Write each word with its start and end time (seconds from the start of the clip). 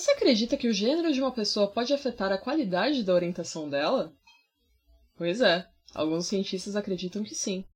Você 0.00 0.12
acredita 0.12 0.56
que 0.56 0.66
o 0.66 0.72
gênero 0.72 1.12
de 1.12 1.20
uma 1.20 1.30
pessoa 1.30 1.68
pode 1.68 1.92
afetar 1.92 2.32
a 2.32 2.38
qualidade 2.38 3.04
da 3.04 3.12
orientação 3.12 3.68
dela? 3.68 4.10
Pois 5.14 5.42
é, 5.42 5.66
alguns 5.94 6.26
cientistas 6.26 6.74
acreditam 6.74 7.22
que 7.22 7.34
sim. 7.34 7.66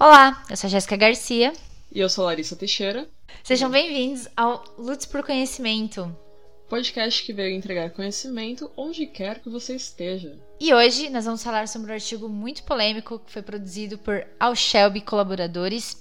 Olá, 0.00 0.42
eu 0.48 0.56
sou 0.56 0.68
a 0.68 0.70
Jéssica 0.70 0.96
Garcia. 0.96 1.52
E 1.92 2.00
eu 2.00 2.08
sou 2.08 2.24
Larissa 2.24 2.56
Teixeira. 2.56 3.06
Sejam 3.44 3.70
bem-vindos 3.70 4.26
ao 4.34 4.64
Lutz 4.78 5.04
por 5.04 5.22
Conhecimento, 5.22 6.16
podcast 6.68 7.24
que 7.24 7.32
veio 7.32 7.56
entregar 7.56 7.90
conhecimento 7.90 8.70
onde 8.76 9.06
quer 9.06 9.40
que 9.40 9.48
você 9.48 9.74
esteja. 9.74 10.38
E 10.60 10.72
hoje 10.74 11.08
nós 11.08 11.24
vamos 11.24 11.42
falar 11.42 11.66
sobre 11.66 11.90
um 11.90 11.94
artigo 11.94 12.28
muito 12.28 12.62
polêmico 12.62 13.18
que 13.18 13.32
foi 13.32 13.42
produzido 13.42 13.96
por 13.96 14.26
Al 14.38 14.54
Shelby 14.54 15.00
Colaboradores, 15.00 15.96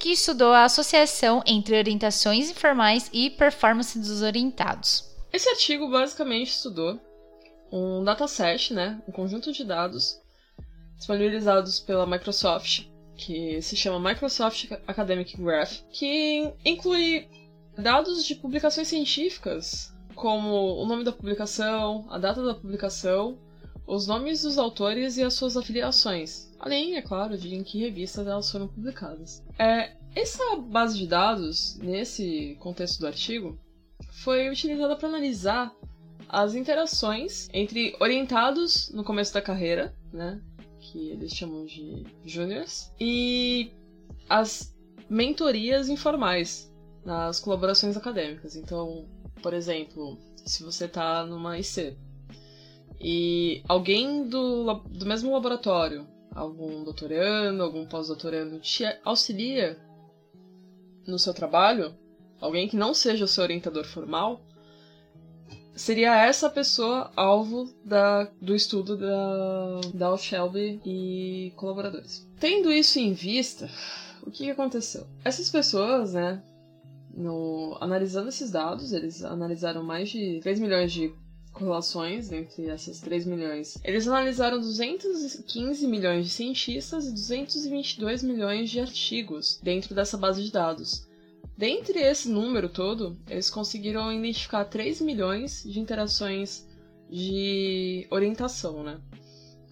que 0.00 0.10
estudou 0.10 0.52
a 0.52 0.64
associação 0.64 1.42
entre 1.46 1.76
orientações 1.76 2.50
informais 2.50 3.10
e 3.12 3.30
performance 3.30 3.98
dos 3.98 4.22
orientados. 4.22 5.04
Esse 5.30 5.48
artigo 5.50 5.90
basicamente 5.90 6.52
estudou 6.52 6.98
um 7.70 8.02
dataset, 8.02 8.72
né, 8.72 9.00
um 9.06 9.12
conjunto 9.12 9.52
de 9.52 9.62
dados 9.62 10.18
disponibilizados 10.96 11.80
pela 11.80 12.06
Microsoft, 12.06 12.86
que 13.14 13.60
se 13.60 13.76
chama 13.76 14.10
Microsoft 14.10 14.70
Academic 14.86 15.36
Graph, 15.36 15.80
que 15.92 16.50
inclui 16.64 17.28
dados 17.76 18.24
de 18.24 18.34
publicações 18.34 18.88
científicas 18.88 19.92
como 20.18 20.82
o 20.82 20.84
nome 20.84 21.04
da 21.04 21.12
publicação, 21.12 22.04
a 22.10 22.18
data 22.18 22.44
da 22.44 22.54
publicação, 22.54 23.38
os 23.86 24.06
nomes 24.06 24.42
dos 24.42 24.58
autores 24.58 25.16
e 25.16 25.22
as 25.22 25.34
suas 25.34 25.56
afiliações, 25.56 26.50
além, 26.58 26.96
é 26.96 27.02
claro, 27.02 27.38
de 27.38 27.54
em 27.54 27.62
que 27.62 27.78
revistas 27.78 28.26
elas 28.26 28.50
foram 28.50 28.68
publicadas. 28.68 29.42
É, 29.58 29.96
essa 30.14 30.56
base 30.56 30.98
de 30.98 31.06
dados, 31.06 31.78
nesse 31.78 32.56
contexto 32.58 32.98
do 32.98 33.06
artigo, 33.06 33.58
foi 34.10 34.50
utilizada 34.50 34.96
para 34.96 35.08
analisar 35.08 35.72
as 36.28 36.54
interações 36.54 37.48
entre 37.52 37.96
orientados 38.00 38.90
no 38.90 39.04
começo 39.04 39.32
da 39.32 39.40
carreira, 39.40 39.96
né, 40.12 40.42
que 40.80 41.10
eles 41.10 41.32
chamam 41.32 41.64
de 41.64 42.04
juniors, 42.24 42.92
e 43.00 43.72
as 44.28 44.76
mentorias 45.08 45.88
informais 45.88 46.68
nas 47.04 47.40
colaborações 47.40 47.96
acadêmicas. 47.96 48.54
Então, 48.56 49.06
por 49.38 49.54
exemplo, 49.54 50.18
se 50.44 50.62
você 50.62 50.86
está 50.86 51.24
numa 51.24 51.58
IC 51.58 51.96
e 53.00 53.62
alguém 53.68 54.28
do, 54.28 54.74
do 54.74 55.06
mesmo 55.06 55.32
laboratório, 55.32 56.06
algum 56.34 56.82
doutorando, 56.84 57.62
algum 57.62 57.86
pós-doutorando, 57.86 58.58
te 58.60 58.84
auxilia 59.04 59.78
no 61.06 61.18
seu 61.18 61.32
trabalho, 61.32 61.94
alguém 62.40 62.68
que 62.68 62.76
não 62.76 62.92
seja 62.92 63.24
o 63.24 63.28
seu 63.28 63.44
orientador 63.44 63.84
formal, 63.84 64.44
seria 65.74 66.16
essa 66.16 66.50
pessoa 66.50 67.10
alvo 67.14 67.72
da, 67.84 68.24
do 68.42 68.54
estudo 68.54 68.96
da, 68.96 69.80
da 69.94 70.16
Shelby 70.16 70.80
e 70.84 71.52
colaboradores. 71.56 72.28
Tendo 72.40 72.70
isso 72.72 72.98
em 72.98 73.12
vista, 73.12 73.70
o 74.22 74.30
que, 74.30 74.44
que 74.44 74.50
aconteceu? 74.50 75.06
Essas 75.24 75.48
pessoas, 75.48 76.14
né, 76.14 76.42
no, 77.18 77.76
analisando 77.80 78.28
esses 78.28 78.50
dados, 78.50 78.92
eles 78.92 79.24
analisaram 79.24 79.82
mais 79.82 80.08
de 80.08 80.38
3 80.40 80.60
milhões 80.60 80.92
de 80.92 81.12
correlações 81.52 82.30
entre 82.30 82.68
essas 82.68 83.00
3 83.00 83.26
milhões. 83.26 83.76
Eles 83.82 84.06
analisaram 84.06 84.60
215 84.60 85.86
milhões 85.88 86.24
de 86.24 86.30
cientistas 86.30 87.06
e 87.06 87.12
222 87.12 88.22
milhões 88.22 88.70
de 88.70 88.78
artigos 88.78 89.58
dentro 89.60 89.96
dessa 89.96 90.16
base 90.16 90.44
de 90.44 90.52
dados. 90.52 91.08
Dentre 91.56 91.98
esse 91.98 92.28
número 92.28 92.68
todo, 92.68 93.18
eles 93.28 93.50
conseguiram 93.50 94.12
identificar 94.12 94.64
3 94.64 95.00
milhões 95.00 95.64
de 95.64 95.80
interações 95.80 96.68
de 97.10 98.06
orientação, 98.10 98.84
né? 98.84 99.00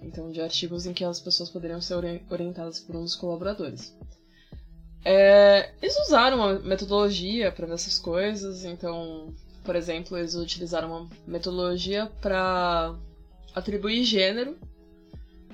Então, 0.03 0.33
de 0.33 0.41
artigos 0.41 0.85
em 0.85 0.93
que 0.93 1.05
as 1.05 1.21
pessoas 1.21 1.49
poderiam 1.49 1.81
ser 1.81 1.95
orientadas 2.29 2.81
por 2.81 2.97
um 2.97 3.03
dos 3.03 3.15
colaboradores. 3.15 3.97
É, 5.09 5.71
eles 5.81 5.97
usaram 6.01 6.37
uma 6.37 6.59
metodologia 6.59 7.53
para 7.53 7.73
essas 7.73 7.97
coisas, 7.97 8.65
então, 8.65 9.33
por 9.63 9.77
exemplo, 9.77 10.19
eles 10.19 10.35
utilizaram 10.35 10.89
uma 10.89 11.09
metodologia 11.25 12.11
para 12.21 12.93
atribuir 13.55 14.03
gênero 14.03 14.59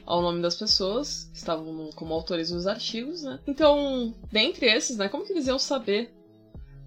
ao 0.07 0.23
nome 0.23 0.41
das 0.41 0.57
pessoas 0.57 1.25
que 1.25 1.37
estavam 1.37 1.91
como 1.95 2.15
autores 2.15 2.49
dos 2.49 2.67
artigos, 2.67 3.25
né? 3.25 3.39
Então, 3.47 4.15
dentre 4.33 4.65
esses, 4.65 4.97
né, 4.97 5.07
como 5.11 5.27
que 5.27 5.35
eles 5.35 5.47
iam 5.47 5.59
saber 5.59 6.11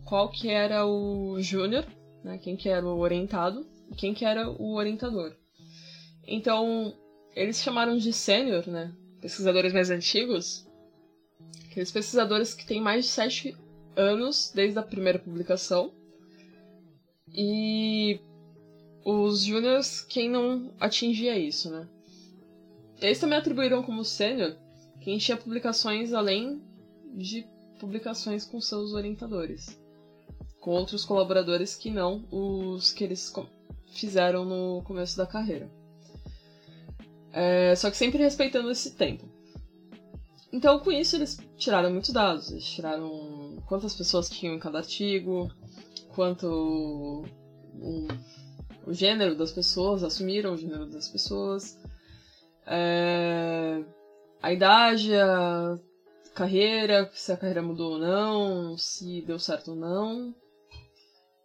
qual 0.03 0.29
que 0.29 0.49
era 0.49 0.87
o 0.87 1.39
júnior, 1.39 1.85
né, 2.23 2.39
quem 2.39 2.57
que 2.57 2.67
era 2.67 2.83
o 2.83 2.97
orientado 2.97 3.63
e 3.91 3.95
quem 3.95 4.11
que 4.11 4.25
era 4.25 4.49
o 4.49 4.73
orientador? 4.73 5.35
Então, 6.27 6.95
eles 7.35 7.61
chamaram 7.61 7.95
de 7.95 8.11
sênior, 8.11 8.67
né, 8.67 8.91
pesquisadores 9.21 9.71
mais 9.71 9.91
antigos, 9.91 10.64
Aqueles 11.75 11.91
pesquisadores 11.91 12.53
que 12.53 12.65
têm 12.65 12.79
mais 12.79 13.03
de 13.03 13.11
sete 13.11 13.57
anos 13.97 14.49
desde 14.55 14.79
a 14.79 14.81
primeira 14.81 15.19
publicação. 15.19 15.91
E 17.33 18.21
os 19.03 19.41
júniors, 19.41 19.99
quem 19.99 20.29
não 20.29 20.73
atingia 20.79 21.37
isso, 21.37 21.69
né? 21.69 21.85
Eles 23.01 23.19
também 23.19 23.37
atribuíram 23.37 23.83
como 23.83 24.05
sênior 24.05 24.55
quem 25.01 25.17
tinha 25.17 25.35
publicações 25.35 26.13
além 26.13 26.63
de 27.13 27.45
publicações 27.77 28.45
com 28.45 28.61
seus 28.61 28.93
orientadores. 28.93 29.77
Com 30.61 30.71
outros 30.71 31.03
colaboradores 31.03 31.75
que 31.75 31.91
não 31.91 32.25
os 32.31 32.93
que 32.93 33.03
eles 33.03 33.33
fizeram 33.87 34.45
no 34.45 34.81
começo 34.83 35.17
da 35.17 35.27
carreira. 35.27 35.69
É, 37.33 37.75
só 37.75 37.91
que 37.91 37.97
sempre 37.97 38.23
respeitando 38.23 38.71
esse 38.71 38.95
tempo. 38.95 39.34
Então, 40.55 40.79
com 40.79 40.89
isso, 40.89 41.17
eles 41.17 41.37
tiraram 41.57 41.91
muitos 41.91 42.13
dados. 42.13 42.49
Eles 42.49 42.63
tiraram 42.63 43.61
quantas 43.67 43.93
pessoas 43.93 44.29
tinham 44.29 44.55
em 44.55 44.59
cada 44.59 44.77
artigo, 44.77 45.51
quanto 46.15 46.47
o, 46.47 48.07
o 48.87 48.93
gênero 48.93 49.35
das 49.35 49.51
pessoas, 49.51 50.01
assumiram 50.01 50.53
o 50.53 50.57
gênero 50.57 50.85
das 50.85 51.09
pessoas, 51.09 51.77
é, 52.65 53.83
a 54.41 54.53
idade, 54.53 55.13
a 55.13 55.77
carreira, 56.33 57.11
se 57.13 57.33
a 57.33 57.37
carreira 57.37 57.61
mudou 57.61 57.95
ou 57.95 57.99
não, 57.99 58.77
se 58.77 59.21
deu 59.23 59.37
certo 59.37 59.71
ou 59.71 59.75
não. 59.75 60.33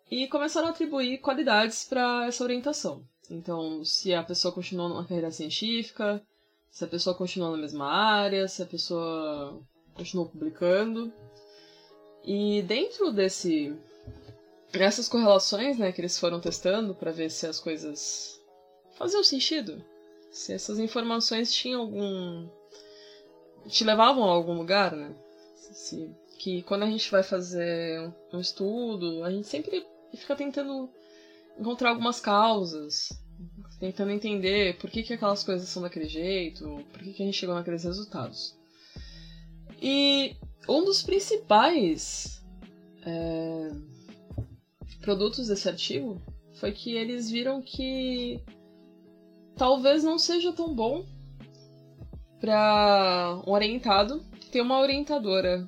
E 0.08 0.28
começaram 0.28 0.68
a 0.68 0.70
atribuir 0.70 1.18
qualidades 1.18 1.84
para 1.84 2.26
essa 2.26 2.44
orientação. 2.44 3.04
Então, 3.28 3.84
se 3.84 4.14
a 4.14 4.22
pessoa 4.22 4.54
continuou 4.54 4.88
numa 4.88 5.04
carreira 5.04 5.32
científica, 5.32 6.24
se 6.70 6.84
a 6.84 6.88
pessoa 6.88 7.16
continua 7.16 7.50
na 7.50 7.56
mesma 7.56 7.86
área, 7.86 8.46
se 8.46 8.62
a 8.62 8.66
pessoa 8.66 9.60
continua 9.94 10.26
publicando. 10.26 11.12
E 12.24 12.62
dentro 12.62 13.10
desse 13.12 13.76
essas 14.72 15.08
correlações, 15.08 15.78
né, 15.78 15.90
que 15.90 16.00
eles 16.00 16.18
foram 16.18 16.40
testando 16.40 16.94
para 16.94 17.10
ver 17.10 17.28
se 17.30 17.46
as 17.46 17.58
coisas 17.58 18.40
faziam 18.92 19.24
sentido, 19.24 19.84
se 20.30 20.52
essas 20.52 20.78
informações 20.78 21.52
tinham 21.52 21.80
algum 21.80 22.48
te 23.66 23.84
levavam 23.84 24.24
a 24.24 24.32
algum 24.32 24.54
lugar, 24.54 24.92
né? 24.92 25.14
Se, 25.72 26.10
que 26.38 26.62
quando 26.62 26.84
a 26.84 26.86
gente 26.86 27.10
vai 27.10 27.22
fazer 27.22 28.00
um 28.32 28.40
estudo, 28.40 29.22
a 29.24 29.30
gente 29.30 29.46
sempre 29.46 29.84
fica 30.14 30.34
tentando 30.34 30.88
encontrar 31.58 31.90
algumas 31.90 32.20
causas, 32.20 33.10
tentando 33.80 34.12
entender 34.12 34.76
por 34.76 34.90
que, 34.90 35.02
que 35.02 35.14
aquelas 35.14 35.42
coisas 35.42 35.68
são 35.68 35.82
daquele 35.82 36.06
jeito, 36.06 36.84
por 36.92 37.02
que, 37.02 37.14
que 37.14 37.22
a 37.22 37.26
gente 37.26 37.38
chegou 37.38 37.54
naqueles 37.54 37.82
resultados. 37.82 38.54
E 39.80 40.36
um 40.68 40.84
dos 40.84 41.02
principais 41.02 42.44
é, 43.06 43.70
produtos 45.00 45.48
desse 45.48 45.66
artigo 45.66 46.20
foi 46.60 46.72
que 46.72 46.94
eles 46.94 47.30
viram 47.30 47.62
que 47.62 48.38
talvez 49.56 50.04
não 50.04 50.18
seja 50.18 50.52
tão 50.52 50.74
bom 50.74 51.06
para 52.38 53.42
um 53.46 53.52
orientado 53.52 54.22
ter 54.52 54.60
uma 54.60 54.78
orientadora 54.80 55.66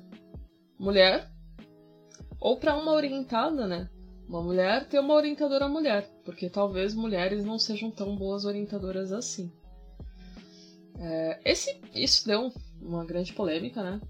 mulher 0.77 1.31
ou 2.39 2.57
para 2.57 2.75
uma 2.75 2.91
orientada, 2.91 3.65
né, 3.65 3.89
uma 4.33 4.41
mulher 4.41 4.87
ter 4.87 4.99
uma 4.99 5.13
orientadora 5.13 5.67
mulher, 5.67 6.09
porque 6.25 6.49
talvez 6.49 6.95
mulheres 6.95 7.45
não 7.45 7.59
sejam 7.59 7.91
tão 7.91 8.15
boas 8.15 8.45
orientadoras 8.45 9.11
assim. 9.11 9.51
É, 10.97 11.39
esse, 11.45 11.79
isso 11.93 12.25
deu 12.25 12.51
uma 12.81 13.05
grande 13.05 13.31
polêmica, 13.31 13.83
né? 13.83 14.01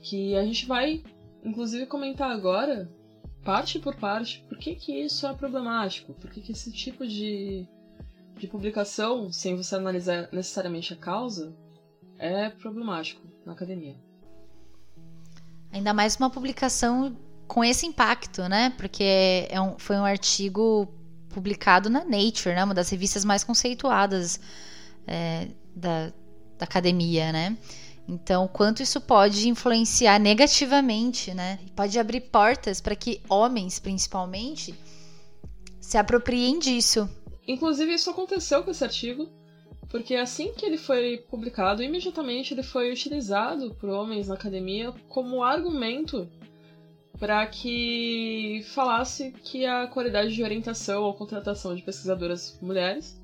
Que 0.00 0.36
a 0.36 0.44
gente 0.44 0.66
vai, 0.66 1.02
inclusive, 1.42 1.86
comentar 1.86 2.30
agora, 2.30 2.90
parte 3.42 3.78
por 3.78 3.96
parte, 3.96 4.44
por 4.48 4.58
que, 4.58 4.74
que 4.74 4.92
isso 4.92 5.26
é 5.26 5.32
problemático, 5.32 6.12
por 6.12 6.30
que, 6.30 6.42
que 6.42 6.52
esse 6.52 6.70
tipo 6.70 7.06
de, 7.06 7.66
de 8.36 8.46
publicação, 8.46 9.32
sem 9.32 9.56
você 9.56 9.76
analisar 9.76 10.28
necessariamente 10.30 10.92
a 10.92 10.96
causa, 10.96 11.56
é 12.18 12.50
problemático 12.50 13.26
na 13.46 13.52
academia. 13.54 13.96
Ainda 15.72 15.94
mais 15.94 16.16
uma 16.16 16.28
publicação 16.28 17.16
com 17.46 17.64
esse 17.64 17.86
impacto, 17.86 18.48
né? 18.48 18.72
Porque 18.76 19.46
é 19.48 19.60
um, 19.60 19.78
foi 19.78 19.96
um 19.96 20.04
artigo 20.04 20.88
publicado 21.28 21.88
na 21.90 22.04
Nature, 22.04 22.54
né? 22.54 22.64
Uma 22.64 22.74
das 22.74 22.88
revistas 22.88 23.24
mais 23.24 23.44
conceituadas 23.44 24.40
é, 25.06 25.48
da, 25.74 26.12
da 26.58 26.64
academia, 26.64 27.32
né? 27.32 27.56
Então, 28.08 28.46
quanto 28.46 28.82
isso 28.82 29.00
pode 29.00 29.48
influenciar 29.48 30.18
negativamente, 30.18 31.34
né? 31.34 31.58
Pode 31.74 31.98
abrir 31.98 32.20
portas 32.22 32.80
para 32.80 32.94
que 32.94 33.20
homens, 33.28 33.78
principalmente, 33.80 34.74
se 35.80 35.98
apropriem 35.98 36.58
disso. 36.58 37.08
Inclusive, 37.46 37.94
isso 37.94 38.10
aconteceu 38.10 38.62
com 38.62 38.70
esse 38.70 38.84
artigo, 38.84 39.28
porque 39.88 40.14
assim 40.14 40.52
que 40.52 40.64
ele 40.64 40.78
foi 40.78 41.18
publicado, 41.28 41.82
imediatamente 41.82 42.54
ele 42.54 42.62
foi 42.62 42.92
utilizado 42.92 43.74
por 43.74 43.88
homens 43.88 44.28
na 44.28 44.34
academia 44.34 44.92
como 45.08 45.42
argumento 45.42 46.28
para 47.18 47.46
que 47.46 48.62
falasse 48.74 49.32
que 49.32 49.64
a 49.64 49.86
qualidade 49.86 50.34
de 50.34 50.42
orientação 50.42 51.02
ou 51.02 51.14
contratação 51.14 51.74
de 51.74 51.82
pesquisadoras 51.82 52.58
mulheres 52.60 53.20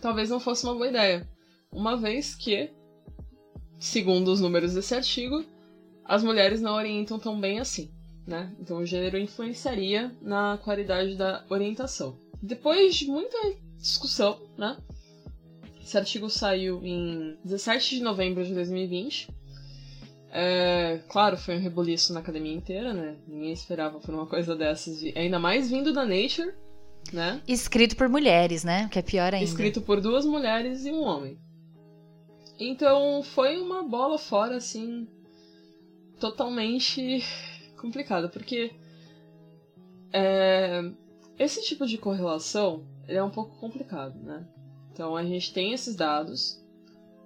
talvez 0.00 0.30
não 0.30 0.40
fosse 0.40 0.64
uma 0.64 0.74
boa 0.74 0.88
ideia, 0.88 1.28
uma 1.72 1.96
vez 1.96 2.34
que, 2.34 2.70
segundo 3.78 4.28
os 4.28 4.40
números 4.40 4.74
desse 4.74 4.94
artigo, 4.94 5.44
as 6.04 6.22
mulheres 6.22 6.60
não 6.60 6.74
orientam 6.74 7.18
tão 7.18 7.38
bem 7.40 7.58
assim, 7.58 7.90
né? 8.26 8.54
Então 8.60 8.78
o 8.78 8.86
gênero 8.86 9.18
influenciaria 9.18 10.14
na 10.22 10.58
qualidade 10.62 11.16
da 11.16 11.44
orientação. 11.48 12.16
Depois 12.40 12.94
de 12.94 13.06
muita 13.06 13.36
discussão, 13.76 14.40
né? 14.56 14.76
Esse 15.82 15.98
artigo 15.98 16.28
saiu 16.30 16.84
em 16.84 17.36
17 17.44 17.96
de 17.96 18.02
novembro 18.02 18.44
de 18.44 18.54
2020 18.54 19.28
é, 20.38 21.00
claro, 21.08 21.38
foi 21.38 21.56
um 21.56 21.60
rebuliço 21.60 22.12
na 22.12 22.20
academia 22.20 22.52
inteira, 22.52 22.92
né? 22.92 23.16
Ninguém 23.26 23.52
esperava 23.52 23.98
por 23.98 24.14
uma 24.14 24.26
coisa 24.26 24.54
dessas, 24.54 25.02
ainda 25.16 25.38
mais 25.38 25.70
vindo 25.70 25.94
da 25.94 26.04
Nature, 26.04 26.52
né? 27.10 27.40
Escrito 27.48 27.96
por 27.96 28.06
mulheres, 28.06 28.62
né? 28.62 28.86
Que 28.92 28.98
é 28.98 29.02
pior 29.02 29.32
ainda. 29.32 29.46
Escrito 29.46 29.80
por 29.80 29.98
duas 29.98 30.26
mulheres 30.26 30.84
e 30.84 30.92
um 30.92 31.02
homem. 31.04 31.38
Então 32.60 33.22
foi 33.22 33.56
uma 33.56 33.82
bola 33.82 34.18
fora, 34.18 34.56
assim, 34.56 35.08
totalmente 36.20 37.24
complicada, 37.80 38.28
porque 38.28 38.72
é, 40.12 40.82
esse 41.38 41.62
tipo 41.62 41.86
de 41.86 41.96
correlação 41.96 42.84
é 43.08 43.22
um 43.22 43.30
pouco 43.30 43.56
complicado, 43.58 44.18
né? 44.22 44.46
Então 44.92 45.16
a 45.16 45.24
gente 45.24 45.50
tem 45.54 45.72
esses 45.72 45.96
dados, 45.96 46.62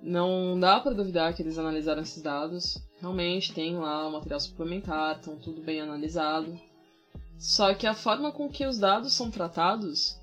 não 0.03 0.59
dá 0.59 0.81
para 0.81 0.95
duvidar 0.95 1.35
que 1.35 1.43
eles 1.43 1.59
analisaram 1.59 2.03
esses 2.03 2.23
dados, 2.23 2.79
realmente 3.01 3.53
tem 3.53 3.77
lá 3.77 4.07
o 4.09 4.13
material 4.13 4.41
suplementar, 4.41 5.19
então 5.21 5.37
tudo 5.37 5.63
bem 5.63 5.81
analisado. 5.81 6.59
Só 7.39 7.75
que 7.75 7.87
a 7.87 7.95
forma 7.95 8.33
com 8.33 8.49
que 8.49 8.67
os 8.67 8.79
dados 8.79 9.13
são 9.13 9.31
tratados 9.31 10.21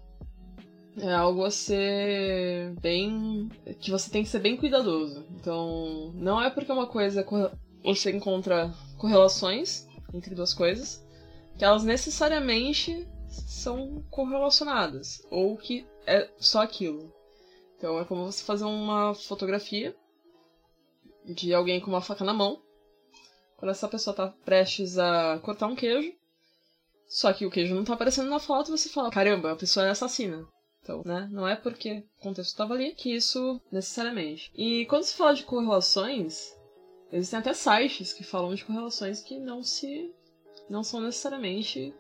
é 0.99 1.13
algo 1.13 1.43
a 1.43 1.51
ser 1.51 2.73
bem. 2.79 3.49
que 3.79 3.91
você 3.91 4.09
tem 4.09 4.23
que 4.23 4.29
ser 4.29 4.39
bem 4.39 4.57
cuidadoso. 4.57 5.25
Então, 5.31 6.11
não 6.15 6.41
é 6.41 6.49
porque 6.49 6.71
uma 6.71 6.87
coisa 6.87 7.25
você 7.83 8.11
encontra 8.11 8.73
correlações 8.97 9.87
entre 10.13 10.33
duas 10.33 10.53
coisas 10.53 11.05
que 11.57 11.65
elas 11.65 11.83
necessariamente 11.83 13.07
são 13.27 14.03
correlacionadas 14.09 15.25
ou 15.29 15.57
que 15.57 15.85
é 16.05 16.29
só 16.37 16.61
aquilo. 16.61 17.11
Então 17.77 17.99
é 17.99 18.05
como 18.05 18.25
você 18.25 18.43
fazer 18.43 18.65
uma 18.65 19.13
fotografia 19.13 19.95
de 21.25 21.53
alguém 21.53 21.79
com 21.79 21.91
uma 21.91 22.01
faca 22.01 22.23
na 22.23 22.33
mão 22.33 22.61
quando 23.57 23.71
essa 23.71 23.87
pessoa 23.87 24.15
tá 24.15 24.27
prestes 24.45 24.97
a 24.99 25.39
cortar 25.39 25.67
um 25.67 25.75
queijo, 25.75 26.13
só 27.07 27.33
que 27.33 27.45
o 27.45 27.49
queijo 27.49 27.73
não 27.73 27.83
tá 27.83 27.93
aparecendo 27.93 28.29
na 28.29 28.39
foto, 28.39 28.69
você 28.69 28.87
fala, 28.87 29.09
caramba, 29.09 29.51
a 29.51 29.55
pessoa 29.55 29.85
é 29.85 29.89
assassina. 29.89 30.47
Então, 30.81 31.01
né, 31.03 31.27
não 31.31 31.45
é 31.45 31.55
porque 31.55 32.05
o 32.19 32.21
contexto 32.21 32.51
estava 32.51 32.75
ali 32.75 32.93
que 32.93 33.13
isso 33.13 33.59
necessariamente. 33.71 34.51
E 34.55 34.85
quando 34.85 35.03
se 35.03 35.15
fala 35.15 35.33
de 35.33 35.43
correlações, 35.43 36.55
existem 37.11 37.39
até 37.39 37.51
sites 37.53 38.13
que 38.13 38.23
falam 38.23 38.53
de 38.53 38.63
correlações 38.63 39.21
que 39.21 39.39
não 39.39 39.63
se 39.63 40.13
não 40.69 40.83
são 40.83 41.01
necessariamente 41.01 41.93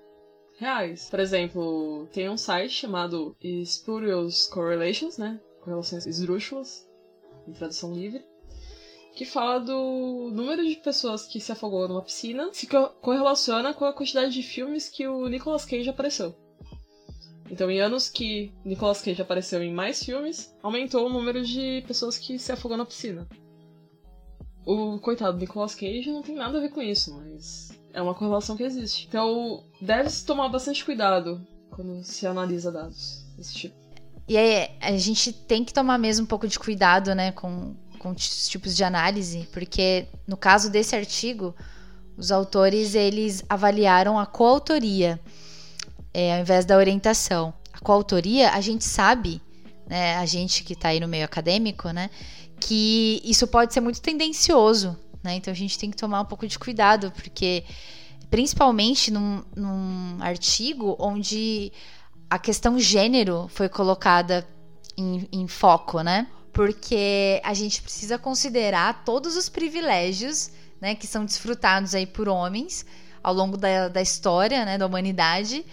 reais. 0.57 1.09
Por 1.09 1.19
exemplo, 1.19 2.07
tem 2.11 2.29
um 2.29 2.37
site 2.37 2.71
chamado 2.71 3.35
Spurious 3.65 4.47
Correlations, 4.47 5.17
né? 5.17 5.39
Correlações 5.67 6.05
esdrúxulas, 6.05 6.87
em 7.45 7.51
tradução 7.51 7.93
livre, 7.93 8.25
que 9.13 9.25
fala 9.25 9.59
do 9.59 10.31
número 10.33 10.65
de 10.65 10.77
pessoas 10.77 11.25
que 11.25 11.41
se 11.41 11.51
afogou 11.51 11.89
numa 11.89 12.01
piscina 12.01 12.49
se 12.53 12.69
correlaciona 13.01 13.73
com 13.73 13.83
a 13.83 13.91
quantidade 13.91 14.31
de 14.31 14.41
filmes 14.41 14.87
que 14.87 15.05
o 15.05 15.27
Nicolas 15.27 15.65
Cage 15.65 15.89
apareceu. 15.89 16.33
Então, 17.51 17.69
em 17.69 17.81
anos 17.81 18.09
que 18.09 18.53
Nicolas 18.63 19.01
Cage 19.01 19.21
apareceu 19.21 19.61
em 19.61 19.73
mais 19.73 20.01
filmes, 20.01 20.55
aumentou 20.63 21.05
o 21.05 21.09
número 21.09 21.43
de 21.43 21.83
pessoas 21.85 22.17
que 22.17 22.39
se 22.39 22.53
afogou 22.53 22.77
na 22.77 22.85
piscina. 22.85 23.27
O 24.65 24.97
coitado 24.99 25.37
do 25.37 25.41
Nicolas 25.41 25.75
Cage 25.75 26.09
não 26.09 26.21
tem 26.21 26.35
nada 26.35 26.59
a 26.59 26.61
ver 26.61 26.69
com 26.69 26.81
isso, 26.81 27.13
mas 27.13 27.77
é 27.91 28.01
uma 28.01 28.15
correlação 28.15 28.55
que 28.55 28.63
existe. 28.63 29.05
Então, 29.05 29.65
deve-se 29.81 30.25
tomar 30.25 30.47
bastante 30.47 30.85
cuidado 30.85 31.45
quando 31.71 32.01
se 32.05 32.25
analisa 32.25 32.71
dados 32.71 33.25
desse 33.35 33.53
tipo. 33.53 33.86
E 34.27 34.37
aí, 34.37 34.69
a 34.81 34.97
gente 34.97 35.31
tem 35.31 35.63
que 35.63 35.73
tomar 35.73 35.97
mesmo 35.97 36.25
um 36.25 36.27
pouco 36.27 36.47
de 36.47 36.59
cuidado, 36.59 37.15
né, 37.15 37.31
com, 37.31 37.75
com 37.97 38.13
tipos 38.13 38.75
de 38.75 38.83
análise, 38.83 39.47
porque 39.53 40.05
no 40.27 40.35
caso 40.35 40.69
desse 40.69 40.95
artigo, 40.95 41.55
os 42.17 42.31
autores 42.31 42.93
eles 42.93 43.43
avaliaram 43.47 44.19
a 44.19 44.25
coautoria 44.25 45.19
é, 46.13 46.33
ao 46.35 46.41
invés 46.41 46.65
da 46.65 46.75
orientação. 46.75 47.53
A 47.71 47.79
coautoria, 47.79 48.51
a 48.51 48.59
gente 48.59 48.83
sabe, 48.83 49.41
né, 49.87 50.17
a 50.17 50.25
gente 50.25 50.63
que 50.63 50.73
está 50.73 50.89
aí 50.89 50.99
no 50.99 51.07
meio 51.07 51.23
acadêmico, 51.23 51.89
né, 51.91 52.09
que 52.59 53.21
isso 53.23 53.47
pode 53.47 53.73
ser 53.73 53.81
muito 53.81 54.01
tendencioso, 54.01 54.97
né, 55.23 55.35
então 55.35 55.51
a 55.51 55.55
gente 55.55 55.77
tem 55.77 55.91
que 55.91 55.95
tomar 55.95 56.21
um 56.21 56.25
pouco 56.25 56.47
de 56.47 56.57
cuidado, 56.57 57.11
porque 57.11 57.63
principalmente 58.29 59.09
num, 59.11 59.43
num 59.55 60.17
artigo 60.19 60.97
onde 60.99 61.71
a 62.29 62.39
questão 62.39 62.79
gênero 62.79 63.47
foi 63.49 63.69
colocada 63.69 64.47
em, 64.97 65.27
em 65.31 65.47
foco, 65.47 66.01
né? 66.01 66.27
porque 66.57 67.39
a 67.43 67.53
gente 67.53 67.83
precisa 67.83 68.17
considerar 68.17 69.03
todos 69.05 69.37
os 69.37 69.47
privilégios 69.47 70.49
né, 70.81 70.95
que 70.95 71.05
são 71.05 71.23
desfrutados 71.23 71.93
aí 71.93 72.07
por 72.07 72.27
homens 72.27 72.83
ao 73.21 73.31
longo 73.31 73.55
da, 73.55 73.89
da 73.89 74.01
história 74.01 74.65
né, 74.65 74.75
da 74.75 74.87
humanidade. 74.87 75.63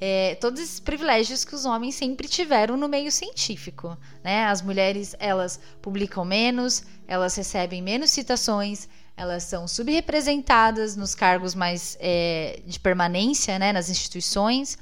É, 0.00 0.34
todos 0.40 0.60
esses 0.60 0.80
privilégios 0.80 1.44
que 1.44 1.54
os 1.54 1.64
homens 1.64 1.94
sempre 1.94 2.26
tiveram 2.26 2.76
no 2.76 2.88
meio 2.88 3.12
científico. 3.12 3.96
Né? 4.24 4.46
As 4.46 4.62
mulheres 4.62 5.14
elas 5.20 5.60
publicam 5.80 6.24
menos, 6.24 6.82
elas 7.06 7.36
recebem 7.36 7.80
menos 7.80 8.10
citações, 8.10 8.88
elas 9.16 9.44
são 9.44 9.68
subrepresentadas 9.68 10.96
nos 10.96 11.14
cargos 11.14 11.54
mais 11.54 11.96
é, 12.00 12.58
de 12.66 12.80
permanência 12.80 13.60
né, 13.60 13.72
nas 13.72 13.88
instituições, 13.88 14.76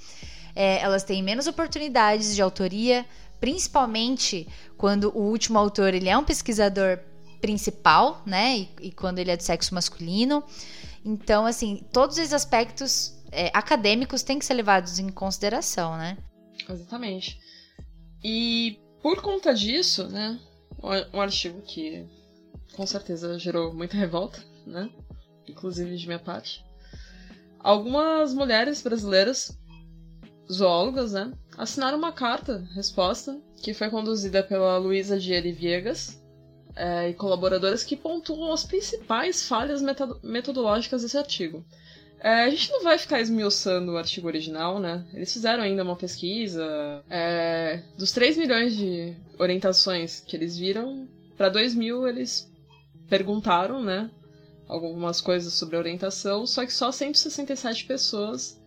é, 0.54 0.80
elas 0.80 1.02
têm 1.02 1.22
menos 1.22 1.46
oportunidades 1.46 2.34
de 2.34 2.42
autoria, 2.42 3.04
principalmente 3.40 4.48
quando 4.76 5.10
o 5.16 5.22
último 5.22 5.58
autor 5.58 5.92
ele 5.94 6.08
é 6.08 6.16
um 6.16 6.24
pesquisador 6.24 6.98
principal, 7.40 8.22
né? 8.24 8.58
E, 8.58 8.68
e 8.82 8.92
quando 8.92 9.18
ele 9.18 9.30
é 9.30 9.36
de 9.36 9.44
sexo 9.44 9.74
masculino. 9.74 10.42
Então, 11.04 11.44
assim, 11.44 11.84
todos 11.92 12.16
esses 12.16 12.32
aspectos 12.32 13.14
é, 13.30 13.50
acadêmicos 13.52 14.22
têm 14.22 14.38
que 14.38 14.44
ser 14.44 14.54
levados 14.54 14.98
em 14.98 15.10
consideração, 15.10 15.96
né? 15.96 16.16
Exatamente. 16.68 17.38
E 18.22 18.78
por 19.02 19.20
conta 19.20 19.52
disso, 19.52 20.08
né? 20.08 20.40
Um 21.12 21.20
artigo 21.20 21.60
que 21.62 22.06
com 22.74 22.86
certeza 22.86 23.38
gerou 23.38 23.74
muita 23.74 23.96
revolta, 23.96 24.42
né? 24.66 24.88
Inclusive 25.46 25.96
de 25.96 26.06
minha 26.06 26.18
parte. 26.18 26.64
Algumas 27.58 28.32
mulheres 28.34 28.82
brasileiras 28.82 29.58
zoólogas, 30.50 31.12
né, 31.12 31.32
assinaram 31.56 31.98
uma 31.98 32.12
carta 32.12 32.66
resposta 32.74 33.38
que 33.62 33.72
foi 33.72 33.88
conduzida 33.90 34.42
pela 34.42 34.76
Luísa 34.78 35.18
Dieri 35.18 35.52
Viegas 35.52 36.22
é, 36.76 37.10
e 37.10 37.14
colaboradoras 37.14 37.84
que 37.84 37.96
pontuam 37.96 38.52
as 38.52 38.64
principais 38.64 39.48
falhas 39.48 39.82
metodológicas 40.22 41.02
desse 41.02 41.16
artigo. 41.16 41.64
É, 42.20 42.44
a 42.44 42.50
gente 42.50 42.70
não 42.70 42.82
vai 42.82 42.96
ficar 42.96 43.20
esmiuçando 43.20 43.92
o 43.92 43.98
artigo 43.98 44.26
original, 44.26 44.80
né? 44.80 45.04
Eles 45.12 45.30
fizeram 45.30 45.62
ainda 45.62 45.82
uma 45.82 45.94
pesquisa. 45.94 46.64
É, 47.10 47.82
dos 47.98 48.12
3 48.12 48.38
milhões 48.38 48.74
de 48.74 49.14
orientações 49.38 50.20
que 50.20 50.34
eles 50.34 50.56
viram, 50.56 51.06
para 51.36 51.50
2 51.50 51.74
mil 51.74 52.08
eles 52.08 52.50
perguntaram, 53.10 53.82
né? 53.82 54.10
Algumas 54.66 55.20
coisas 55.20 55.52
sobre 55.52 55.76
orientação, 55.76 56.46
só 56.46 56.64
que 56.64 56.72
só 56.72 56.90
167 56.90 57.84
pessoas 57.84 58.58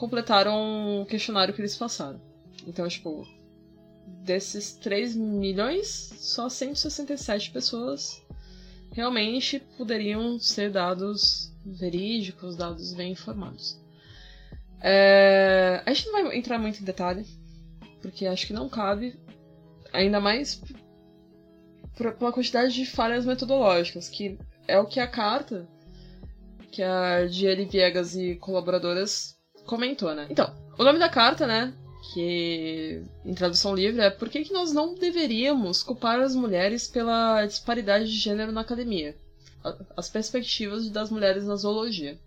completaram 0.00 1.02
o 1.02 1.06
questionário 1.06 1.52
que 1.52 1.60
eles 1.60 1.76
passaram. 1.76 2.18
Então, 2.66 2.88
tipo, 2.88 3.28
desses 4.24 4.72
3 4.72 5.14
milhões, 5.14 5.86
só 6.16 6.48
167 6.48 7.50
pessoas 7.50 8.24
realmente 8.92 9.60
poderiam 9.76 10.38
ser 10.38 10.72
dados 10.72 11.54
verídicos, 11.64 12.56
dados 12.56 12.94
bem 12.94 13.12
informados. 13.12 13.78
É... 14.80 15.82
A 15.84 15.92
gente 15.92 16.06
não 16.06 16.12
vai 16.24 16.38
entrar 16.38 16.58
muito 16.58 16.80
em 16.80 16.84
detalhe, 16.84 17.26
porque 18.00 18.26
acho 18.26 18.46
que 18.46 18.54
não 18.54 18.70
cabe, 18.70 19.20
ainda 19.92 20.18
mais 20.18 20.62
pela 22.18 22.32
quantidade 22.32 22.72
de 22.72 22.86
falhas 22.86 23.26
metodológicas, 23.26 24.08
que 24.08 24.38
é 24.66 24.78
o 24.78 24.86
que 24.86 24.98
a 24.98 25.06
carta 25.06 25.68
que 26.72 26.82
a 26.82 27.26
Diele 27.26 27.66
Viegas 27.66 28.14
e 28.14 28.36
colaboradoras 28.36 29.38
comentou, 29.70 30.12
né? 30.12 30.26
Então, 30.28 30.52
o 30.76 30.82
nome 30.82 30.98
da 30.98 31.08
carta, 31.08 31.46
né, 31.46 31.72
que 32.12 33.02
em 33.24 33.34
tradução 33.34 33.72
livre 33.72 34.00
é 34.00 34.10
Por 34.10 34.28
que, 34.28 34.44
que 34.44 34.52
nós 34.52 34.72
não 34.72 34.94
deveríamos 34.94 35.82
culpar 35.84 36.18
as 36.20 36.34
mulheres 36.34 36.88
pela 36.88 37.46
disparidade 37.46 38.06
de 38.06 38.18
gênero 38.18 38.50
na 38.50 38.62
academia? 38.62 39.16
As 39.96 40.08
perspectivas 40.10 40.90
das 40.90 41.10
mulheres 41.10 41.44
na 41.44 41.54
zoologia. 41.54 42.18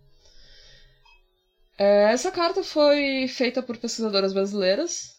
É, 1.78 2.14
essa 2.14 2.32
carta 2.32 2.64
foi 2.64 3.28
feita 3.28 3.62
por 3.62 3.76
pesquisadoras 3.78 4.32
brasileiras, 4.32 5.18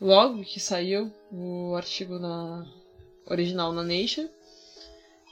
logo 0.00 0.44
que 0.44 0.60
saiu 0.60 1.12
o 1.30 1.74
artigo 1.74 2.18
na 2.18 2.64
original 3.28 3.72
na 3.72 3.82
Nature, 3.82 4.30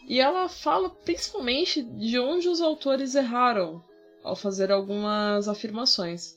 e 0.09 0.21
ela 0.21 0.49
fala 0.49 0.91
principalmente 0.91 1.83
de 1.83 2.19
onde 2.19 2.49
os 2.49 2.61
autores 2.61 3.15
erraram 3.15 3.83
ao 4.25 4.35
fazer 4.35 4.73
algumas 4.73 5.47
afirmações, 5.47 6.37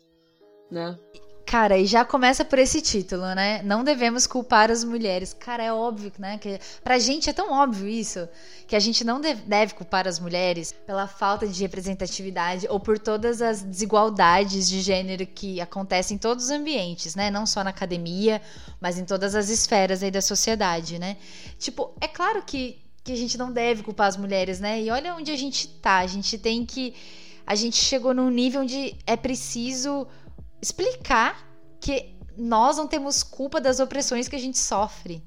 né? 0.69 0.99
Cara, 1.47 1.77
e 1.77 1.85
já 1.85 2.03
começa 2.03 2.43
por 2.43 2.59
esse 2.59 2.81
título, 2.81 3.21
né? 3.33 3.61
Não 3.63 3.81
devemos 3.81 4.27
culpar 4.27 4.69
as 4.69 4.83
mulheres. 4.83 5.33
Cara, 5.33 5.63
é 5.63 5.71
óbvio, 5.71 6.11
né? 6.19 6.37
Que 6.37 6.59
pra 6.83 6.99
gente 6.99 7.29
é 7.29 7.33
tão 7.33 7.53
óbvio 7.53 7.87
isso, 7.87 8.27
que 8.67 8.75
a 8.75 8.79
gente 8.81 9.05
não 9.05 9.21
deve 9.21 9.73
culpar 9.73 10.09
as 10.09 10.19
mulheres 10.19 10.73
pela 10.85 11.07
falta 11.07 11.47
de 11.47 11.61
representatividade 11.61 12.67
ou 12.69 12.81
por 12.81 12.99
todas 12.99 13.41
as 13.41 13.61
desigualdades 13.61 14.67
de 14.67 14.81
gênero 14.81 15.25
que 15.25 15.61
acontecem 15.61 16.15
em 16.15 16.17
todos 16.17 16.43
os 16.43 16.51
ambientes, 16.51 17.15
né? 17.15 17.31
Não 17.31 17.45
só 17.45 17.63
na 17.63 17.69
academia, 17.69 18.41
mas 18.81 18.99
em 18.99 19.05
todas 19.05 19.33
as 19.33 19.47
esferas 19.47 20.03
aí 20.03 20.11
da 20.11 20.21
sociedade, 20.21 20.99
né? 20.99 21.15
Tipo, 21.57 21.93
é 22.01 22.09
claro 22.09 22.43
que, 22.43 22.77
que 23.05 23.13
a 23.13 23.15
gente 23.15 23.37
não 23.37 23.53
deve 23.53 23.83
culpar 23.83 24.07
as 24.07 24.17
mulheres, 24.17 24.59
né? 24.59 24.81
E 24.81 24.91
olha 24.91 25.15
onde 25.15 25.31
a 25.31 25.37
gente 25.37 25.69
tá. 25.69 25.99
A 25.99 26.07
gente 26.07 26.37
tem 26.37 26.65
que. 26.65 26.93
A 27.47 27.55
gente 27.55 27.77
chegou 27.77 28.13
num 28.13 28.29
nível 28.29 28.61
onde 28.61 28.93
é 29.07 29.15
preciso 29.15 30.05
explicar 30.61 31.47
que 31.79 32.13
nós 32.37 32.75
não 32.75 32.87
temos 32.87 33.23
culpa 33.23 33.61
das 33.61 33.79
opressões 33.79 34.27
que 34.27 34.35
a 34.35 34.39
gente 34.39 34.57
sofre. 34.57 35.23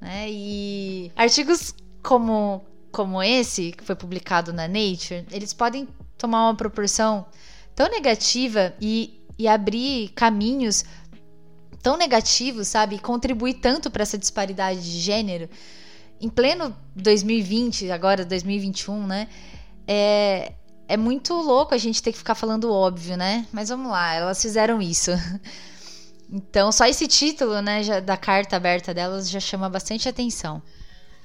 Né? 0.00 0.26
E 0.28 1.12
artigos 1.14 1.72
como, 2.02 2.66
como 2.90 3.22
esse, 3.22 3.70
que 3.70 3.84
foi 3.84 3.94
publicado 3.94 4.52
na 4.52 4.66
Nature, 4.66 5.24
eles 5.30 5.52
podem 5.52 5.86
tomar 6.16 6.48
uma 6.48 6.56
proporção 6.56 7.26
tão 7.74 7.88
negativa 7.88 8.74
e, 8.80 9.24
e 9.38 9.46
abrir 9.46 10.08
caminhos 10.16 10.84
tão 11.80 11.96
negativos, 11.96 12.66
sabe? 12.66 12.96
E 12.96 12.98
contribuir 12.98 13.54
tanto 13.54 13.90
para 13.90 14.02
essa 14.02 14.18
disparidade 14.18 14.80
de 14.82 14.98
gênero. 14.98 15.48
Em 16.20 16.28
pleno 16.28 16.76
2020, 16.96 17.92
agora 17.92 18.24
2021, 18.24 19.06
né? 19.06 19.28
É, 19.86 20.52
é 20.88 20.96
muito 20.96 21.34
louco 21.34 21.74
a 21.74 21.78
gente 21.78 22.02
ter 22.02 22.12
que 22.12 22.18
ficar 22.18 22.34
falando 22.34 22.72
óbvio, 22.72 23.16
né? 23.16 23.46
Mas 23.52 23.68
vamos 23.68 23.90
lá, 23.90 24.14
elas 24.14 24.40
fizeram 24.40 24.80
isso. 24.82 25.10
Então, 26.30 26.70
só 26.70 26.84
esse 26.84 27.08
título, 27.08 27.62
né, 27.62 27.82
já, 27.82 28.00
da 28.00 28.14
carta 28.14 28.54
aberta 28.54 28.92
delas 28.92 29.30
já 29.30 29.40
chama 29.40 29.66
bastante 29.66 30.06
atenção. 30.10 30.62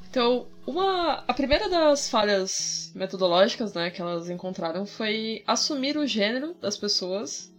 Então, 0.09 0.47
uma, 0.65 1.25
a 1.27 1.33
primeira 1.33 1.67
das 1.67 2.09
falhas 2.09 2.89
metodológicas, 2.95 3.73
né, 3.73 3.89
que 3.89 4.01
elas 4.01 4.29
encontraram 4.29 4.85
foi 4.85 5.43
assumir 5.45 5.97
o 5.97 6.07
gênero 6.07 6.53
das 6.53 6.77
pessoas 6.77 7.53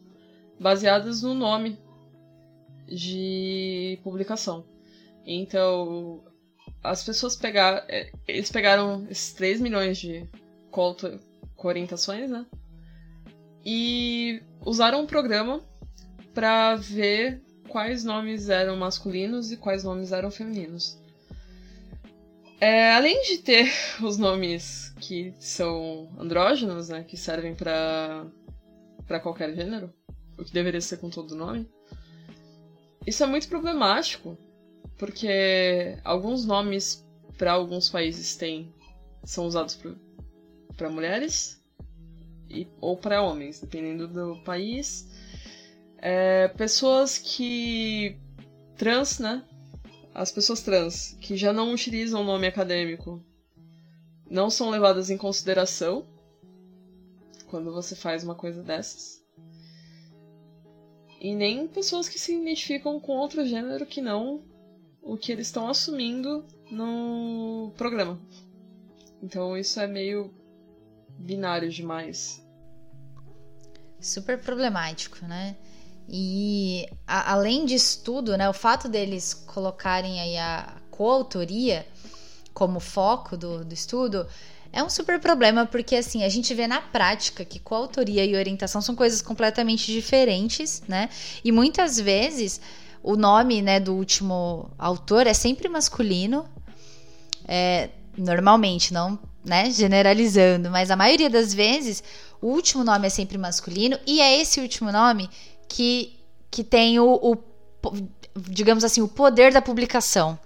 baseadas 0.58 1.20
no 1.20 1.34
nome 1.34 1.78
de 2.86 3.98
publicação. 4.02 4.64
Então, 5.26 6.24
as 6.82 7.04
pessoas 7.04 7.36
pegaram, 7.36 7.82
é, 7.88 8.10
eles 8.26 8.50
pegaram 8.50 9.06
esses 9.10 9.34
3 9.34 9.60
milhões 9.60 9.98
de 9.98 10.26
orientações, 11.66 12.30
né? 12.30 12.46
E 13.64 14.42
usaram 14.64 15.02
um 15.02 15.06
programa 15.06 15.62
para 16.34 16.76
ver 16.76 17.42
quais 17.68 18.04
nomes 18.04 18.48
eram 18.48 18.76
masculinos 18.76 19.50
e 19.50 19.56
quais 19.56 19.84
nomes 19.84 20.12
eram 20.12 20.30
femininos. 20.30 20.98
É, 22.60 22.92
além 22.94 23.22
de 23.22 23.38
ter 23.38 23.70
os 24.02 24.16
nomes 24.16 24.94
que 25.00 25.34
são 25.38 26.08
andrógenos, 26.18 26.88
né, 26.88 27.04
que 27.04 27.16
servem 27.16 27.54
para 27.54 28.26
para 29.06 29.20
qualquer 29.20 29.54
gênero, 29.54 29.92
o 30.38 30.44
que 30.44 30.52
deveria 30.52 30.80
ser 30.80 30.96
com 30.96 31.10
todo 31.10 31.36
nome, 31.36 31.68
isso 33.06 33.22
é 33.22 33.26
muito 33.26 33.46
problemático, 33.48 34.38
porque 34.96 35.98
alguns 36.02 36.46
nomes 36.46 37.06
para 37.36 37.52
alguns 37.52 37.90
países 37.90 38.34
têm 38.34 38.72
são 39.22 39.46
usados 39.46 39.74
para 40.76 40.90
mulheres 40.90 41.62
e, 42.48 42.66
ou 42.80 42.96
para 42.96 43.22
homens, 43.22 43.60
dependendo 43.60 44.06
do 44.06 44.42
país. 44.44 45.08
É, 45.98 46.48
pessoas 46.48 47.18
que. 47.18 48.16
trans, 48.76 49.18
né? 49.18 49.44
As 50.14 50.30
pessoas 50.30 50.62
trans 50.62 51.16
que 51.20 51.36
já 51.36 51.52
não 51.52 51.72
utilizam 51.72 52.20
o 52.20 52.24
nome 52.24 52.46
acadêmico 52.46 53.24
não 54.30 54.48
são 54.48 54.70
levadas 54.70 55.10
em 55.10 55.16
consideração 55.18 56.06
quando 57.48 57.72
você 57.72 57.96
faz 57.96 58.22
uma 58.22 58.34
coisa 58.34 58.62
dessas. 58.62 59.24
E 61.20 61.34
nem 61.34 61.66
pessoas 61.66 62.08
que 62.08 62.18
se 62.18 62.34
identificam 62.34 63.00
com 63.00 63.12
outro 63.12 63.46
gênero 63.46 63.86
que 63.86 64.00
não 64.00 64.44
o 65.00 65.16
que 65.16 65.32
eles 65.32 65.46
estão 65.46 65.68
assumindo 65.68 66.44
no 66.70 67.72
programa. 67.76 68.20
Então 69.22 69.56
isso 69.56 69.80
é 69.80 69.86
meio 69.86 70.32
binário 71.18 71.70
demais. 71.70 72.44
Super 74.00 74.38
problemático, 74.38 75.24
né? 75.26 75.56
E 76.08 76.86
a, 77.06 77.32
além 77.32 77.64
disso 77.64 78.02
tudo, 78.04 78.36
né, 78.36 78.48
o 78.48 78.52
fato 78.52 78.88
deles 78.88 79.32
colocarem 79.32 80.20
aí 80.20 80.36
a 80.36 80.76
coautoria 80.90 81.86
como 82.52 82.78
foco 82.78 83.36
do, 83.36 83.64
do 83.64 83.72
estudo 83.72 84.26
é 84.72 84.82
um 84.82 84.90
super 84.90 85.20
problema, 85.20 85.64
porque 85.64 85.96
assim, 85.96 86.24
a 86.24 86.28
gente 86.28 86.52
vê 86.52 86.66
na 86.66 86.80
prática 86.80 87.44
que 87.44 87.60
coautoria 87.60 88.24
e 88.24 88.34
orientação 88.34 88.82
são 88.82 88.94
coisas 88.94 89.22
completamente 89.22 89.90
diferentes, 89.92 90.82
né? 90.88 91.08
E 91.44 91.52
muitas 91.52 91.98
vezes 91.98 92.60
o 93.00 93.16
nome 93.16 93.62
né, 93.62 93.78
do 93.78 93.94
último 93.94 94.70
autor 94.76 95.26
é 95.26 95.34
sempre 95.34 95.68
masculino. 95.68 96.48
É, 97.46 97.90
normalmente, 98.16 98.92
não 98.92 99.18
né, 99.44 99.70
generalizando, 99.70 100.70
mas 100.70 100.90
a 100.90 100.96
maioria 100.96 101.28
das 101.28 101.52
vezes 101.52 102.02
o 102.40 102.48
último 102.48 102.82
nome 102.82 103.06
é 103.06 103.10
sempre 103.10 103.38
masculino 103.38 103.98
e 104.06 104.20
é 104.20 104.40
esse 104.40 104.60
último 104.60 104.90
nome 104.90 105.28
que, 105.68 106.18
que 106.50 106.64
tem 106.64 106.98
o, 106.98 107.14
o 107.22 107.36
digamos 108.36 108.84
assim, 108.84 109.00
o 109.00 109.08
poder 109.08 109.52
da 109.52 109.62
publicação, 109.62 110.38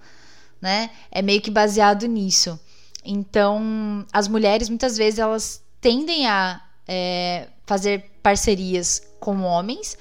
né? 0.61 0.91
É 1.11 1.21
meio 1.21 1.41
que 1.41 1.49
baseado 1.49 2.05
nisso. 2.07 2.59
Então, 3.03 4.05
as 4.11 4.27
mulheres 4.27 4.69
muitas 4.69 4.97
vezes 4.97 5.19
elas 5.19 5.63
tendem 5.81 6.27
a 6.27 6.61
é, 6.87 7.47
fazer 7.65 8.11
parcerias 8.21 9.01
com 9.19 9.41
homens 9.41 9.97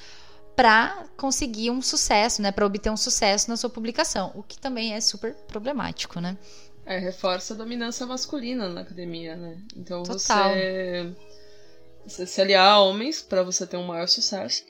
para 0.56 1.04
conseguir 1.16 1.70
um 1.70 1.80
sucesso, 1.80 2.42
né? 2.42 2.50
Para 2.50 2.66
obter 2.66 2.90
um 2.90 2.96
sucesso 2.96 3.48
na 3.48 3.56
sua 3.56 3.70
publicação, 3.70 4.32
o 4.34 4.42
que 4.42 4.58
também 4.58 4.94
é 4.94 5.00
super 5.00 5.32
problemático, 5.46 6.20
né? 6.20 6.36
É, 6.88 6.96
reforça 6.96 7.52
a 7.52 7.56
dominância 7.56 8.06
masculina 8.06 8.66
na 8.66 8.80
academia, 8.80 9.36
né? 9.36 9.58
Então 9.76 10.02
Total. 10.04 10.16
você, 10.16 11.14
você 12.02 12.26
se 12.26 12.40
aliar 12.40 12.66
a 12.66 12.80
homens 12.80 13.20
para 13.20 13.42
você 13.42 13.66
ter 13.66 13.76
um 13.76 13.84
maior 13.84 14.08
sucesso, 14.08 14.64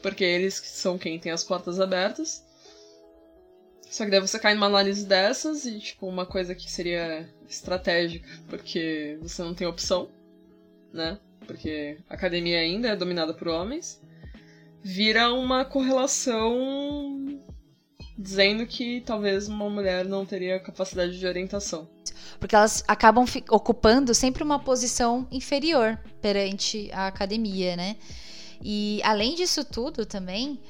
porque 0.00 0.24
eles 0.24 0.54
são 0.54 0.96
quem 0.96 1.20
tem 1.20 1.30
as 1.30 1.44
portas 1.44 1.78
abertas. 1.78 2.42
Só 3.82 4.06
que 4.06 4.10
daí 4.10 4.18
você 4.18 4.38
cai 4.38 4.54
numa 4.54 4.64
análise 4.64 5.04
dessas 5.04 5.66
e, 5.66 5.78
tipo, 5.78 6.06
uma 6.06 6.24
coisa 6.24 6.54
que 6.54 6.70
seria 6.70 7.28
estratégica, 7.46 8.26
porque 8.48 9.18
você 9.20 9.42
não 9.42 9.52
tem 9.52 9.66
opção, 9.66 10.10
né? 10.90 11.20
Porque 11.46 11.98
a 12.08 12.14
academia 12.14 12.60
ainda 12.60 12.88
é 12.88 12.96
dominada 12.96 13.34
por 13.34 13.48
homens, 13.48 14.00
vira 14.82 15.34
uma 15.34 15.66
correlação 15.66 17.38
dizendo 18.18 18.66
que 18.66 19.00
talvez 19.02 19.46
uma 19.46 19.70
mulher 19.70 20.04
não 20.04 20.26
teria 20.26 20.58
capacidade 20.58 21.16
de 21.16 21.24
orientação. 21.24 21.88
Porque 22.40 22.56
elas 22.56 22.82
acabam 22.88 23.24
ocupando 23.48 24.12
sempre 24.12 24.42
uma 24.42 24.58
posição 24.58 25.26
inferior 25.30 25.96
perante 26.20 26.90
a 26.92 27.06
academia, 27.06 27.76
né? 27.76 27.96
E 28.60 29.00
além 29.04 29.36
disso 29.36 29.64
tudo 29.64 30.04
também, 30.04 30.60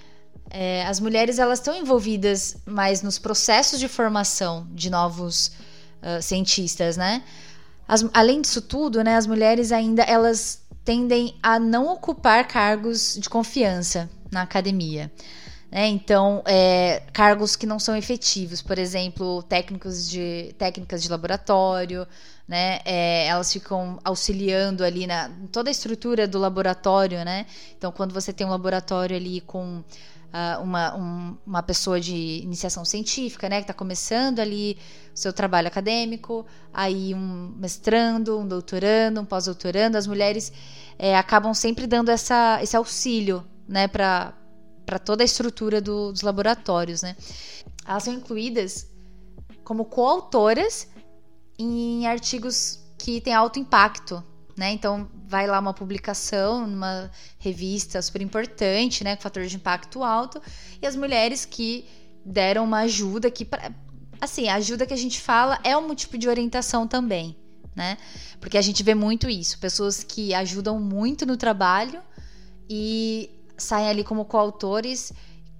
é, 0.50 0.84
as 0.86 1.00
mulheres 1.00 1.38
elas 1.38 1.58
estão 1.58 1.74
envolvidas 1.74 2.58
mais 2.66 3.00
nos 3.00 3.18
processos 3.18 3.80
de 3.80 3.88
formação 3.88 4.66
de 4.72 4.90
novos 4.90 5.52
uh, 6.02 6.20
cientistas, 6.20 6.98
né? 6.98 7.22
As, 7.86 8.04
além 8.12 8.42
disso 8.42 8.60
tudo, 8.60 9.02
né, 9.02 9.16
as 9.16 9.26
mulheres 9.26 9.72
ainda 9.72 10.02
elas 10.02 10.62
tendem 10.84 11.34
a 11.42 11.58
não 11.58 11.90
ocupar 11.90 12.46
cargos 12.46 13.16
de 13.18 13.30
confiança 13.30 14.10
na 14.30 14.42
academia. 14.42 15.10
Né? 15.70 15.86
Então, 15.88 16.42
é, 16.46 17.02
cargos 17.12 17.54
que 17.54 17.66
não 17.66 17.78
são 17.78 17.94
efetivos, 17.96 18.62
por 18.62 18.78
exemplo, 18.78 19.42
técnicos 19.42 20.08
de, 20.08 20.54
técnicas 20.58 21.02
de 21.02 21.10
laboratório, 21.10 22.06
né? 22.46 22.78
É, 22.86 23.26
elas 23.26 23.52
ficam 23.52 23.98
auxiliando 24.02 24.82
ali 24.82 25.06
na 25.06 25.30
toda 25.52 25.68
a 25.68 25.70
estrutura 25.70 26.26
do 26.26 26.38
laboratório, 26.38 27.22
né? 27.22 27.44
Então, 27.76 27.92
quando 27.92 28.14
você 28.14 28.32
tem 28.32 28.46
um 28.46 28.50
laboratório 28.50 29.14
ali 29.14 29.42
com 29.42 29.84
uh, 30.32 30.62
uma, 30.62 30.96
um, 30.96 31.36
uma 31.46 31.62
pessoa 31.62 32.00
de 32.00 32.40
iniciação 32.42 32.84
científica, 32.84 33.48
né, 33.48 33.56
que 33.56 33.64
está 33.64 33.74
começando 33.74 34.40
ali 34.40 34.78
o 35.14 35.18
seu 35.18 35.32
trabalho 35.32 35.68
acadêmico, 35.68 36.46
aí 36.72 37.14
um 37.14 37.52
mestrando, 37.56 38.38
um 38.38 38.46
doutorando, 38.46 39.20
um 39.20 39.24
pós-doutorando, 39.24 39.96
as 39.96 40.06
mulheres 40.06 40.52
é, 40.98 41.16
acabam 41.16 41.54
sempre 41.54 41.86
dando 41.86 42.10
essa, 42.10 42.62
esse 42.62 42.76
auxílio, 42.76 43.44
né, 43.68 43.88
para 43.88 44.32
para 44.88 44.98
toda 44.98 45.22
a 45.22 45.26
estrutura 45.26 45.82
do, 45.82 46.10
dos 46.12 46.22
laboratórios, 46.22 47.02
né? 47.02 47.14
Elas 47.86 48.04
são 48.04 48.14
incluídas 48.14 48.88
como 49.62 49.84
coautoras 49.84 50.88
em 51.58 52.06
artigos 52.06 52.80
que 52.96 53.20
têm 53.20 53.34
alto 53.34 53.58
impacto, 53.58 54.24
né? 54.56 54.70
Então 54.70 55.06
vai 55.26 55.46
lá 55.46 55.58
uma 55.60 55.74
publicação 55.74 56.66
numa 56.66 57.10
revista 57.38 58.00
super 58.00 58.22
importante, 58.22 59.04
né, 59.04 59.14
com 59.14 59.20
fator 59.20 59.44
de 59.44 59.56
impacto 59.56 60.02
alto, 60.02 60.40
e 60.80 60.86
as 60.86 60.96
mulheres 60.96 61.44
que 61.44 61.86
deram 62.24 62.64
uma 62.64 62.78
ajuda 62.78 63.30
que 63.30 63.46
assim, 64.18 64.48
a 64.48 64.54
ajuda 64.54 64.86
que 64.86 64.94
a 64.94 64.96
gente 64.96 65.20
fala 65.20 65.60
é 65.64 65.76
um 65.76 65.94
tipo 65.94 66.16
de 66.16 66.30
orientação 66.30 66.88
também, 66.88 67.36
né? 67.76 67.98
Porque 68.40 68.56
a 68.56 68.62
gente 68.62 68.82
vê 68.82 68.94
muito 68.94 69.28
isso, 69.28 69.58
pessoas 69.58 70.02
que 70.02 70.32
ajudam 70.32 70.80
muito 70.80 71.26
no 71.26 71.36
trabalho 71.36 72.00
e 72.70 73.37
saem 73.58 73.88
ali 73.88 74.04
como 74.04 74.24
coautores, 74.24 75.12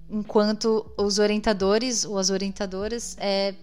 enquanto 0.09 0.89
os 0.97 1.19
orientadores 1.19 2.05
ou 2.05 2.17
as 2.17 2.29
orientadoras 2.29 3.15
é, 3.19 3.53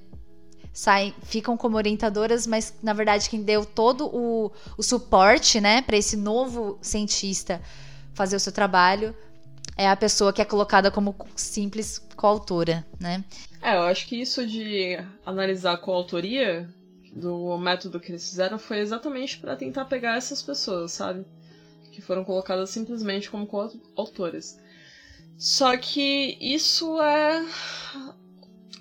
saem, 0.73 1.15
ficam 1.23 1.57
como 1.57 1.77
orientadoras, 1.77 2.47
mas 2.47 2.75
na 2.83 2.93
verdade 2.93 3.29
quem 3.29 3.43
deu 3.43 3.65
todo 3.65 4.07
o, 4.07 4.53
o 4.77 4.83
suporte, 4.83 5.61
né, 5.61 5.83
para 5.83 5.97
esse 5.97 6.17
novo 6.17 6.79
cientista 6.81 7.61
fazer 8.15 8.37
o 8.37 8.41
seu 8.41 8.53
trabalho 8.53 9.15
é 9.77 9.89
a 9.89 9.97
pessoa 9.97 10.33
que 10.33 10.41
é 10.41 10.45
colocada 10.45 10.91
como 10.91 11.15
simples 11.37 11.99
coautora, 12.17 12.87
né? 12.99 13.23
É, 13.61 13.77
eu 13.77 13.83
acho 13.83 14.07
que 14.07 14.21
isso 14.21 14.47
de 14.47 14.99
analisar 15.25 15.75
a 15.75 15.77
coautoria 15.77 16.69
do 17.13 17.57
método 17.59 18.01
que 18.01 18.11
eles 18.11 18.29
fizeram 18.29 18.59
foi 18.59 18.79
exatamente 18.79 19.39
para 19.39 19.57
tentar 19.57 19.85
pegar 19.85 20.17
essas 20.17 20.43
pessoas, 20.43 20.93
sabe? 20.93 21.25
Que 21.97 22.03
foram 22.03 22.23
colocadas 22.25 22.69
simplesmente 22.69 23.31
como 23.31 23.49
autoras. 23.97 24.61
Só 25.39 25.75
que 25.79 26.37
isso 26.39 27.01
é 27.01 27.43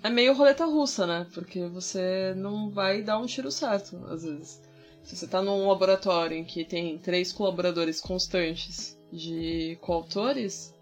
é 0.03 0.09
meio 0.09 0.33
roleta 0.33 0.65
russa, 0.65 1.07
né? 1.07 1.25
Porque 1.33 1.65
você 1.67 2.33
não 2.35 2.69
vai 2.69 3.01
dar 3.01 3.17
um 3.17 3.25
tiro 3.25 3.49
certo, 3.49 4.05
às 4.07 4.23
vezes. 4.23 4.61
Se 5.01 5.15
você 5.15 5.27
tá 5.27 5.41
num 5.41 5.67
laboratório 5.67 6.35
em 6.37 6.43
que 6.43 6.65
tem 6.65 6.97
três 6.97 7.31
colaboradores 7.31 8.01
constantes 8.01 8.97
de 9.11 9.77
coautores, 9.81 10.73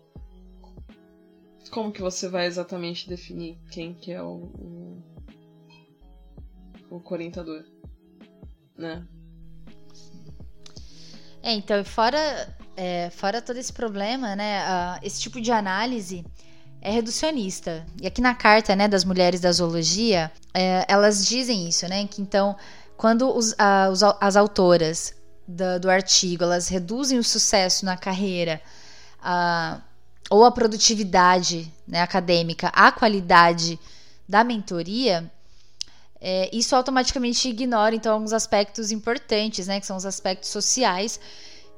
como 1.70 1.92
que 1.92 2.02
você 2.02 2.28
vai 2.28 2.48
exatamente 2.48 3.08
definir 3.08 3.60
quem 3.70 3.94
que 3.94 4.12
é 4.12 4.24
o, 4.24 4.50
o, 4.50 5.04
o 6.90 7.02
orientador, 7.12 7.64
né? 8.76 9.08
É, 11.44 11.52
então, 11.54 11.84
fora, 11.84 12.56
é, 12.78 13.10
fora 13.10 13.42
todo 13.42 13.58
esse 13.58 13.74
problema, 13.74 14.34
né, 14.34 14.98
esse 15.04 15.20
tipo 15.20 15.42
de 15.42 15.52
análise 15.52 16.26
é 16.82 16.90
reducionista. 16.90 17.86
E 18.02 18.08
aqui 18.08 18.22
na 18.22 18.34
carta, 18.34 18.74
né, 18.78 18.88
das 18.88 19.04
mulheres 19.04 19.42
da 19.42 19.52
zoologia, 19.52 20.32
é, 20.54 20.86
elas 20.88 21.28
dizem 21.28 21.68
isso, 21.68 21.86
né, 21.90 22.08
que 22.08 22.22
então, 22.22 22.56
quando 22.96 23.30
os, 23.36 23.54
os 23.92 24.04
as 24.22 24.38
autoras 24.38 25.14
do, 25.46 25.82
do, 25.82 25.90
artigo, 25.90 26.46
elas 26.46 26.70
reduzem 26.70 27.20
o 27.20 27.24
sucesso 27.24 27.86
na 27.86 27.98
carreira 27.98 28.62
uh, 29.20 29.82
ou 30.30 30.46
a 30.46 30.52
produtividade 30.52 31.70
né, 31.86 32.02
acadêmica, 32.02 32.70
a 32.70 32.90
qualidade 32.90 33.78
da 34.28 34.46
mentoria, 34.46 35.30
é, 36.26 36.50
isso 36.54 36.74
automaticamente 36.74 37.50
ignora 37.50 37.94
então 37.94 38.14
alguns 38.14 38.32
aspectos 38.32 38.94
importantes, 38.94 39.68
né, 39.68 39.82
que 39.82 39.86
são 39.86 39.98
os 39.98 40.06
aspectos 40.06 40.50
sociais 40.50 41.20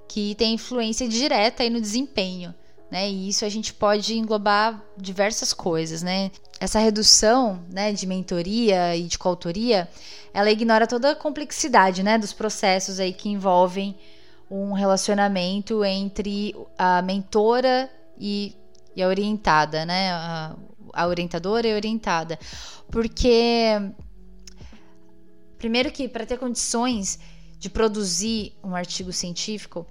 que 0.08 0.36
têm 0.36 0.54
influência 0.54 1.08
direta 1.08 1.64
aí 1.64 1.70
no 1.72 1.82
desempenho. 1.82 2.54
Né, 2.92 3.10
e 3.10 3.30
isso 3.30 3.44
a 3.44 3.50
gente 3.50 3.74
pode 3.74 4.16
englobar 4.16 4.80
diversas 4.96 5.52
coisas, 5.52 6.04
né? 6.04 6.30
Essa 6.60 6.78
redução, 6.78 7.66
né, 7.74 7.92
de 7.92 8.06
mentoria 8.06 8.96
e 8.96 9.04
de 9.08 9.18
coautoria, 9.18 9.90
ela 10.32 10.52
ignora 10.52 10.86
toda 10.86 11.12
a 11.12 11.16
complexidade, 11.16 12.04
né, 12.04 12.20
dos 12.20 12.32
processos 12.32 13.00
aí 13.00 13.12
que 13.12 13.28
envolvem 13.28 13.98
um 14.50 14.74
relacionamento 14.74 15.84
entre 15.84 16.56
a 16.78 17.02
mentora 17.02 17.90
e, 18.20 18.56
e 18.96 19.02
a 19.02 19.08
orientada, 19.08 19.84
né, 19.84 20.12
a, 20.12 20.56
a 20.94 21.08
orientadora 21.08 21.68
e 21.68 21.74
a 21.74 21.76
orientada, 21.76 22.38
porque 22.92 23.82
Primeiro 25.58 25.92
que 25.92 26.08
para 26.08 26.26
ter 26.26 26.38
condições 26.38 27.20
de 27.60 27.70
produzir 27.70 28.54
um 28.64 28.76
artigo 28.76 29.12
científico, 29.12 29.88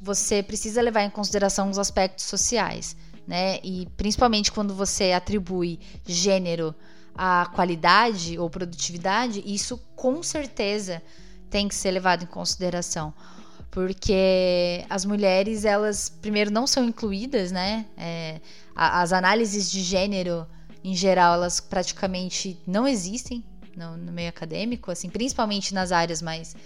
você 0.00 0.42
precisa 0.42 0.80
levar 0.80 1.02
em 1.02 1.10
consideração 1.10 1.68
os 1.70 1.78
aspectos 1.78 2.24
sociais, 2.24 2.96
né? 3.26 3.58
E 3.62 3.86
principalmente 3.96 4.52
quando 4.52 4.74
você 4.74 5.12
atribui 5.12 5.80
gênero 6.06 6.74
à 7.14 7.50
qualidade 7.54 8.38
ou 8.38 8.48
produtividade, 8.48 9.42
isso 9.44 9.78
com 9.96 10.22
certeza 10.22 11.02
tem 11.50 11.68
que 11.68 11.74
ser 11.74 11.90
levado 11.90 12.22
em 12.24 12.26
consideração, 12.26 13.12
porque 13.70 14.84
as 14.88 15.04
mulheres 15.04 15.64
elas 15.64 16.08
primeiro 16.08 16.50
não 16.50 16.66
são 16.66 16.84
incluídas, 16.84 17.50
né? 17.50 17.86
É, 17.96 18.40
as 18.74 19.12
análises 19.12 19.70
de 19.70 19.82
gênero 19.82 20.46
em 20.84 20.94
geral 20.94 21.34
elas 21.34 21.58
praticamente 21.58 22.58
não 22.66 22.86
existem 22.86 23.44
no, 23.78 23.96
no 23.96 24.12
meio 24.12 24.28
acadêmico, 24.28 24.90
assim, 24.90 25.08
principalmente 25.08 25.72
nas 25.72 25.92
áreas 25.92 26.20
mais 26.20 26.56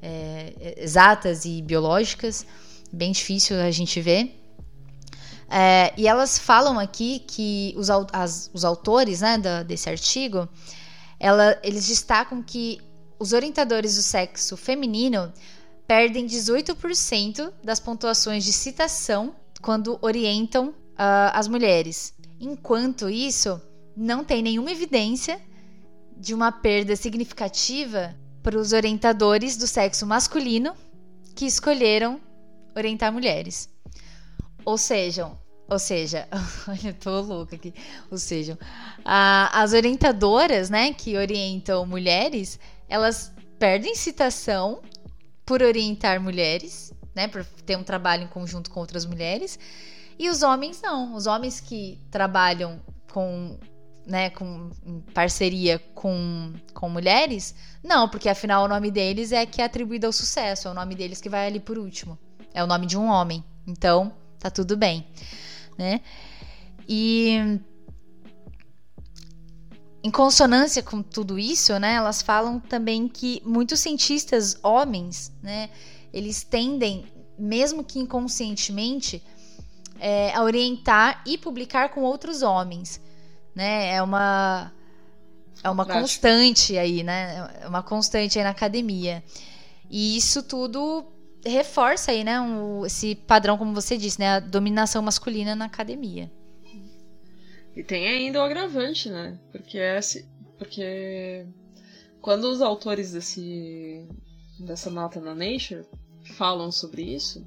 é, 0.00 0.74
exatas 0.78 1.44
e 1.44 1.60
biológicas, 1.60 2.46
bem 2.92 3.12
difícil 3.12 3.58
a 3.58 3.70
gente 3.70 4.00
ver. 4.00 4.36
É, 5.48 5.92
e 5.96 6.06
elas 6.06 6.38
falam 6.38 6.78
aqui 6.78 7.24
que 7.26 7.74
os, 7.76 7.90
as, 8.12 8.50
os 8.54 8.64
autores 8.64 9.20
né, 9.20 9.36
da, 9.36 9.64
desse 9.64 9.90
artigo, 9.90 10.48
ela, 11.18 11.58
eles 11.62 11.88
destacam 11.88 12.40
que 12.40 12.80
os 13.18 13.32
orientadores 13.32 13.96
do 13.96 14.02
sexo 14.02 14.56
feminino 14.56 15.32
perdem 15.86 16.24
18% 16.24 17.52
das 17.64 17.80
pontuações 17.80 18.44
de 18.44 18.52
citação 18.52 19.34
quando 19.60 19.98
orientam 20.00 20.68
uh, 20.68 21.34
as 21.34 21.48
mulheres. 21.48 22.14
Enquanto 22.40 23.10
isso, 23.10 23.60
não 23.96 24.24
tem 24.24 24.40
nenhuma 24.40 24.70
evidência 24.70 25.40
de 26.20 26.34
uma 26.34 26.52
perda 26.52 26.94
significativa 26.94 28.14
para 28.42 28.58
os 28.58 28.72
orientadores 28.74 29.56
do 29.56 29.66
sexo 29.66 30.06
masculino 30.06 30.74
que 31.34 31.46
escolheram 31.46 32.20
orientar 32.76 33.10
mulheres. 33.10 33.70
Ou 34.64 34.76
seja, 34.76 35.32
ou 35.66 35.78
seja, 35.78 36.28
olha, 36.68 36.92
tô 36.92 37.20
louca 37.22 37.56
aqui. 37.56 37.72
Ou 38.10 38.18
seja, 38.18 38.58
a, 39.02 39.62
as 39.62 39.72
orientadoras, 39.72 40.68
né, 40.68 40.92
que 40.92 41.16
orientam 41.16 41.86
mulheres, 41.86 42.60
elas 42.86 43.32
perdem 43.58 43.94
citação 43.94 44.82
por 45.46 45.62
orientar 45.62 46.20
mulheres, 46.20 46.92
né, 47.14 47.28
por 47.28 47.44
ter 47.64 47.76
um 47.76 47.82
trabalho 47.82 48.24
em 48.24 48.28
conjunto 48.28 48.70
com 48.70 48.80
outras 48.80 49.06
mulheres, 49.06 49.58
e 50.18 50.28
os 50.28 50.42
homens 50.42 50.82
não. 50.82 51.14
Os 51.14 51.26
homens 51.26 51.60
que 51.60 51.98
trabalham 52.10 52.78
com 53.10 53.58
né, 54.10 54.28
com 54.30 54.70
parceria 55.14 55.78
com, 55.94 56.52
com 56.74 56.88
mulheres? 56.90 57.54
Não, 57.82 58.08
porque 58.08 58.28
afinal 58.28 58.64
o 58.64 58.68
nome 58.68 58.90
deles 58.90 59.30
é 59.30 59.46
que 59.46 59.62
é 59.62 59.64
atribuído 59.64 60.06
ao 60.06 60.12
sucesso, 60.12 60.66
é 60.66 60.70
o 60.70 60.74
nome 60.74 60.94
deles 60.96 61.20
que 61.20 61.28
vai 61.28 61.46
ali 61.46 61.60
por 61.60 61.78
último. 61.78 62.18
É 62.52 62.62
o 62.62 62.66
nome 62.66 62.86
de 62.86 62.98
um 62.98 63.06
homem. 63.06 63.44
Então, 63.66 64.12
tá 64.38 64.50
tudo 64.50 64.76
bem, 64.76 65.06
né? 65.78 66.00
E 66.88 67.60
em 70.02 70.10
consonância 70.10 70.82
com 70.82 71.02
tudo 71.02 71.38
isso, 71.38 71.78
né, 71.78 71.94
elas 71.94 72.20
falam 72.20 72.58
também 72.58 73.06
que 73.06 73.40
muitos 73.44 73.80
cientistas 73.80 74.58
homens, 74.62 75.30
né, 75.42 75.70
eles 76.12 76.42
tendem, 76.42 77.04
mesmo 77.38 77.84
que 77.84 77.98
inconscientemente, 77.98 79.22
é, 80.00 80.34
a 80.34 80.42
orientar 80.42 81.22
e 81.26 81.36
publicar 81.36 81.90
com 81.90 82.02
outros 82.02 82.40
homens, 82.40 83.00
né? 83.54 83.94
É 83.94 84.02
uma 84.02 84.72
é 85.62 85.68
uma 85.68 85.84
Prático. 85.84 86.02
constante 86.02 86.78
aí, 86.78 87.02
né? 87.02 87.50
É 87.60 87.68
uma 87.68 87.82
constante 87.82 88.38
aí 88.38 88.44
na 88.44 88.50
academia. 88.50 89.22
E 89.90 90.16
isso 90.16 90.42
tudo 90.42 91.04
reforça 91.44 92.12
aí, 92.12 92.22
né, 92.22 92.40
um, 92.40 92.84
esse 92.84 93.14
padrão, 93.14 93.56
como 93.56 93.74
você 93.74 93.96
disse, 93.96 94.20
né, 94.20 94.28
a 94.28 94.40
dominação 94.40 95.02
masculina 95.02 95.56
na 95.56 95.64
academia. 95.64 96.30
E 97.74 97.82
tem 97.82 98.06
ainda 98.08 98.40
o 98.40 98.42
agravante, 98.42 99.08
né? 99.08 99.38
Porque 99.52 99.78
é, 99.78 99.98
porque 100.58 101.46
quando 102.20 102.44
os 102.44 102.60
autores 102.60 103.12
desse 103.12 104.06
dessa 104.58 104.90
nota 104.90 105.20
na 105.20 105.34
Nature 105.34 105.86
falam 106.36 106.70
sobre 106.70 107.02
isso, 107.02 107.46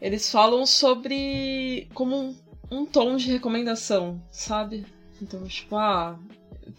eles 0.00 0.30
falam 0.30 0.64
sobre 0.66 1.88
como 1.94 2.36
um, 2.72 2.86
tom 2.86 3.16
de 3.16 3.30
recomendação, 3.30 4.22
sabe? 4.30 4.86
Então, 5.20 5.44
tipo, 5.46 5.76
ah, 5.76 6.18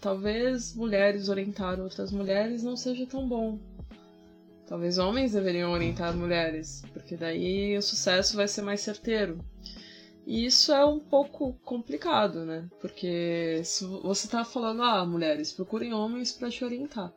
talvez 0.00 0.74
mulheres 0.74 1.28
orientar 1.28 1.80
outras 1.80 2.10
mulheres 2.10 2.62
não 2.62 2.76
seja 2.76 3.06
tão 3.06 3.26
bom. 3.28 3.58
Talvez 4.66 4.98
homens 4.98 5.32
deveriam 5.32 5.70
orientar 5.72 6.16
mulheres, 6.16 6.82
porque 6.92 7.16
daí 7.16 7.76
o 7.76 7.82
sucesso 7.82 8.36
vai 8.36 8.48
ser 8.48 8.62
mais 8.62 8.80
certeiro. 8.80 9.38
E 10.26 10.46
isso 10.46 10.72
é 10.72 10.84
um 10.84 10.98
pouco 10.98 11.52
complicado, 11.64 12.44
né? 12.46 12.66
Porque 12.80 13.60
se 13.62 13.84
você 13.84 14.26
tá 14.26 14.42
falando, 14.44 14.82
ah, 14.82 15.04
mulheres, 15.04 15.52
procurem 15.52 15.92
homens 15.92 16.32
para 16.32 16.50
te 16.50 16.64
orientar. 16.64 17.12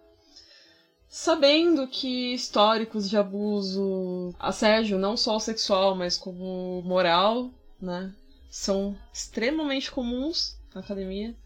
Sabendo 1.08 1.88
que 1.88 2.34
históricos 2.34 3.10
de 3.10 3.16
abuso, 3.16 4.36
assédio, 4.38 5.00
não 5.00 5.16
só 5.16 5.40
sexual, 5.40 5.96
mas 5.96 6.18
como 6.18 6.82
moral, 6.82 7.50
né, 7.82 8.14
são 8.58 8.98
extremamente 9.14 9.92
comuns 9.92 10.58
na 10.74 10.82
academia. 10.82 11.38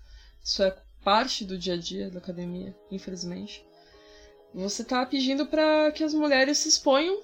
Isso 0.41 0.63
é 0.63 0.73
parte 1.03 1.43
do 1.43 1.57
dia 1.57 1.73
a 1.73 1.77
dia 1.77 2.09
da 2.09 2.19
academia, 2.19 2.73
infelizmente. 2.89 3.65
Você 4.53 4.81
tá 4.85 5.05
pedindo 5.05 5.45
para 5.45 5.91
que 5.91 6.05
as 6.05 6.13
mulheres 6.13 6.59
se 6.59 6.69
exponham, 6.69 7.21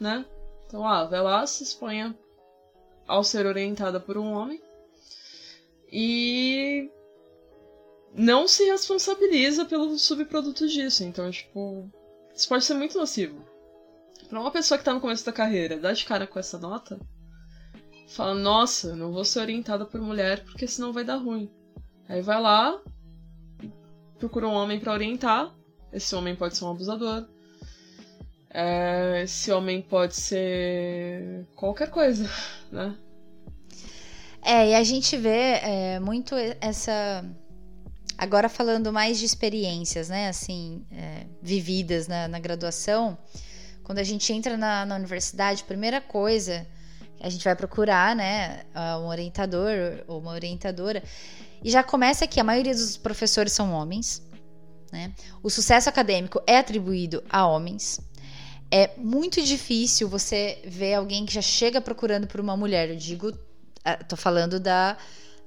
né? 0.00 0.26
Então, 0.66 0.84
ah, 0.84 1.04
vai 1.04 1.22
lá, 1.22 1.46
se 1.46 1.62
exponha 1.62 2.12
ao 3.06 3.22
ser 3.22 3.46
orientada 3.46 4.00
por 4.00 4.18
um 4.18 4.32
homem. 4.32 4.60
E 5.90 6.90
não 8.12 8.48
se 8.48 8.64
responsabiliza 8.64 9.64
pelo 9.64 9.96
subproduto 9.96 10.66
disso. 10.66 11.04
Então, 11.04 11.30
tipo, 11.30 11.88
isso 12.34 12.48
pode 12.48 12.64
ser 12.64 12.74
muito 12.74 12.98
nocivo. 12.98 13.44
Pra 14.28 14.40
uma 14.40 14.50
pessoa 14.50 14.76
que 14.76 14.84
tá 14.84 14.92
no 14.92 15.00
começo 15.00 15.24
da 15.24 15.32
carreira, 15.32 15.78
dar 15.78 15.92
de 15.92 16.04
cara 16.04 16.26
com 16.26 16.38
essa 16.38 16.58
nota, 16.58 17.00
fala, 18.08 18.34
nossa, 18.34 18.96
não 18.96 19.12
vou 19.12 19.24
ser 19.24 19.40
orientada 19.40 19.84
por 19.84 20.00
mulher 20.00 20.42
porque 20.44 20.66
senão 20.66 20.92
vai 20.92 21.04
dar 21.04 21.16
ruim. 21.16 21.50
Aí 22.08 22.22
vai 22.22 22.40
lá, 22.40 22.80
procura 24.18 24.48
um 24.48 24.54
homem 24.54 24.80
para 24.80 24.92
orientar, 24.92 25.54
esse 25.92 26.14
homem 26.14 26.34
pode 26.34 26.56
ser 26.56 26.64
um 26.64 26.70
abusador. 26.70 27.28
É, 28.50 29.22
esse 29.24 29.52
homem 29.52 29.82
pode 29.82 30.16
ser 30.16 31.46
qualquer 31.54 31.90
coisa, 31.90 32.28
né? 32.72 32.96
É, 34.42 34.70
e 34.70 34.74
a 34.74 34.82
gente 34.82 35.16
vê 35.16 35.60
é, 35.62 36.00
muito 36.00 36.34
essa. 36.60 37.24
Agora 38.16 38.48
falando 38.48 38.92
mais 38.92 39.18
de 39.18 39.26
experiências, 39.26 40.08
né? 40.08 40.28
Assim, 40.28 40.84
é, 40.90 41.26
vividas 41.42 42.08
na, 42.08 42.26
na, 42.26 42.38
graduação. 42.38 43.18
Quando 43.84 43.98
a 43.98 44.02
gente 44.02 44.32
entra 44.32 44.56
na, 44.56 44.86
na 44.86 44.96
universidade, 44.96 45.64
primeira 45.64 46.00
coisa 46.00 46.66
a 47.20 47.28
gente 47.28 47.44
vai 47.44 47.54
procurar, 47.56 48.14
né? 48.14 48.62
Um 49.00 49.06
orientador 49.06 50.04
ou 50.06 50.20
uma 50.20 50.32
orientadora. 50.32 51.02
E 51.62 51.70
já 51.70 51.82
começa 51.82 52.26
que 52.26 52.40
a 52.40 52.44
maioria 52.44 52.74
dos 52.74 52.96
professores 52.96 53.52
são 53.52 53.72
homens. 53.72 54.22
Né? 54.92 55.12
O 55.42 55.50
sucesso 55.50 55.88
acadêmico 55.88 56.40
é 56.46 56.58
atribuído 56.58 57.22
a 57.28 57.46
homens. 57.46 58.00
É 58.70 58.90
muito 58.96 59.42
difícil 59.42 60.08
você 60.08 60.62
ver 60.66 60.94
alguém 60.94 61.24
que 61.26 61.32
já 61.32 61.42
chega 61.42 61.80
procurando 61.80 62.26
por 62.26 62.40
uma 62.40 62.56
mulher. 62.56 62.90
Eu 62.90 62.96
digo, 62.96 63.32
ah, 63.84 63.96
tô 63.96 64.16
falando 64.16 64.60
da, 64.60 64.96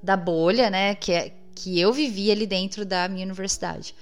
da 0.01 0.17
bolha, 0.17 0.69
né? 0.69 0.95
Que, 0.95 1.13
é, 1.13 1.33
que 1.55 1.79
eu 1.79 1.93
vivi 1.93 2.31
ali 2.31 2.45
dentro 2.45 2.85
da 2.85 3.07
minha 3.07 3.25
universidade. 3.25 3.95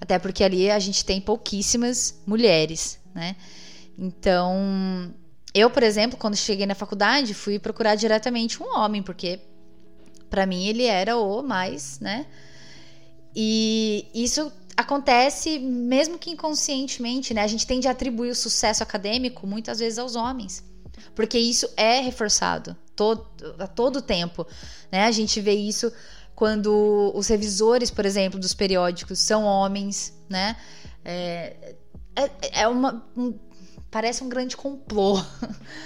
Até 0.00 0.18
porque 0.18 0.44
ali 0.44 0.70
a 0.70 0.78
gente 0.78 1.04
tem 1.04 1.20
pouquíssimas 1.20 2.20
mulheres, 2.26 3.00
né? 3.14 3.36
Então, 3.96 5.14
eu, 5.54 5.70
por 5.70 5.82
exemplo, 5.84 6.18
quando 6.18 6.36
cheguei 6.36 6.66
na 6.66 6.74
faculdade, 6.74 7.32
fui 7.32 7.58
procurar 7.60 7.94
diretamente 7.94 8.60
um 8.60 8.66
homem, 8.76 9.02
porque 9.02 9.40
para 10.28 10.46
mim 10.46 10.66
ele 10.66 10.84
era 10.84 11.16
o 11.16 11.42
mais, 11.42 12.00
né? 12.00 12.26
E 13.36 14.08
isso 14.12 14.52
acontece 14.76 15.60
mesmo 15.60 16.18
que 16.18 16.30
inconscientemente, 16.30 17.32
né? 17.32 17.42
A 17.42 17.46
gente 17.46 17.66
tende 17.66 17.86
a 17.86 17.92
atribuir 17.92 18.30
o 18.30 18.34
sucesso 18.34 18.82
acadêmico 18.82 19.46
muitas 19.46 19.78
vezes 19.78 19.98
aos 19.98 20.16
homens, 20.16 20.64
porque 21.14 21.38
isso 21.38 21.68
é 21.76 22.00
reforçado 22.00 22.76
todo, 22.96 23.24
a 23.58 23.68
todo 23.68 24.02
tempo, 24.02 24.44
né? 24.90 25.04
A 25.04 25.10
gente 25.12 25.40
vê 25.40 25.52
isso 25.52 25.92
quando 26.34 27.12
os 27.14 27.28
revisores, 27.28 27.90
por 27.92 28.04
exemplo, 28.04 28.40
dos 28.40 28.54
periódicos 28.54 29.20
são 29.20 29.44
homens, 29.44 30.12
né? 30.28 30.56
É, 31.04 31.76
é, 32.16 32.62
é 32.62 32.68
uma 32.68 33.04
um, 33.16 33.38
parece 33.94 34.24
um 34.24 34.28
grande 34.28 34.56
complô. 34.56 35.22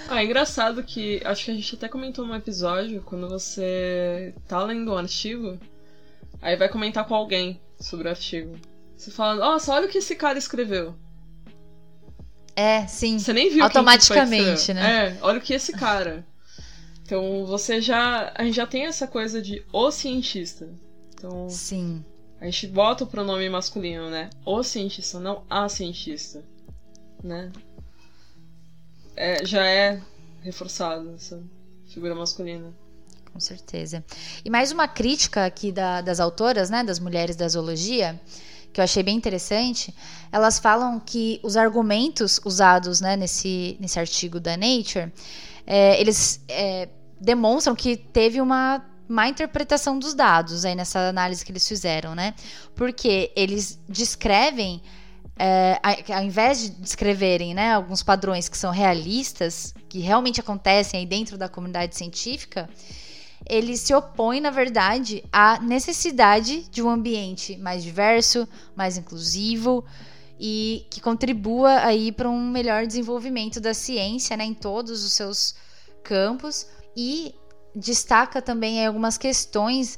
Ah, 0.09 0.23
é 0.23 0.25
engraçado 0.25 0.83
que 0.83 1.21
acho 1.23 1.45
que 1.45 1.51
a 1.51 1.53
gente 1.53 1.75
até 1.75 1.87
comentou 1.87 2.25
no 2.25 2.33
episódio 2.33 3.03
quando 3.03 3.29
você 3.29 4.33
tá 4.47 4.63
lendo 4.63 4.91
um 4.91 4.97
artigo, 4.97 5.59
aí 6.41 6.55
vai 6.55 6.67
comentar 6.67 7.05
com 7.05 7.13
alguém 7.13 7.61
sobre 7.79 8.07
o 8.07 8.09
artigo. 8.09 8.57
Você 8.97 9.11
fala, 9.11 9.35
nossa, 9.35 9.71
olha 9.71 9.85
o 9.85 9.89
que 9.89 9.99
esse 9.99 10.15
cara 10.15 10.39
escreveu. 10.39 10.95
É, 12.55 12.87
sim. 12.87 13.19
Você 13.19 13.31
nem 13.31 13.51
viu 13.51 13.63
automaticamente, 13.63 14.73
né? 14.73 15.09
É, 15.09 15.17
olha 15.21 15.37
o 15.37 15.41
que 15.41 15.53
esse 15.53 15.71
cara. 15.73 16.25
Então 17.03 17.45
você 17.45 17.79
já. 17.79 18.31
A 18.33 18.43
gente 18.43 18.55
já 18.55 18.65
tem 18.65 18.87
essa 18.87 19.05
coisa 19.05 19.39
de 19.39 19.63
o 19.71 19.91
cientista. 19.91 20.67
Então. 21.13 21.47
Sim. 21.47 22.03
A 22.41 22.45
gente 22.45 22.65
bota 22.65 23.03
o 23.03 23.07
pronome 23.07 23.47
masculino, 23.49 24.09
né? 24.09 24.31
O 24.43 24.63
cientista, 24.63 25.19
não 25.19 25.43
a 25.47 25.69
cientista. 25.69 26.43
Né? 27.23 27.51
É, 29.21 29.45
já 29.45 29.65
é 29.65 29.99
reforçado 30.41 31.13
essa 31.13 31.43
figura 31.89 32.15
masculina. 32.15 32.73
Com 33.33 33.39
certeza. 33.39 34.01
E 34.45 34.49
mais 34.49 34.71
uma 34.71 34.87
crítica 34.87 35.45
aqui 35.45 35.73
da, 35.73 35.99
das 35.99 36.21
autoras, 36.21 36.69
né? 36.69 36.85
Das 36.85 36.99
mulheres 36.99 37.35
da 37.35 37.45
zoologia 37.49 38.17
que 38.71 38.79
eu 38.79 38.83
achei 38.83 39.03
bem 39.03 39.17
interessante, 39.17 39.93
elas 40.31 40.59
falam 40.59 40.99
que 40.99 41.39
os 41.43 41.57
argumentos 41.57 42.39
usados 42.45 43.01
né, 43.01 43.17
nesse, 43.17 43.75
nesse 43.79 43.99
artigo 43.99 44.39
da 44.39 44.55
Nature, 44.55 45.11
é, 45.65 45.99
eles 45.99 46.39
é, 46.47 46.87
demonstram 47.19 47.75
que 47.75 47.97
teve 47.97 48.39
uma 48.39 48.85
má 49.07 49.27
interpretação 49.27 49.97
dos 49.97 50.13
dados 50.13 50.63
aí 50.65 50.75
nessa 50.75 51.09
análise 51.09 51.43
que 51.43 51.51
eles 51.51 51.67
fizeram, 51.67 52.13
né? 52.13 52.35
Porque 52.75 53.31
eles 53.35 53.79
descrevem, 53.89 54.81
é, 55.39 55.79
ao 56.13 56.23
invés 56.23 56.61
de 56.61 56.69
descreverem 56.71 57.53
né, 57.53 57.73
alguns 57.73 58.03
padrões 58.03 58.49
que 58.49 58.57
são 58.57 58.71
realistas, 58.71 59.73
que 59.87 59.99
realmente 59.99 60.41
acontecem 60.41 60.99
aí 60.99 61.05
dentro 61.05 61.37
da 61.37 61.47
comunidade 61.47 61.95
científica, 61.95 62.69
ele 63.47 63.77
se 63.77 63.93
opõe, 63.93 64.41
na 64.41 64.49
verdade, 64.49 65.23
à 65.31 65.59
necessidade 65.61 66.69
de 66.69 66.83
um 66.83 66.89
ambiente 66.89 67.57
mais 67.57 67.81
diverso, 67.81 68.45
mais 68.75 68.97
inclusivo 68.97 69.85
e 70.37 70.85
que 70.89 70.99
contribua 70.99 71.79
aí 71.85 72.11
para 72.11 72.29
um 72.29 72.49
melhor 72.49 72.85
desenvolvimento 72.85 73.61
da 73.61 73.73
ciência, 73.73 74.35
né, 74.35 74.43
em 74.43 74.53
todos 74.53 75.05
os 75.05 75.13
seus 75.13 75.55
campos. 76.03 76.67
E 76.97 77.33
destaca 77.73 78.41
também 78.41 78.85
algumas 78.85 79.17
questões 79.17 79.97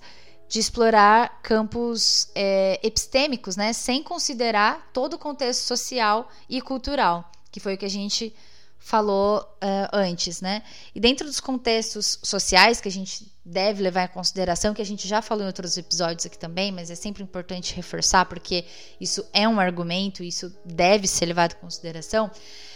de 0.51 0.59
explorar 0.59 1.39
campos 1.41 2.27
é, 2.35 2.77
epistêmicos, 2.83 3.55
né, 3.55 3.71
sem 3.71 4.03
considerar 4.03 4.89
todo 4.91 5.13
o 5.13 5.17
contexto 5.17 5.61
social 5.61 6.27
e 6.49 6.59
cultural, 6.59 7.31
que 7.49 7.61
foi 7.61 7.75
o 7.75 7.77
que 7.77 7.85
a 7.85 7.89
gente 7.89 8.35
falou 8.77 9.39
uh, 9.39 9.87
antes, 9.93 10.41
né? 10.41 10.63
E 10.93 10.99
dentro 10.99 11.25
dos 11.25 11.39
contextos 11.39 12.19
sociais 12.21 12.81
que 12.81 12.89
a 12.89 12.91
gente 12.91 13.31
deve 13.45 13.81
levar 13.81 14.03
em 14.03 14.07
consideração, 14.09 14.73
que 14.73 14.81
a 14.81 14.85
gente 14.85 15.07
já 15.07 15.21
falou 15.21 15.43
em 15.43 15.47
outros 15.47 15.77
episódios 15.77 16.25
aqui 16.25 16.37
também, 16.37 16.69
mas 16.69 16.91
é 16.91 16.95
sempre 16.95 17.23
importante 17.23 17.73
reforçar 17.73 18.25
porque 18.25 18.65
isso 18.99 19.25
é 19.31 19.47
um 19.47 19.57
argumento, 19.57 20.21
isso 20.21 20.53
deve 20.65 21.07
ser 21.07 21.27
levado 21.27 21.53
em 21.53 21.61
consideração, 21.61 22.29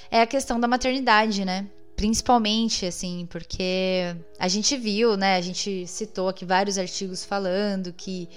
é 0.10 0.22
a 0.22 0.28
questão 0.28 0.60
da 0.60 0.68
maternidade, 0.68 1.44
né? 1.44 1.68
Principalmente, 1.96 2.86
assim, 2.86 3.28
porque 3.30 4.16
a 4.38 4.48
gente 4.48 4.76
viu, 4.78 5.16
né? 5.16 5.38
A 5.38 5.42
gente 5.42 5.88
citou 5.88 6.28
aqui 6.28 6.46
vários 6.46 6.78
artigos 6.78 7.24
falando 7.24 7.94
que 7.94 8.30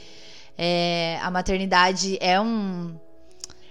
é, 0.57 1.19
a 1.23 1.31
maternidade 1.31 2.17
é 2.21 2.41
um, 2.41 2.97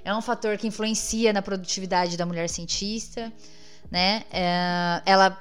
é 0.04 0.14
um 0.14 0.22
fator 0.22 0.58
que 0.58 0.68
influencia 0.68 1.32
na 1.32 1.42
produtividade 1.42 2.18
da 2.18 2.26
mulher 2.26 2.50
cientista 2.50 3.32
né? 3.92 4.24
É, 4.32 5.02
ela 5.06 5.40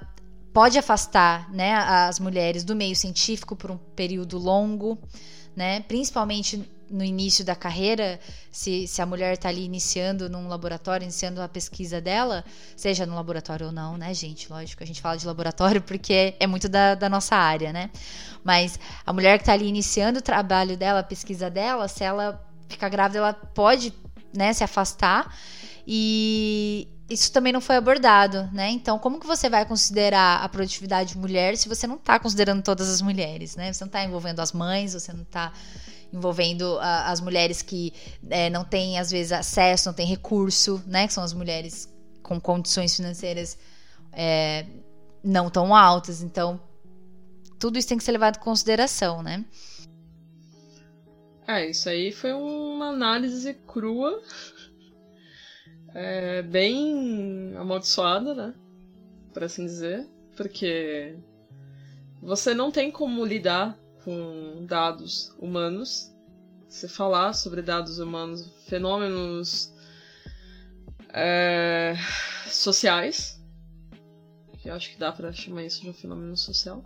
pode 0.52 0.78
afastar 0.78 1.50
né, 1.52 1.74
as 1.74 2.18
mulheres 2.18 2.64
do 2.64 2.74
meio 2.74 2.96
científico 2.96 3.54
por 3.54 3.70
um 3.70 3.76
período 3.76 4.38
longo, 4.38 4.98
né, 5.54 5.80
principalmente 5.80 6.68
no 6.90 7.02
início 7.04 7.44
da 7.44 7.54
carreira, 7.54 8.20
se, 8.50 8.86
se 8.86 9.02
a 9.02 9.06
mulher 9.06 9.34
está 9.34 9.48
ali 9.48 9.64
iniciando 9.64 10.28
num 10.28 10.48
laboratório, 10.48 11.04
iniciando 11.04 11.42
a 11.42 11.48
pesquisa 11.48 12.00
dela, 12.00 12.44
seja 12.76 13.04
no 13.04 13.14
laboratório 13.14 13.66
ou 13.66 13.72
não, 13.72 13.96
né, 13.96 14.14
gente? 14.14 14.50
Lógico, 14.50 14.82
a 14.82 14.86
gente 14.86 15.00
fala 15.00 15.16
de 15.16 15.26
laboratório 15.26 15.82
porque 15.82 16.34
é 16.38 16.46
muito 16.46 16.68
da, 16.68 16.94
da 16.94 17.08
nossa 17.08 17.36
área, 17.36 17.72
né? 17.72 17.90
Mas 18.44 18.78
a 19.04 19.12
mulher 19.12 19.38
que 19.38 19.42
está 19.42 19.52
ali 19.52 19.66
iniciando 19.66 20.20
o 20.20 20.22
trabalho 20.22 20.76
dela, 20.76 21.00
a 21.00 21.04
pesquisa 21.04 21.50
dela, 21.50 21.88
se 21.88 22.04
ela 22.04 22.44
ficar 22.68 22.88
grávida, 22.88 23.18
ela 23.18 23.32
pode 23.32 23.92
né, 24.32 24.52
se 24.52 24.62
afastar. 24.62 25.34
E, 25.86 26.88
isso 27.08 27.30
também 27.30 27.52
não 27.52 27.60
foi 27.60 27.76
abordado, 27.76 28.48
né? 28.52 28.68
Então, 28.70 28.98
como 28.98 29.20
que 29.20 29.26
você 29.26 29.48
vai 29.48 29.64
considerar 29.64 30.42
a 30.42 30.48
produtividade 30.48 31.16
mulher 31.16 31.56
se 31.56 31.68
você 31.68 31.86
não 31.86 31.96
está 31.96 32.18
considerando 32.18 32.62
todas 32.62 32.88
as 32.88 33.00
mulheres, 33.00 33.54
né? 33.54 33.72
Você 33.72 33.84
não 33.84 33.88
está 33.88 34.04
envolvendo 34.04 34.40
as 34.40 34.52
mães, 34.52 34.92
você 34.92 35.12
não 35.12 35.22
está 35.22 35.52
envolvendo 36.12 36.78
a, 36.80 37.10
as 37.10 37.20
mulheres 37.20 37.62
que 37.62 37.92
é, 38.28 38.50
não 38.50 38.64
têm, 38.64 38.98
às 38.98 39.10
vezes, 39.10 39.30
acesso, 39.30 39.88
não 39.88 39.94
têm 39.94 40.06
recurso, 40.06 40.82
né? 40.84 41.06
Que 41.06 41.12
são 41.12 41.22
as 41.22 41.32
mulheres 41.32 41.88
com 42.22 42.40
condições 42.40 42.96
financeiras 42.96 43.56
é, 44.12 44.66
não 45.22 45.48
tão 45.48 45.76
altas. 45.76 46.22
Então, 46.22 46.60
tudo 47.56 47.78
isso 47.78 47.86
tem 47.86 47.98
que 47.98 48.04
ser 48.04 48.12
levado 48.12 48.36
em 48.36 48.40
consideração, 48.40 49.22
né? 49.22 49.44
É, 51.46 51.70
isso 51.70 51.88
aí 51.88 52.10
foi 52.10 52.32
uma 52.32 52.88
análise 52.88 53.54
crua 53.54 54.20
é, 55.96 56.42
bem 56.42 57.56
amaldiçoada, 57.56 58.34
né? 58.34 58.54
Por 59.32 59.42
assim 59.42 59.64
dizer. 59.64 60.06
Porque 60.36 61.16
você 62.20 62.52
não 62.52 62.70
tem 62.70 62.90
como 62.90 63.24
lidar 63.24 63.78
com 64.04 64.66
dados 64.66 65.34
humanos. 65.38 66.14
Se 66.68 66.86
falar 66.86 67.32
sobre 67.32 67.62
dados 67.62 67.98
humanos, 67.98 68.52
fenômenos 68.66 69.72
é, 71.08 71.94
sociais, 72.46 73.42
que 74.58 74.68
eu 74.68 74.74
acho 74.74 74.90
que 74.90 74.98
dá 74.98 75.10
para 75.10 75.32
chamar 75.32 75.64
isso 75.64 75.80
de 75.80 75.88
um 75.88 75.94
fenômeno 75.94 76.36
social. 76.36 76.82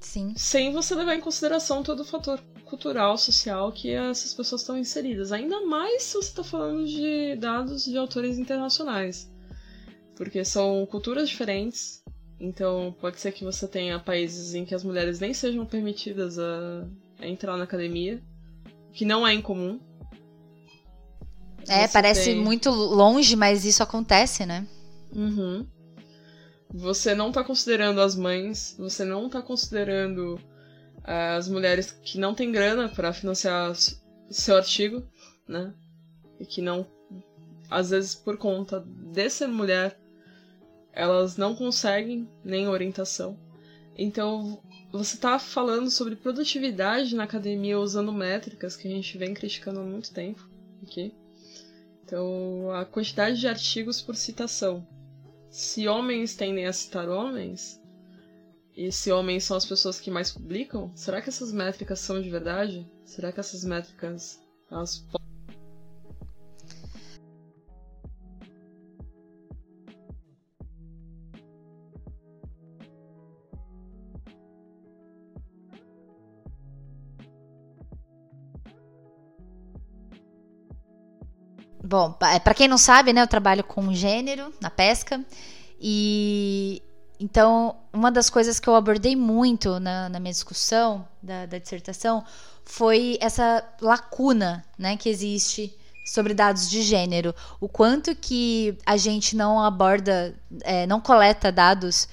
Sim. 0.00 0.32
Sem 0.34 0.72
você 0.72 0.94
levar 0.94 1.14
em 1.14 1.20
consideração 1.20 1.82
todo 1.82 2.00
o 2.00 2.04
fator 2.04 2.40
cultural, 2.68 3.16
social 3.16 3.72
que 3.72 3.92
essas 3.92 4.34
pessoas 4.34 4.60
estão 4.60 4.76
inseridas. 4.76 5.32
Ainda 5.32 5.64
mais 5.64 6.04
se 6.04 6.14
você 6.14 6.28
está 6.28 6.44
falando 6.44 6.86
de 6.86 7.36
dados 7.36 7.84
de 7.84 7.96
autores 7.96 8.38
internacionais. 8.38 9.30
Porque 10.16 10.44
são 10.44 10.86
culturas 10.86 11.28
diferentes. 11.28 12.02
Então 12.38 12.94
pode 13.00 13.20
ser 13.20 13.32
que 13.32 13.44
você 13.44 13.66
tenha 13.66 13.98
países 13.98 14.54
em 14.54 14.64
que 14.64 14.74
as 14.74 14.84
mulheres 14.84 15.18
nem 15.18 15.34
sejam 15.34 15.66
permitidas 15.66 16.38
a, 16.38 16.86
a 17.20 17.26
entrar 17.26 17.56
na 17.56 17.64
academia. 17.64 18.22
Que 18.92 19.04
não 19.04 19.26
é 19.26 19.34
incomum. 19.34 19.80
É, 21.68 21.86
você 21.86 21.92
parece 21.92 22.24
tem... 22.24 22.40
muito 22.40 22.70
longe, 22.70 23.36
mas 23.36 23.64
isso 23.64 23.82
acontece, 23.82 24.46
né? 24.46 24.66
Uhum. 25.12 25.66
Você 26.72 27.14
não 27.14 27.28
está 27.28 27.42
considerando 27.42 28.00
as 28.00 28.14
mães, 28.14 28.74
você 28.78 29.04
não 29.04 29.26
está 29.26 29.40
considerando 29.40 30.38
as 31.10 31.48
mulheres 31.48 31.90
que 31.90 32.18
não 32.18 32.34
têm 32.34 32.52
grana 32.52 32.86
para 32.86 33.14
financiar 33.14 33.74
seu 34.28 34.56
artigo, 34.56 35.02
né? 35.48 35.72
E 36.38 36.44
que 36.44 36.60
não, 36.60 36.86
às 37.70 37.88
vezes 37.88 38.14
por 38.14 38.36
conta 38.36 38.84
de 38.86 39.30
ser 39.30 39.46
mulher, 39.46 39.98
elas 40.92 41.38
não 41.38 41.56
conseguem 41.56 42.28
nem 42.44 42.68
orientação. 42.68 43.38
Então, 43.96 44.62
você 44.92 45.14
está 45.14 45.38
falando 45.38 45.90
sobre 45.90 46.14
produtividade 46.14 47.16
na 47.16 47.24
academia 47.24 47.80
usando 47.80 48.12
métricas 48.12 48.76
que 48.76 48.86
a 48.86 48.90
gente 48.90 49.16
vem 49.16 49.32
criticando 49.32 49.80
há 49.80 49.84
muito 49.84 50.12
tempo 50.12 50.46
aqui. 50.82 51.14
Então, 52.04 52.70
a 52.70 52.84
quantidade 52.84 53.40
de 53.40 53.48
artigos 53.48 54.02
por 54.02 54.14
citação. 54.14 54.86
Se 55.48 55.88
homens 55.88 56.36
tendem 56.36 56.66
a 56.66 56.72
citar 56.72 57.08
homens, 57.08 57.80
e 58.78 58.92
se 58.92 59.10
homens 59.10 59.42
são 59.42 59.56
as 59.56 59.66
pessoas 59.66 59.98
que 59.98 60.08
mais 60.08 60.30
publicam, 60.30 60.92
será 60.94 61.20
que 61.20 61.28
essas 61.28 61.52
métricas 61.52 61.98
são 61.98 62.22
de 62.22 62.30
verdade? 62.30 62.88
Será 63.04 63.32
que 63.32 63.40
essas 63.40 63.64
métricas 63.64 64.40
elas 64.70 65.04
Bom, 81.82 82.16
é, 82.22 82.38
para 82.38 82.54
quem 82.54 82.68
não 82.68 82.78
sabe, 82.78 83.12
né, 83.12 83.22
eu 83.22 83.26
trabalho 83.26 83.64
com 83.64 83.92
gênero 83.92 84.52
na 84.60 84.70
pesca 84.70 85.24
e 85.80 86.82
então, 87.20 87.76
uma 87.92 88.10
das 88.12 88.30
coisas 88.30 88.60
que 88.60 88.68
eu 88.68 88.76
abordei 88.76 89.16
muito 89.16 89.80
na, 89.80 90.08
na 90.08 90.20
minha 90.20 90.32
discussão 90.32 91.06
da, 91.22 91.46
da, 91.46 91.58
dissertação 91.58 92.24
foi 92.64 93.18
essa 93.20 93.64
lacuna 93.80 94.64
né, 94.78 94.96
que 94.96 95.08
existe 95.08 95.76
sobre 96.04 96.32
dados 96.32 96.70
de 96.70 96.80
gênero. 96.82 97.34
O 97.60 97.68
quanto 97.68 98.14
que 98.14 98.78
a 98.86 98.96
gente 98.96 99.36
não 99.36 99.60
aborda, 99.60 100.34
é, 100.62 100.86
não 100.86 101.00
coleta 101.00 101.50
dados 101.50 102.08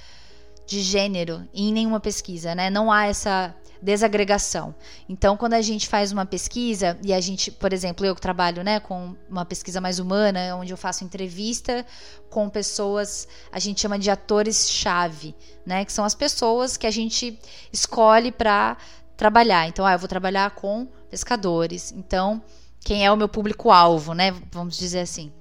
de 0.65 0.82
gênero 0.82 1.48
em 1.54 1.72
nenhuma 1.72 2.00
pesquisa, 2.00 2.56
né? 2.56 2.70
Não 2.72 2.91
há 2.91 3.06
essa 3.06 3.56
desagregação. 3.86 4.74
Então, 5.08 5.38
quando 5.38 5.54
a 5.54 5.62
gente 5.62 5.88
faz 5.88 6.12
uma 6.12 6.26
pesquisa, 6.26 6.98
e 7.04 7.13
a 7.13 7.21
gente, 7.21 7.52
por 7.52 7.71
exemplo, 7.71 8.04
eu 8.04 8.15
trabalho 8.15 8.63
né, 8.63 8.80
com 8.80 9.15
uma 9.30 9.45
pesquisa 9.45 9.80
mais 9.80 10.00
humana, 10.00 10.56
onde 10.56 10.74
eu 10.74 10.78
faço 10.78 11.04
entrevista 11.04 11.86
com 12.30 12.50
pessoas, 12.50 13.28
a 13.52 13.60
gente 13.60 13.80
chama 13.80 14.00
de 14.00 14.10
atores-chave, 14.10 15.36
né? 15.65 15.86
Que 15.86 15.93
são 15.93 16.04
as 16.04 16.15
pessoas 16.15 16.76
que 16.76 16.88
a 16.88 16.91
gente 16.91 17.39
escolhe 17.71 18.32
para 18.32 18.76
trabalhar. 19.15 19.67
Então, 19.67 19.86
ah, 19.86 19.93
eu 19.93 20.00
vou 20.00 20.10
trabalhar 20.10 20.50
com 20.52 20.88
pescadores. 21.10 21.93
Então, 21.95 22.41
quem 22.82 23.06
é 23.06 23.12
o 23.12 23.15
meu 23.15 23.30
público-alvo, 23.30 24.13
né? 24.13 24.34
Vamos 24.52 24.78
dizer 24.78 25.02
assim. 25.02 25.32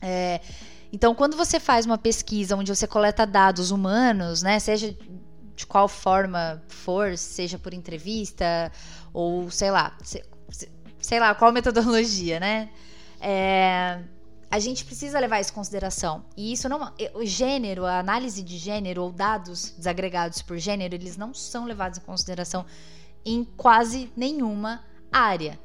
É, 0.00 0.40
então, 0.90 1.14
quando 1.14 1.36
você 1.36 1.60
faz 1.60 1.84
uma 1.84 1.98
pesquisa 1.98 2.56
onde 2.56 2.74
você 2.74 2.86
coleta 2.86 3.26
dados 3.26 3.70
humanos, 3.70 4.42
né, 4.42 4.58
seja 4.58 4.96
de 5.54 5.66
qual 5.66 5.88
forma 5.88 6.62
for, 6.68 7.16
seja 7.16 7.58
por 7.58 7.72
entrevista 7.72 8.72
ou 9.12 9.50
sei 9.50 9.70
lá, 9.70 9.96
sei 11.00 11.20
lá, 11.20 11.34
qual 11.34 11.52
metodologia, 11.52 12.40
né? 12.40 12.70
É, 13.20 14.00
a 14.50 14.58
gente 14.58 14.84
precisa 14.84 15.18
levar 15.18 15.40
isso 15.40 15.50
em 15.50 15.54
consideração. 15.54 16.24
E 16.36 16.52
isso 16.52 16.68
não. 16.68 16.92
O 17.14 17.24
gênero, 17.24 17.84
a 17.84 17.98
análise 17.98 18.42
de 18.42 18.56
gênero 18.56 19.02
ou 19.02 19.12
dados 19.12 19.74
desagregados 19.76 20.42
por 20.42 20.58
gênero, 20.58 20.94
eles 20.94 21.16
não 21.16 21.34
são 21.34 21.64
levados 21.64 21.98
em 21.98 22.02
consideração 22.02 22.64
em 23.24 23.44
quase 23.44 24.12
nenhuma 24.16 24.84
área. 25.10 25.58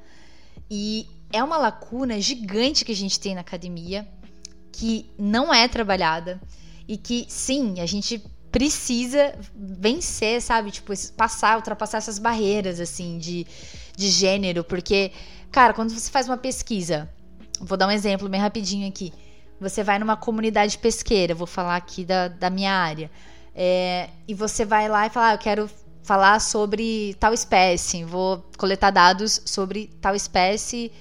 E 0.71 1.07
é 1.31 1.43
uma 1.43 1.57
lacuna 1.57 2.19
gigante 2.19 2.85
que 2.85 2.91
a 2.91 2.95
gente 2.95 3.19
tem 3.19 3.35
na 3.35 3.41
academia, 3.41 4.07
que 4.71 5.11
não 5.17 5.53
é 5.53 5.67
trabalhada 5.67 6.41
e 6.87 6.97
que, 6.97 7.25
sim, 7.29 7.79
a 7.79 7.85
gente 7.85 8.23
precisa 8.51 9.33
vencer, 9.55 10.41
sabe? 10.41 10.71
Tipo, 10.71 10.93
passar, 11.15 11.57
ultrapassar 11.57 11.99
essas 11.99 12.19
barreiras, 12.19 12.79
assim, 12.79 13.17
de, 13.17 13.45
de 13.95 14.09
gênero. 14.09 14.63
Porque, 14.63 15.11
cara, 15.51 15.73
quando 15.73 15.91
você 15.91 16.09
faz 16.09 16.27
uma 16.27 16.37
pesquisa, 16.37 17.09
vou 17.59 17.77
dar 17.77 17.87
um 17.87 17.91
exemplo 17.91 18.27
bem 18.27 18.41
rapidinho 18.41 18.87
aqui. 18.87 19.13
Você 19.59 19.83
vai 19.83 19.99
numa 19.99 20.15
comunidade 20.15 20.77
pesqueira, 20.77 21.35
vou 21.35 21.47
falar 21.47 21.75
aqui 21.75 22.05
da, 22.05 22.27
da 22.27 22.49
minha 22.49 22.73
área. 22.73 23.11
É, 23.53 24.09
e 24.27 24.33
você 24.33 24.63
vai 24.63 24.87
lá 24.87 25.05
e 25.05 25.09
fala, 25.09 25.29
ah, 25.29 25.33
eu 25.33 25.37
quero 25.37 25.69
falar 26.01 26.39
sobre 26.39 27.15
tal 27.19 27.33
espécie, 27.33 28.03
vou 28.03 28.43
coletar 28.57 28.89
dados 28.89 29.41
sobre 29.45 29.91
tal 30.01 30.15
espécie 30.15 30.91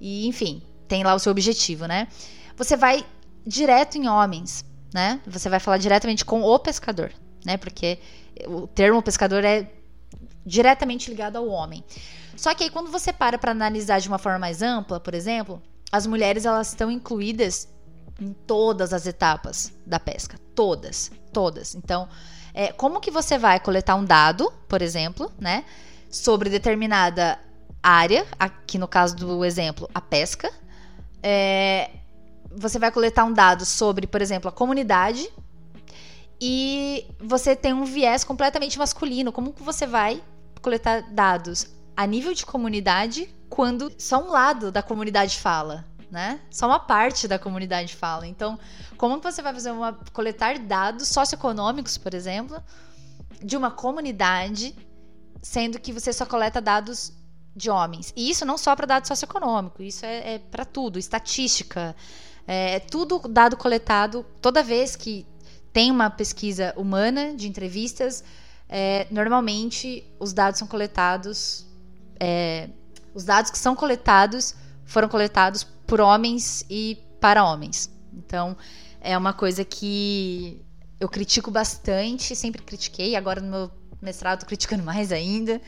e, 0.00 0.26
enfim, 0.26 0.62
tem 0.86 1.02
lá 1.04 1.14
o 1.14 1.18
seu 1.18 1.30
objetivo, 1.30 1.86
né? 1.86 2.08
Você 2.56 2.76
vai 2.76 3.06
direto 3.46 3.96
em 3.96 4.08
homens, 4.08 4.64
né? 4.92 5.20
Você 5.26 5.48
vai 5.48 5.60
falar 5.60 5.78
diretamente 5.78 6.24
com 6.24 6.42
o 6.42 6.58
pescador, 6.58 7.12
né? 7.44 7.56
Porque 7.56 7.98
o 8.46 8.66
termo 8.66 9.02
pescador 9.02 9.44
é 9.44 9.70
diretamente 10.44 11.10
ligado 11.10 11.36
ao 11.36 11.48
homem. 11.48 11.84
Só 12.36 12.54
que 12.54 12.64
aí 12.64 12.70
quando 12.70 12.90
você 12.90 13.12
para 13.12 13.38
para 13.38 13.50
analisar 13.50 14.00
de 14.00 14.08
uma 14.08 14.18
forma 14.18 14.38
mais 14.38 14.62
ampla, 14.62 15.00
por 15.00 15.14
exemplo, 15.14 15.62
as 15.90 16.06
mulheres 16.06 16.44
elas 16.44 16.68
estão 16.68 16.90
incluídas 16.90 17.68
em 18.20 18.32
todas 18.32 18.92
as 18.92 19.06
etapas 19.06 19.72
da 19.86 20.00
pesca, 20.00 20.38
todas, 20.54 21.10
todas. 21.32 21.74
Então, 21.74 22.08
é, 22.52 22.72
como 22.72 23.00
que 23.00 23.10
você 23.10 23.38
vai 23.38 23.60
coletar 23.60 23.94
um 23.94 24.04
dado, 24.04 24.52
por 24.68 24.82
exemplo, 24.82 25.30
né, 25.38 25.64
sobre 26.10 26.50
determinada 26.50 27.38
área, 27.82 28.26
aqui 28.38 28.78
no 28.78 28.88
caso 28.88 29.14
do 29.14 29.44
exemplo, 29.44 29.88
a 29.94 30.00
pesca, 30.00 30.52
é, 31.22 31.90
você 32.50 32.78
vai 32.78 32.90
coletar 32.90 33.24
um 33.24 33.32
dado 33.32 33.64
sobre, 33.64 34.06
por 34.06 34.22
exemplo, 34.22 34.48
a 34.48 34.52
comunidade 34.52 35.30
e 36.40 37.06
você 37.18 37.56
tem 37.56 37.72
um 37.72 37.84
viés 37.84 38.24
completamente 38.24 38.78
masculino. 38.78 39.32
Como 39.32 39.52
que 39.52 39.62
você 39.62 39.86
vai 39.86 40.22
coletar 40.62 41.02
dados 41.12 41.66
a 41.96 42.06
nível 42.06 42.32
de 42.32 42.46
comunidade 42.46 43.34
quando 43.48 43.92
só 43.98 44.22
um 44.22 44.30
lado 44.30 44.70
da 44.70 44.82
comunidade 44.82 45.38
fala? 45.38 45.84
Né? 46.10 46.40
Só 46.50 46.66
uma 46.66 46.80
parte 46.80 47.28
da 47.28 47.38
comunidade 47.38 47.94
fala. 47.94 48.26
Então, 48.26 48.58
como 48.96 49.20
você 49.20 49.42
vai 49.42 49.52
fazer 49.52 49.70
uma 49.72 49.92
coletar 50.12 50.58
dados 50.58 51.08
socioeconômicos, 51.08 51.98
por 51.98 52.14
exemplo, 52.14 52.62
de 53.42 53.56
uma 53.56 53.70
comunidade, 53.70 54.74
sendo 55.42 55.78
que 55.78 55.92
você 55.92 56.12
só 56.12 56.24
coleta 56.24 56.62
dados 56.62 57.12
de 57.54 57.68
homens? 57.68 58.12
E 58.16 58.30
isso 58.30 58.46
não 58.46 58.56
só 58.56 58.74
para 58.74 58.86
dado 58.86 59.06
socioeconômico, 59.06 59.82
isso 59.82 60.06
é, 60.06 60.34
é 60.34 60.38
para 60.38 60.64
tudo, 60.64 60.98
estatística, 60.98 61.94
é, 62.48 62.76
é 62.76 62.80
tudo 62.80 63.20
dado 63.28 63.56
coletado 63.56 64.24
toda 64.40 64.62
vez 64.62 64.96
que 64.96 65.26
tem 65.72 65.90
uma 65.90 66.08
pesquisa 66.08 66.72
humana 66.76 67.34
de 67.34 67.46
entrevistas, 67.46 68.24
é, 68.66 69.06
normalmente 69.10 70.02
os 70.18 70.32
dados 70.32 70.58
são 70.58 70.66
coletados, 70.66 71.66
é, 72.18 72.70
os 73.14 73.24
dados 73.24 73.50
que 73.50 73.58
são 73.58 73.76
coletados 73.76 74.54
foram 74.86 75.08
coletados 75.08 75.62
por 75.86 76.00
homens 76.00 76.64
e 76.70 76.98
para 77.20 77.44
homens. 77.44 77.90
Então 78.12 78.56
é 79.00 79.16
uma 79.16 79.34
coisa 79.34 79.62
que 79.62 80.60
eu 80.98 81.08
critico 81.08 81.50
bastante, 81.50 82.34
sempre 82.34 82.62
critiquei, 82.62 83.14
agora 83.14 83.40
no 83.40 83.50
meu 83.50 83.70
mestrado 84.00 84.40
tô 84.40 84.46
criticando 84.46 84.82
mais 84.82 85.12
ainda. 85.12 85.60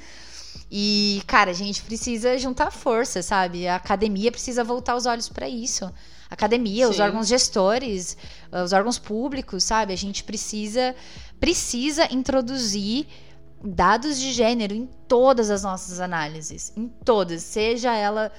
E, 0.71 1.23
cara, 1.27 1.51
a 1.51 1.55
gente 1.55 1.83
precisa 1.83 2.39
juntar 2.39 2.71
força, 2.71 3.23
sabe? 3.23 3.69
A 3.69 3.77
academia 3.77 4.33
precisa 4.33 4.65
voltar 4.65 4.97
os 4.97 5.07
olhos 5.07 5.29
para 5.29 5.49
isso. 5.49 5.93
Academia, 6.31 6.87
Sim. 6.87 6.93
os 6.93 7.01
órgãos 7.01 7.27
gestores, 7.27 8.17
os 8.65 8.73
órgãos 8.73 8.99
públicos, 8.99 9.65
sabe? 9.65 9.93
A 9.93 9.97
gente 9.97 10.23
precisa 10.23 10.95
precisa 11.41 12.13
introduzir 12.13 13.07
dados 13.63 14.19
de 14.19 14.33
gênero 14.33 14.75
em 14.75 14.87
todas 15.09 15.51
as 15.51 15.63
nossas 15.63 16.01
análises, 16.01 16.73
em 16.77 16.89
todas, 16.89 17.43
seja 17.43 17.95
ela 17.95 18.31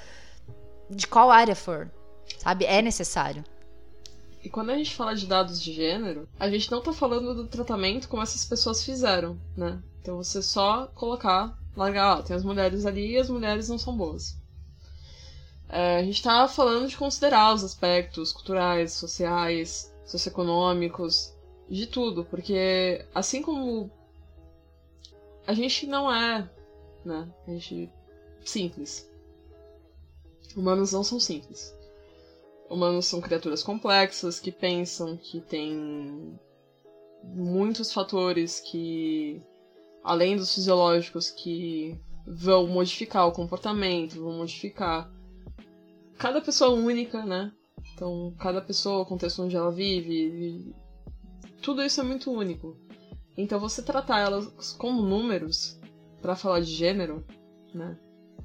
de 0.89 1.08
qual 1.08 1.30
área 1.32 1.56
for, 1.56 1.91
sabe? 2.39 2.65
É 2.65 2.82
necessário. 2.82 3.43
E 4.43 4.49
quando 4.49 4.71
a 4.71 4.77
gente 4.77 4.95
fala 4.95 5.15
de 5.15 5.27
dados 5.27 5.62
de 5.62 5.71
gênero, 5.71 6.27
a 6.39 6.49
gente 6.49 6.71
não 6.71 6.82
tá 6.82 6.91
falando 6.91 7.36
do 7.36 7.47
tratamento 7.47 8.10
como 8.10 8.23
essas 8.23 8.43
pessoas 8.45 8.84
fizeram, 8.84 9.38
né? 9.56 9.80
Então 10.01 10.17
você 10.17 10.41
só 10.41 10.88
colocar, 10.95 11.56
largar, 11.75 12.17
ó, 12.17 12.21
tem 12.23 12.36
as 12.36 12.43
mulheres 12.43 12.86
ali 12.86 13.12
e 13.12 13.17
as 13.17 13.30
mulheres 13.30 13.69
não 13.69 13.77
são 13.77 13.95
boas. 13.95 14.36
É, 15.73 15.99
a 15.99 16.03
gente 16.03 16.21
tá 16.21 16.49
falando 16.49 16.86
de 16.89 16.97
considerar 16.97 17.53
os 17.53 17.63
aspectos 17.63 18.34
culturais, 18.34 18.91
sociais, 18.91 19.95
socioeconômicos, 20.05 21.34
de 21.69 21.88
tudo, 21.88 22.25
porque 22.25 23.05
assim 23.15 23.41
como 23.41 23.89
a 25.47 25.53
gente 25.53 25.88
não 25.88 26.13
é, 26.13 26.49
né? 27.05 27.34
A 27.47 27.51
gente 27.51 27.89
simples. 28.43 29.10
Humanos 30.57 30.91
não 30.91 31.05
são 31.05 31.21
simples. 31.21 31.73
Humanos 32.69 33.05
são 33.05 33.21
criaturas 33.21 33.63
complexas 33.63 34.41
que 34.41 34.51
pensam 34.51 35.15
que 35.15 35.39
tem 35.39 36.38
muitos 37.23 37.93
fatores 37.93 38.60
que 38.60 39.41
além 40.03 40.36
dos 40.36 40.53
fisiológicos 40.53 41.31
que 41.31 41.97
vão 42.27 42.67
modificar 42.67 43.25
o 43.25 43.31
comportamento, 43.31 44.21
vão 44.21 44.34
modificar 44.34 45.10
cada 46.21 46.39
pessoa 46.39 46.69
única, 46.69 47.25
né? 47.25 47.51
Então, 47.95 48.31
cada 48.38 48.62
pessoa, 48.62 49.01
o 49.01 49.05
contexto 49.05 49.41
onde 49.41 49.55
ela 49.55 49.71
vive, 49.71 50.71
tudo 51.63 51.81
isso 51.81 51.99
é 51.99 52.03
muito 52.03 52.31
único. 52.31 52.77
Então 53.36 53.60
você 53.60 53.81
tratar 53.81 54.19
elas 54.19 54.73
como 54.73 55.01
números 55.01 55.79
para 56.21 56.36
falar 56.36 56.60
de 56.60 56.71
gênero, 56.71 57.25
né? 57.73 57.97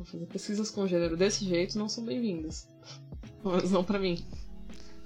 Fazer 0.04 0.24
pesquisas 0.26 0.70
com 0.70 0.86
gênero 0.86 1.18
desse 1.18 1.44
jeito 1.44 1.78
não 1.78 1.86
são 1.86 2.02
bem-vindas. 2.02 2.66
Mas 3.44 3.70
não 3.70 3.84
para 3.84 3.98
mim. 3.98 4.24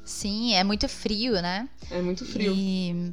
Sim, 0.04 0.54
é 0.54 0.62
muito 0.62 0.88
frio, 0.88 1.32
né? 1.42 1.68
É 1.90 2.00
muito 2.00 2.24
frio. 2.24 2.54
E 2.54 3.12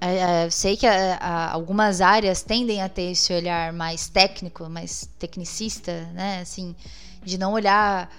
é, 0.00 0.16
é, 0.46 0.50
sei 0.50 0.76
que 0.76 0.86
é, 0.86 1.16
algumas 1.20 2.00
áreas 2.00 2.42
tendem 2.42 2.82
a 2.82 2.88
ter 2.88 3.12
esse 3.12 3.32
olhar 3.32 3.72
mais 3.72 4.08
técnico, 4.08 4.68
mais 4.68 5.08
tecnicista, 5.16 6.06
né? 6.12 6.40
Assim, 6.40 6.74
de 7.24 7.38
não 7.38 7.52
olhar 7.52 8.10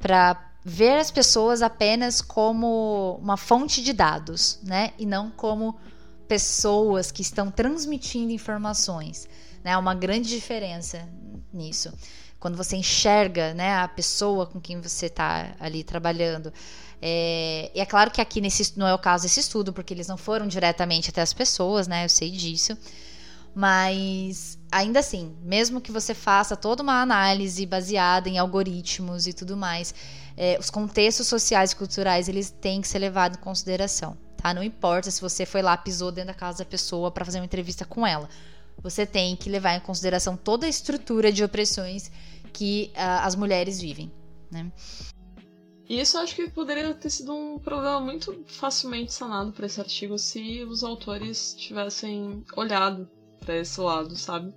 para 0.00 0.50
ver 0.64 0.98
as 0.98 1.10
pessoas 1.10 1.62
apenas 1.62 2.20
como 2.20 3.18
uma 3.22 3.36
fonte 3.36 3.82
de 3.82 3.92
dados, 3.92 4.58
né? 4.62 4.92
E 4.98 5.06
não 5.06 5.30
como 5.30 5.78
pessoas 6.26 7.10
que 7.10 7.22
estão 7.22 7.50
transmitindo 7.50 8.32
informações. 8.32 9.28
Né? 9.64 9.72
Há 9.72 9.78
uma 9.78 9.94
grande 9.94 10.28
diferença 10.28 11.08
nisso. 11.52 11.92
Quando 12.38 12.56
você 12.56 12.76
enxerga 12.76 13.52
né, 13.52 13.74
a 13.74 13.88
pessoa 13.88 14.46
com 14.46 14.60
quem 14.60 14.80
você 14.80 15.06
está 15.06 15.54
ali 15.60 15.84
trabalhando. 15.84 16.52
É, 17.02 17.70
e 17.74 17.80
é 17.80 17.86
claro 17.86 18.10
que 18.10 18.20
aqui 18.20 18.40
nesse, 18.40 18.78
não 18.78 18.86
é 18.86 18.94
o 18.94 18.98
caso 18.98 19.24
desse 19.24 19.40
estudo, 19.40 19.72
porque 19.72 19.92
eles 19.92 20.06
não 20.06 20.16
foram 20.16 20.46
diretamente 20.46 21.10
até 21.10 21.20
as 21.20 21.32
pessoas, 21.32 21.86
né? 21.86 22.04
Eu 22.04 22.08
sei 22.08 22.30
disso. 22.30 22.76
Mas 23.54 24.58
ainda 24.70 25.00
assim, 25.00 25.36
mesmo 25.42 25.80
que 25.80 25.90
você 25.90 26.14
faça 26.14 26.56
toda 26.56 26.82
uma 26.82 27.02
análise 27.02 27.66
baseada 27.66 28.28
em 28.28 28.38
algoritmos 28.38 29.26
e 29.26 29.32
tudo 29.32 29.56
mais, 29.56 29.94
é, 30.36 30.58
os 30.58 30.70
contextos 30.70 31.26
sociais 31.26 31.72
e 31.72 31.76
culturais 31.76 32.28
eles 32.28 32.50
têm 32.50 32.80
que 32.80 32.88
ser 32.88 32.98
levados 32.98 33.38
em 33.38 33.40
consideração, 33.40 34.16
tá? 34.36 34.54
Não 34.54 34.62
importa 34.62 35.10
se 35.10 35.20
você 35.20 35.44
foi 35.44 35.62
lá 35.62 35.76
pisou 35.76 36.12
dentro 36.12 36.28
da 36.28 36.34
casa 36.34 36.58
da 36.58 36.64
pessoa 36.64 37.10
para 37.10 37.24
fazer 37.24 37.38
uma 37.38 37.44
entrevista 37.44 37.84
com 37.84 38.06
ela, 38.06 38.28
você 38.82 39.04
tem 39.04 39.36
que 39.36 39.50
levar 39.50 39.74
em 39.74 39.80
consideração 39.80 40.36
toda 40.36 40.66
a 40.66 40.68
estrutura 40.68 41.32
de 41.32 41.44
opressões 41.44 42.10
que 42.52 42.90
uh, 42.94 43.24
as 43.24 43.34
mulheres 43.34 43.80
vivem, 43.80 44.10
né? 44.50 44.70
E 45.88 46.00
isso 46.00 46.16
eu 46.16 46.22
acho 46.22 46.36
que 46.36 46.48
poderia 46.48 46.94
ter 46.94 47.10
sido 47.10 47.34
um 47.34 47.58
problema 47.58 48.00
muito 48.00 48.44
facilmente 48.46 49.12
sanado 49.12 49.50
para 49.50 49.66
esse 49.66 49.80
artigo 49.80 50.16
se 50.16 50.62
os 50.62 50.84
autores 50.84 51.52
tivessem 51.54 52.44
olhado 52.56 53.10
para 53.40 53.56
esse 53.56 53.80
lado, 53.80 54.16
sabe? 54.16 54.54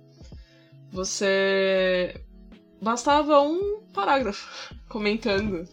Você 0.92 2.20
bastava 2.80 3.40
um 3.40 3.82
parágrafo 3.92 4.74
comentando 4.88 5.66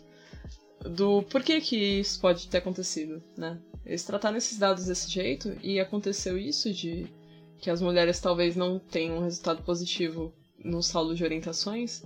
do 0.84 1.21
porquê 1.24 1.62
que 1.62 1.76
isso 2.00 2.19
pode 2.19 2.47
ter 2.47 2.58
acontecido, 2.58 3.21
né? 3.38 3.60
Eles 3.86 4.04
trataram 4.04 4.38
esses 4.38 4.58
dados 4.58 4.86
desse 4.86 5.10
jeito 5.10 5.56
e 5.62 5.80
aconteceu 5.80 6.38
isso 6.38 6.74
de 6.74 7.08
que 7.60 7.69
as 7.69 7.82
mulheres 7.82 8.19
talvez 8.19 8.56
não 8.56 8.80
tenham 8.80 9.17
um 9.17 9.24
resultado 9.24 9.62
positivo 9.63 10.34
no 10.63 10.82
saldo 10.82 11.15
de 11.15 11.24
orientações. 11.24 12.04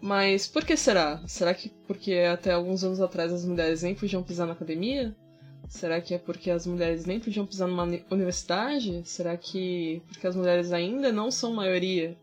Mas 0.00 0.46
por 0.46 0.64
que 0.64 0.76
será? 0.76 1.22
Será 1.26 1.54
que 1.54 1.68
porque 1.86 2.14
até 2.14 2.52
alguns 2.52 2.82
anos 2.82 3.00
atrás 3.00 3.32
as 3.32 3.44
mulheres 3.44 3.82
nem 3.82 3.94
podiam 3.94 4.22
pisar 4.22 4.46
na 4.46 4.52
academia? 4.52 5.14
Será 5.68 6.00
que 6.00 6.14
é 6.14 6.18
porque 6.18 6.50
as 6.50 6.66
mulheres 6.66 7.06
nem 7.06 7.18
podiam 7.18 7.46
pisar 7.46 7.66
numa 7.66 7.88
universidade? 8.10 9.02
Será 9.04 9.36
que 9.36 10.02
porque 10.08 10.26
as 10.26 10.36
mulheres 10.36 10.72
ainda 10.72 11.10
não 11.10 11.30
são 11.30 11.54
maioria 11.54 12.16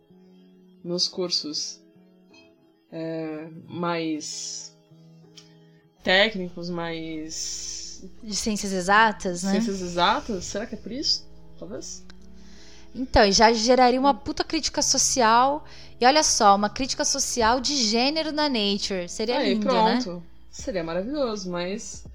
nos 0.84 1.08
cursos 1.08 1.82
é, 2.91 3.47
mais 3.67 4.78
técnicos, 6.04 6.69
mais. 6.69 8.04
De 8.23 8.36
ciências 8.36 8.71
exatas, 8.71 9.43
né? 9.43 9.52
Ciências 9.52 9.82
exatas? 9.82 10.45
Será 10.45 10.65
que 10.65 10.75
é 10.75 10.78
por 10.78 10.91
isso? 10.91 11.28
Talvez? 11.58 12.06
Então, 12.95 13.23
e 13.25 13.32
já 13.32 13.52
geraria 13.54 13.99
uma 13.99 14.13
puta 14.13 14.43
crítica 14.43 14.82
social. 14.82 15.65
E 15.99 16.06
olha 16.06 16.23
só, 16.23 16.56
uma 16.56 16.69
crítica 16.69 17.04
social 17.04 17.60
de 17.60 17.75
gênero 17.75 18.32
na 18.32 18.47
Nature. 18.47 19.10
Seria 19.10 19.38
Aí, 19.38 19.54
lindo, 19.54 19.67
pronto. 19.67 20.13
né? 20.13 20.21
Seria 20.49 20.84
maravilhoso, 20.84 21.52
mas 21.52 22.06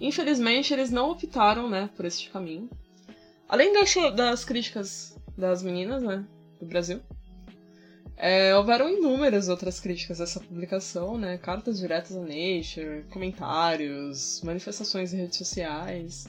infelizmente 0.00 0.72
eles 0.72 0.90
não 0.90 1.10
optaram, 1.10 1.68
né, 1.68 1.90
por 1.96 2.04
esse 2.04 2.28
caminho. 2.28 2.68
Além 3.48 3.72
das, 3.72 3.94
das 4.14 4.44
críticas 4.44 5.16
das 5.36 5.62
meninas, 5.62 6.02
né, 6.02 6.24
do 6.60 6.66
Brasil, 6.66 7.00
é, 8.16 8.56
houveram 8.56 8.88
inúmeras 8.88 9.48
outras 9.48 9.78
críticas 9.78 10.20
a 10.20 10.24
essa 10.24 10.40
publicação, 10.40 11.18
né? 11.18 11.36
Cartas 11.36 11.78
diretas 11.78 12.16
a 12.16 12.20
Nature, 12.20 13.04
comentários, 13.10 14.40
manifestações 14.42 15.12
em 15.12 15.18
redes 15.18 15.36
sociais. 15.36 16.26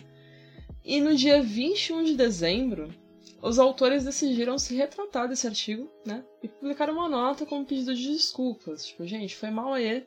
E 0.83 0.99
no 0.99 1.15
dia 1.15 1.41
21 1.41 2.03
de 2.03 2.15
dezembro, 2.15 2.93
os 3.41 3.57
autores 3.57 4.03
decidiram 4.03 4.57
se 4.57 4.75
retratar 4.75 5.29
desse 5.29 5.47
artigo, 5.47 5.89
né? 6.05 6.23
E 6.43 6.49
publicaram 6.49 6.93
uma 6.93 7.07
nota 7.07 7.45
com 7.45 7.59
um 7.59 7.65
pedido 7.65 7.95
de 7.95 8.11
desculpas. 8.11 8.85
Tipo, 8.85 9.05
gente, 9.07 9.35
foi 9.35 9.49
mal 9.49 9.73
aí. 9.73 10.05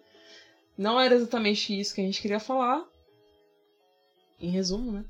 Não 0.77 1.01
era 1.01 1.15
exatamente 1.15 1.79
isso 1.79 1.95
que 1.95 2.01
a 2.03 2.05
gente 2.05 2.21
queria 2.21 2.41
falar. 2.41 2.85
Em 4.41 4.51
resumo, 4.51 4.93
né? 4.93 5.05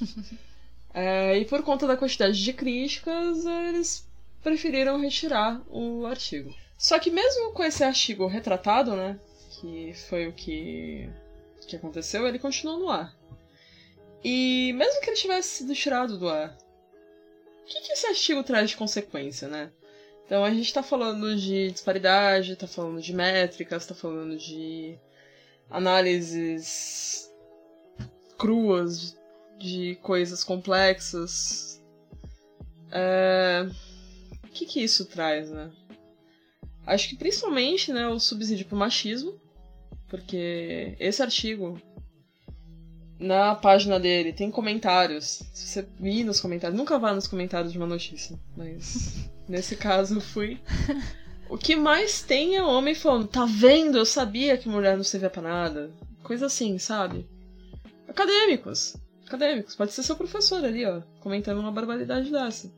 é, 0.94 1.38
e 1.38 1.44
por 1.44 1.62
conta 1.62 1.86
da 1.86 1.96
quantidade 1.96 2.42
de 2.42 2.52
críticas, 2.52 3.44
eles 3.44 4.06
preferiram 4.42 5.00
retirar 5.00 5.60
o 5.68 6.06
artigo. 6.06 6.54
Só 6.76 6.98
que 6.98 7.10
mesmo 7.10 7.52
com 7.52 7.64
esse 7.64 7.82
artigo 7.82 8.26
retratado, 8.26 8.94
né, 8.94 9.18
que 9.50 9.92
foi 10.08 10.28
o 10.28 10.32
que, 10.32 11.08
que 11.66 11.76
aconteceu, 11.76 12.26
ele 12.26 12.38
continuou 12.38 12.78
no 12.78 12.90
ar. 12.90 13.16
E 14.22 14.72
mesmo 14.74 15.00
que 15.00 15.10
ele 15.10 15.16
tivesse 15.16 15.48
sido 15.48 15.74
tirado 15.74 16.18
do 16.18 16.28
ar, 16.28 16.56
o 17.62 17.66
que, 17.66 17.80
que 17.80 17.92
esse 17.92 18.06
artigo 18.06 18.42
traz 18.42 18.70
de 18.70 18.76
consequência, 18.76 19.48
né? 19.48 19.72
Então 20.26 20.44
a 20.44 20.50
gente 20.50 20.72
tá 20.72 20.82
falando 20.82 21.36
de 21.36 21.70
disparidade, 21.70 22.56
tá 22.56 22.66
falando 22.66 23.00
de 23.00 23.12
métricas, 23.12 23.86
tá 23.86 23.94
falando 23.94 24.36
de 24.36 24.98
análises 25.70 27.30
cruas 28.38 29.16
de 29.58 29.96
coisas 30.02 30.44
complexas. 30.44 31.82
É... 32.90 33.66
O 34.44 34.48
que, 34.48 34.66
que 34.66 34.82
isso 34.82 35.06
traz, 35.06 35.50
né? 35.50 35.70
Acho 36.86 37.08
que 37.08 37.16
principalmente 37.16 37.92
né, 37.92 38.06
o 38.08 38.20
subsídio 38.20 38.66
pro 38.66 38.76
machismo, 38.76 39.40
porque 40.08 40.94
esse 41.00 41.22
artigo, 41.22 41.80
na 43.18 43.54
página 43.54 43.98
dele, 43.98 44.32
tem 44.32 44.50
comentários. 44.50 45.42
Se 45.52 45.66
você 45.66 45.88
vir 45.98 46.24
nos 46.24 46.40
comentários, 46.40 46.78
nunca 46.78 46.98
vá 46.98 47.14
nos 47.14 47.26
comentários 47.26 47.72
de 47.72 47.78
uma 47.78 47.86
notícia, 47.86 48.38
mas 48.56 49.28
nesse 49.48 49.76
caso 49.76 50.16
eu 50.16 50.20
fui. 50.20 50.60
O 51.48 51.56
que 51.56 51.74
mais 51.74 52.22
tem 52.22 52.56
é 52.56 52.62
homem 52.62 52.94
falando, 52.94 53.28
tá 53.28 53.44
vendo? 53.44 53.98
Eu 53.98 54.06
sabia 54.06 54.56
que 54.56 54.68
mulher 54.68 54.96
não 54.96 55.04
servia 55.04 55.30
pra 55.30 55.42
nada. 55.42 55.90
Coisa 56.22 56.46
assim, 56.46 56.78
sabe? 56.78 57.26
Acadêmicos. 58.14 58.96
Acadêmicos. 59.26 59.74
Pode 59.74 59.92
ser 59.92 60.04
seu 60.04 60.14
professor 60.14 60.64
ali, 60.64 60.86
ó, 60.86 61.02
comentando 61.20 61.58
uma 61.58 61.72
barbaridade 61.72 62.30
dessa. 62.30 62.72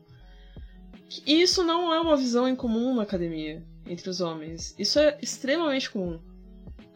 Isso 1.27 1.63
não 1.63 1.93
é 1.93 1.99
uma 1.99 2.17
visão 2.17 2.49
incomum 2.49 2.95
na 2.95 3.03
academia, 3.03 3.63
entre 3.85 4.09
os 4.09 4.19
homens. 4.19 4.73
Isso 4.79 4.97
é 4.97 5.17
extremamente 5.21 5.91
comum. 5.91 6.19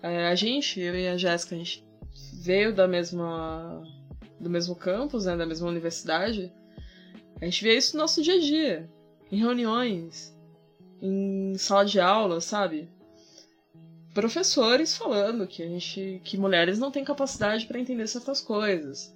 É, 0.02 0.28
a 0.28 0.36
gente, 0.36 0.80
eu 0.80 0.96
e 0.96 1.08
a 1.08 1.16
Jéssica, 1.18 1.54
a 1.54 1.58
gente 1.60 1.86
veio 2.34 2.74
da 2.74 2.88
mesma. 2.88 3.84
do 4.40 4.50
mesmo 4.50 4.76
campus, 4.76 5.26
né, 5.26 5.38
da 5.38 5.46
mesma 5.46 5.70
universidade. 5.70 6.52
A 7.40 7.46
gente 7.46 7.64
vê 7.64 7.78
isso 7.78 7.96
no 7.96 8.02
nosso 8.02 8.24
dia 8.24 8.36
a 8.36 8.40
dia. 8.40 8.90
Em 9.32 9.38
reuniões, 9.38 10.36
em 11.00 11.56
sala 11.60 11.86
de 11.86 12.00
aula, 12.00 12.42
sabe? 12.42 12.90
Professores 14.14 14.98
falando 14.98 15.48
que 15.48 15.64
a 15.64 15.68
gente. 15.68 16.22
que 16.24 16.38
mulheres 16.38 16.78
não 16.78 16.92
têm 16.92 17.04
capacidade 17.04 17.66
para 17.66 17.80
entender 17.80 18.08
certas 18.08 18.42
coisas. 18.42 19.14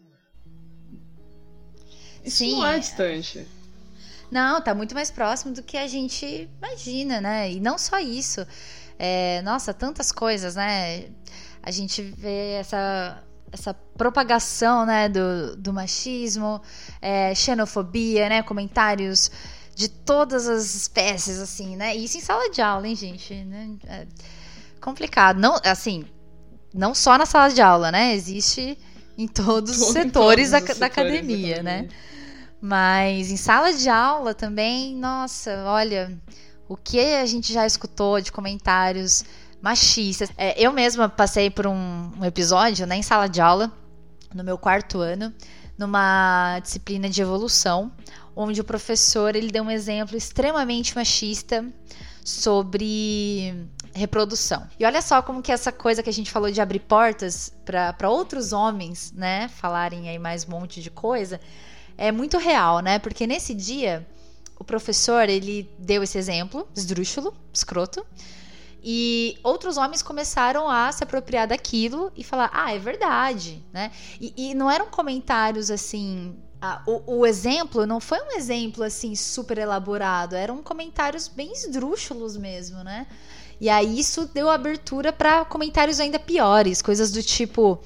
Isso 2.24 2.38
Sim, 2.38 2.54
não 2.54 2.66
é 2.66 2.80
distante. 2.80 3.46
Não, 4.32 4.62
tá 4.62 4.74
muito 4.74 4.96
mais 4.96 5.12
próximo 5.12 5.54
do 5.54 5.62
que 5.62 5.78
a 5.78 5.86
gente 5.86 6.50
imagina, 6.58 7.20
né? 7.20 7.52
E 7.52 7.60
não 7.60 7.78
só 7.78 8.00
isso. 8.00 8.46
É, 8.98 9.42
nossa, 9.42 9.74
tantas 9.74 10.12
coisas, 10.12 10.56
né? 10.56 11.10
A 11.62 11.72
gente 11.72 12.02
vê 12.02 12.54
essa, 12.54 13.22
essa 13.52 13.74
propagação 13.74 14.86
né, 14.86 15.10
do, 15.10 15.58
do 15.58 15.74
machismo, 15.74 16.62
é, 17.02 17.36
xenofobia, 17.36 18.30
né? 18.30 18.42
Comentários 18.44 19.30
de 19.76 19.90
todas 19.90 20.48
as 20.48 20.74
espécies, 20.74 21.40
assim, 21.40 21.76
né? 21.76 21.94
Isso 21.96 22.18
em 22.18 22.22
sala 22.22 22.50
de 22.50 22.62
aula, 22.62 22.88
hein, 22.88 22.96
gente? 22.96 23.34
Né? 23.44 23.76
É 23.88 24.08
complicado. 24.86 25.40
Não, 25.40 25.60
assim, 25.66 26.06
não 26.72 26.94
só 26.94 27.18
na 27.18 27.26
sala 27.26 27.50
de 27.50 27.62
aula, 27.62 27.92
né? 27.92 28.14
Existe 28.14 28.78
em 29.18 29.28
todos 29.28 29.82
os 29.82 29.88
setores, 29.88 30.52
da, 30.52 30.60
setores 30.60 30.80
da, 30.80 30.86
academia, 30.86 31.56
da 31.56 31.62
academia, 31.62 31.64
né? 31.64 31.88
Mas 32.62 33.32
em 33.32 33.38
sala 33.38 33.74
de 33.74 33.90
aula 33.90 34.34
também, 34.34 34.96
nossa, 34.96 35.64
olha, 35.66 36.16
o 36.70 36.78
que 36.78 37.00
a 37.00 37.26
gente 37.26 37.52
já 37.52 37.66
escutou 37.66 38.22
de 38.22 38.32
comentários 38.32 39.24
machistas. 39.62 40.30
É, 40.38 40.60
eu 40.62 40.72
mesma 40.72 41.10
passei 41.10 41.50
por 41.50 41.66
um, 41.66 42.12
um 42.20 42.24
episódio 42.24 42.86
né, 42.86 42.96
em 42.98 43.04
sala 43.04 43.28
de 43.28 43.42
aula, 43.42 43.72
no 44.34 44.44
meu 44.44 44.58
quarto 44.58 45.00
ano, 45.00 45.34
numa 45.78 46.60
disciplina 46.60 47.10
de 47.10 47.22
evolução, 47.22 47.92
onde 48.36 48.62
o 48.62 48.64
professor 48.64 49.36
ele 49.36 49.52
deu 49.52 49.64
um 49.64 49.72
exemplo 49.72 50.16
extremamente 50.16 50.96
machista 50.96 51.66
sobre 52.24 53.68
reprodução. 53.96 54.68
E 54.78 54.86
olha 54.86 55.02
só 55.02 55.22
como 55.22 55.42
que 55.42 55.52
essa 55.52 55.72
coisa 55.72 56.04
que 56.04 56.10
a 56.10 56.14
gente 56.14 56.30
falou 56.30 56.52
de 56.52 56.60
abrir 56.60 56.80
portas 56.80 57.52
para 57.64 58.10
outros 58.10 58.52
homens, 58.52 59.14
né, 59.14 59.48
falarem 59.48 60.10
aí 60.10 60.20
mais 60.20 60.46
um 60.46 60.52
monte 60.52 60.82
de 60.82 60.92
coisa, 60.92 61.40
é 61.98 62.12
muito 62.12 62.38
real, 62.38 62.80
né? 62.80 63.00
Porque 63.00 63.26
nesse 63.26 63.54
dia 63.54 64.06
o 64.60 64.64
professor 64.64 65.30
ele 65.30 65.70
deu 65.80 66.04
esse 66.04 66.18
exemplo, 66.18 66.68
esdrúxulo, 66.76 67.34
escroto, 67.54 68.06
e 68.84 69.40
outros 69.44 69.78
homens 69.78 70.04
começaram 70.04 70.70
a 70.70 70.92
se 70.92 71.04
apropriar 71.04 71.48
daquilo 71.48 72.12
e 72.16 72.24
falar, 72.24 72.52
ah, 72.54 72.72
é 72.72 72.78
verdade, 72.78 73.66
né? 73.74 73.92
E, 74.22 74.34
e 74.36 74.54
não 74.54 74.70
eram 74.70 74.88
comentários 74.88 75.72
assim. 75.72 76.38
Ah, 76.68 76.82
o, 76.88 77.20
o, 77.20 77.26
exemplo 77.28 77.86
não 77.86 78.00
foi 78.00 78.20
um 78.20 78.32
exemplo 78.38 78.84
assim 78.84 79.14
super 79.14 79.60
elaborado, 79.60 80.36
eram 80.36 80.64
comentários 80.64 81.28
bem 81.28 81.52
esdrúxulos 81.52 82.36
mesmo, 82.36 82.84
né? 82.84 83.06
E 83.62 83.70
aí 83.70 84.00
isso 84.00 84.26
deu 84.34 84.50
abertura 84.50 85.14
para 85.14 85.46
comentários 85.46 86.00
ainda 86.00 86.18
piores, 86.18 86.82
coisas 86.82 87.12
do 87.12 87.22
tipo. 87.22 87.80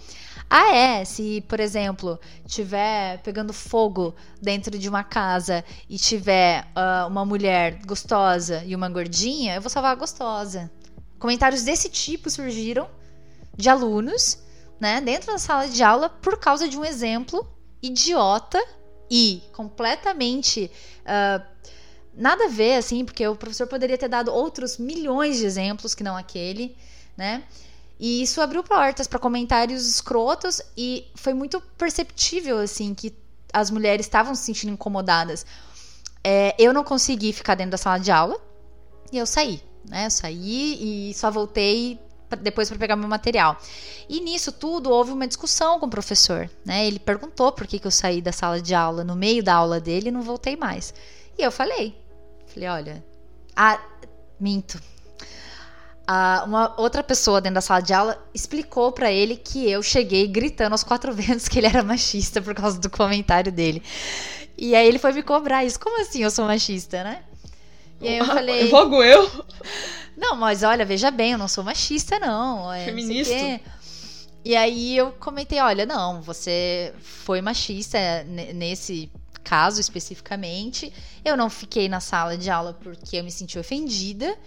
Ah, 0.49 0.73
é. 0.73 1.03
Se, 1.03 1.41
por 1.41 1.59
exemplo, 1.59 2.17
tiver 2.47 3.21
pegando 3.21 3.51
fogo 3.51 4.15
dentro 4.41 4.79
de 4.79 4.87
uma 4.87 5.03
casa 5.03 5.61
e 5.89 5.97
tiver 5.97 6.65
uh, 6.67 7.05
uma 7.07 7.25
mulher 7.25 7.81
gostosa 7.85 8.63
e 8.65 8.73
uma 8.73 8.87
gordinha, 8.87 9.55
eu 9.55 9.61
vou 9.61 9.69
salvar 9.69 9.91
a 9.91 9.95
gostosa. 9.95 10.71
Comentários 11.19 11.63
desse 11.63 11.89
tipo 11.89 12.29
surgiram 12.29 12.87
de 13.57 13.67
alunos, 13.69 14.39
né, 14.79 15.01
dentro 15.01 15.33
da 15.33 15.37
sala 15.37 15.67
de 15.67 15.83
aula 15.83 16.07
por 16.07 16.39
causa 16.39 16.69
de 16.69 16.77
um 16.77 16.85
exemplo 16.85 17.45
idiota 17.81 18.63
e 19.09 19.41
completamente 19.53 20.69
uh, 21.01 21.43
nada 22.13 22.45
a 22.45 22.49
ver, 22.49 22.75
assim, 22.75 23.05
porque 23.05 23.25
o 23.27 23.35
professor 23.35 23.67
poderia 23.67 23.97
ter 23.97 24.09
dado 24.09 24.31
outros 24.31 24.77
milhões 24.77 25.37
de 25.37 25.45
exemplos 25.45 25.95
que 25.95 26.03
não 26.03 26.15
aquele, 26.15 26.75
né? 27.17 27.43
E 27.99 28.21
isso 28.21 28.39
abriu 28.41 28.63
portas 28.63 29.07
para 29.07 29.19
comentários 29.19 29.85
escrotos 29.87 30.61
e 30.77 31.05
foi 31.15 31.33
muito 31.33 31.59
perceptível, 31.77 32.59
assim, 32.59 32.93
que 32.93 33.13
as 33.51 33.69
mulheres 33.69 34.05
estavam 34.05 34.35
se 34.35 34.43
sentindo 34.43 34.71
incomodadas. 34.71 35.45
É, 36.23 36.55
eu 36.57 36.73
não 36.73 36.83
consegui 36.83 37.33
ficar 37.33 37.55
dentro 37.55 37.71
da 37.71 37.77
sala 37.77 37.97
de 37.99 38.11
aula 38.11 38.39
e 39.11 39.17
eu 39.17 39.25
saí, 39.25 39.61
né? 39.89 40.05
Eu 40.05 40.11
saí 40.11 41.09
e 41.09 41.13
só 41.13 41.31
voltei 41.31 41.99
depois 42.37 42.69
para 42.69 42.77
pegar 42.77 42.95
meu 42.95 43.07
material. 43.07 43.57
E 44.07 44.21
nisso 44.21 44.51
tudo 44.51 44.89
houve 44.89 45.11
uma 45.11 45.27
discussão 45.27 45.79
com 45.79 45.85
o 45.85 45.89
professor, 45.89 46.49
né? 46.65 46.85
Ele 46.85 46.99
perguntou 46.99 47.51
por 47.51 47.65
que, 47.65 47.79
que 47.79 47.87
eu 47.87 47.91
saí 47.91 48.21
da 48.21 48.31
sala 48.31 48.61
de 48.61 48.73
aula 48.75 49.03
no 49.03 49.15
meio 49.15 49.43
da 49.43 49.55
aula 49.55 49.79
dele 49.79 50.09
e 50.09 50.11
não 50.11 50.21
voltei 50.21 50.55
mais. 50.55 50.93
E 51.37 51.41
eu 51.41 51.51
falei, 51.51 51.95
falei, 52.47 52.69
olha, 52.69 53.05
ah, 53.55 53.79
minto, 54.39 54.79
Uh, 56.09 56.43
uma 56.43 56.73
outra 56.81 57.03
pessoa 57.03 57.39
dentro 57.39 57.53
da 57.53 57.61
sala 57.61 57.81
de 57.81 57.93
aula 57.93 58.19
explicou 58.33 58.91
para 58.91 59.11
ele 59.11 59.35
que 59.35 59.69
eu 59.69 59.83
cheguei 59.83 60.25
gritando 60.27 60.71
aos 60.71 60.83
quatro 60.83 61.13
ventos 61.13 61.47
que 61.47 61.59
ele 61.59 61.67
era 61.67 61.83
machista 61.83 62.41
por 62.41 62.55
causa 62.55 62.79
do 62.79 62.89
comentário 62.89 63.51
dele. 63.51 63.83
E 64.57 64.75
aí 64.75 64.87
ele 64.87 64.97
foi 64.97 65.13
me 65.13 65.21
cobrar 65.21 65.63
isso. 65.63 65.79
Como 65.79 66.01
assim 66.01 66.23
eu 66.23 66.31
sou 66.31 66.45
machista, 66.45 67.03
né? 67.03 67.21
E 68.01 68.07
aí 68.07 68.17
eu 68.17 68.25
falei. 68.25 68.69
Logo 68.69 69.03
eu? 69.03 69.29
Não, 70.15 70.35
mas 70.35 70.63
olha, 70.63 70.85
veja 70.85 71.09
bem, 71.09 71.31
eu 71.31 71.37
não 71.37 71.47
sou 71.47 71.63
machista, 71.63 72.19
não. 72.19 72.71
É, 72.71 72.85
Feminista. 72.85 73.33
E 74.43 74.55
aí 74.55 74.95
eu 74.95 75.11
comentei, 75.13 75.59
olha, 75.59 75.85
não, 75.85 76.21
você 76.21 76.93
foi 77.01 77.41
machista 77.41 77.97
nesse 78.53 79.11
caso 79.43 79.81
especificamente. 79.81 80.93
Eu 81.23 81.35
não 81.35 81.49
fiquei 81.49 81.89
na 81.89 81.99
sala 81.99 82.37
de 82.37 82.49
aula 82.49 82.73
porque 82.73 83.17
eu 83.17 83.23
me 83.23 83.31
senti 83.31 83.57
ofendida. 83.57 84.37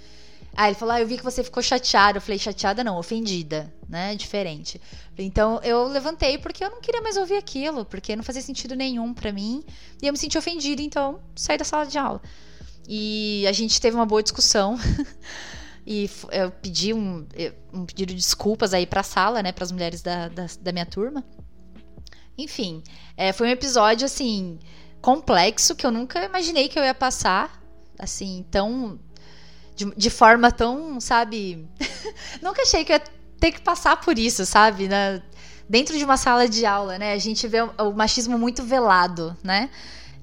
Aí 0.54 0.68
ele 0.68 0.74
falou: 0.74 0.94
ah, 0.94 1.00
eu 1.00 1.06
vi 1.06 1.16
que 1.16 1.24
você 1.24 1.42
ficou 1.42 1.62
chateada. 1.62 2.18
Eu 2.18 2.22
falei: 2.22 2.38
chateada 2.38 2.84
não, 2.84 2.98
ofendida, 2.98 3.72
né? 3.88 4.14
Diferente. 4.14 4.80
Então 5.18 5.60
eu 5.62 5.84
levantei 5.86 6.38
porque 6.38 6.64
eu 6.64 6.70
não 6.70 6.80
queria 6.80 7.00
mais 7.00 7.16
ouvir 7.16 7.36
aquilo, 7.36 7.84
porque 7.84 8.14
não 8.14 8.22
fazia 8.22 8.42
sentido 8.42 8.74
nenhum 8.74 9.12
para 9.12 9.32
mim. 9.32 9.64
E 10.00 10.06
eu 10.06 10.12
me 10.12 10.18
senti 10.18 10.36
ofendida, 10.38 10.82
então 10.82 11.20
saí 11.34 11.58
da 11.58 11.64
sala 11.64 11.86
de 11.86 11.98
aula. 11.98 12.20
E 12.88 13.46
a 13.48 13.52
gente 13.52 13.80
teve 13.80 13.96
uma 13.96 14.06
boa 14.06 14.22
discussão. 14.22 14.78
e 15.86 16.10
eu 16.30 16.50
pedi 16.50 16.92
um, 16.92 17.26
um 17.72 17.86
pedido 17.86 18.10
de 18.10 18.20
desculpas 18.20 18.74
aí 18.74 18.86
pra 18.86 19.02
sala, 19.02 19.42
né? 19.42 19.52
Para 19.52 19.64
as 19.64 19.72
mulheres 19.72 20.02
da, 20.02 20.28
da, 20.28 20.46
da, 20.60 20.72
minha 20.72 20.86
turma. 20.86 21.24
Enfim, 22.36 22.82
é, 23.16 23.32
foi 23.32 23.48
um 23.48 23.50
episódio 23.50 24.04
assim 24.04 24.58
complexo 25.00 25.74
que 25.74 25.86
eu 25.86 25.90
nunca 25.90 26.24
imaginei 26.24 26.68
que 26.68 26.78
eu 26.78 26.84
ia 26.84 26.94
passar. 26.94 27.60
Assim, 27.98 28.44
tão 28.50 28.98
de, 29.74 29.94
de 29.96 30.10
forma 30.10 30.50
tão, 30.50 31.00
sabe? 31.00 31.66
Nunca 32.42 32.62
achei 32.62 32.84
que 32.84 32.92
eu 32.92 32.96
ia 32.96 33.04
ter 33.38 33.52
que 33.52 33.60
passar 33.60 34.00
por 34.00 34.18
isso, 34.18 34.44
sabe? 34.44 34.88
Na, 34.88 35.20
dentro 35.68 35.96
de 35.96 36.04
uma 36.04 36.16
sala 36.16 36.48
de 36.48 36.64
aula, 36.66 36.98
né? 36.98 37.12
A 37.12 37.18
gente 37.18 37.46
vê 37.48 37.62
o, 37.62 37.72
o 37.78 37.92
machismo 37.92 38.38
muito 38.38 38.62
velado, 38.62 39.36
né? 39.42 39.70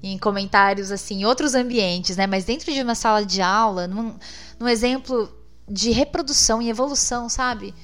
Em 0.02 0.18
comentários, 0.18 0.90
assim, 0.90 1.20
em 1.20 1.24
outros 1.24 1.54
ambientes, 1.54 2.16
né? 2.16 2.26
Mas 2.26 2.44
dentro 2.44 2.72
de 2.72 2.80
uma 2.80 2.94
sala 2.94 3.24
de 3.24 3.42
aula, 3.42 3.86
num, 3.86 4.16
num 4.58 4.68
exemplo 4.68 5.30
de 5.68 5.90
reprodução 5.90 6.60
e 6.60 6.68
evolução, 6.68 7.28
sabe? 7.28 7.74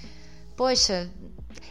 Poxa, 0.57 1.11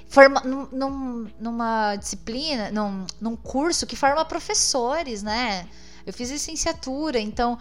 forma, 0.07 0.41
num, 0.41 1.27
numa 1.39 1.95
disciplina, 1.97 2.71
num, 2.71 3.05
num 3.19 3.35
curso 3.35 3.85
que 3.85 3.95
forma 3.95 4.23
professores, 4.23 5.21
né? 5.21 5.67
Eu 6.05 6.13
fiz 6.13 6.31
licenciatura, 6.31 7.19
então 7.19 7.57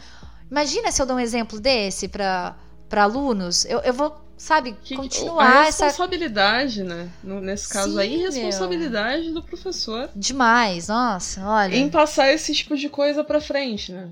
imagina 0.50 0.92
se 0.92 1.00
eu 1.02 1.06
dou 1.06 1.16
um 1.16 1.20
exemplo 1.20 1.58
desse 1.58 2.06
para 2.06 2.54
alunos. 2.92 3.64
Eu, 3.64 3.80
eu 3.80 3.92
vou, 3.92 4.23
sabe, 4.36 4.76
que, 4.82 4.96
continuar 4.96 5.44
a 5.44 5.62
responsabilidade, 5.64 6.82
essa... 6.82 6.94
né? 6.94 7.10
Nesse 7.22 7.68
caso 7.68 7.92
Sim, 7.92 8.00
aí, 8.00 8.16
responsabilidade 8.16 9.24
meu. 9.24 9.34
do 9.34 9.42
professor. 9.42 10.10
Demais, 10.14 10.88
nossa, 10.88 11.46
olha. 11.46 11.74
Em 11.74 11.88
passar 11.88 12.32
esse 12.32 12.54
tipo 12.54 12.76
de 12.76 12.88
coisa 12.88 13.22
para 13.24 13.40
frente, 13.40 13.92
né? 13.92 14.10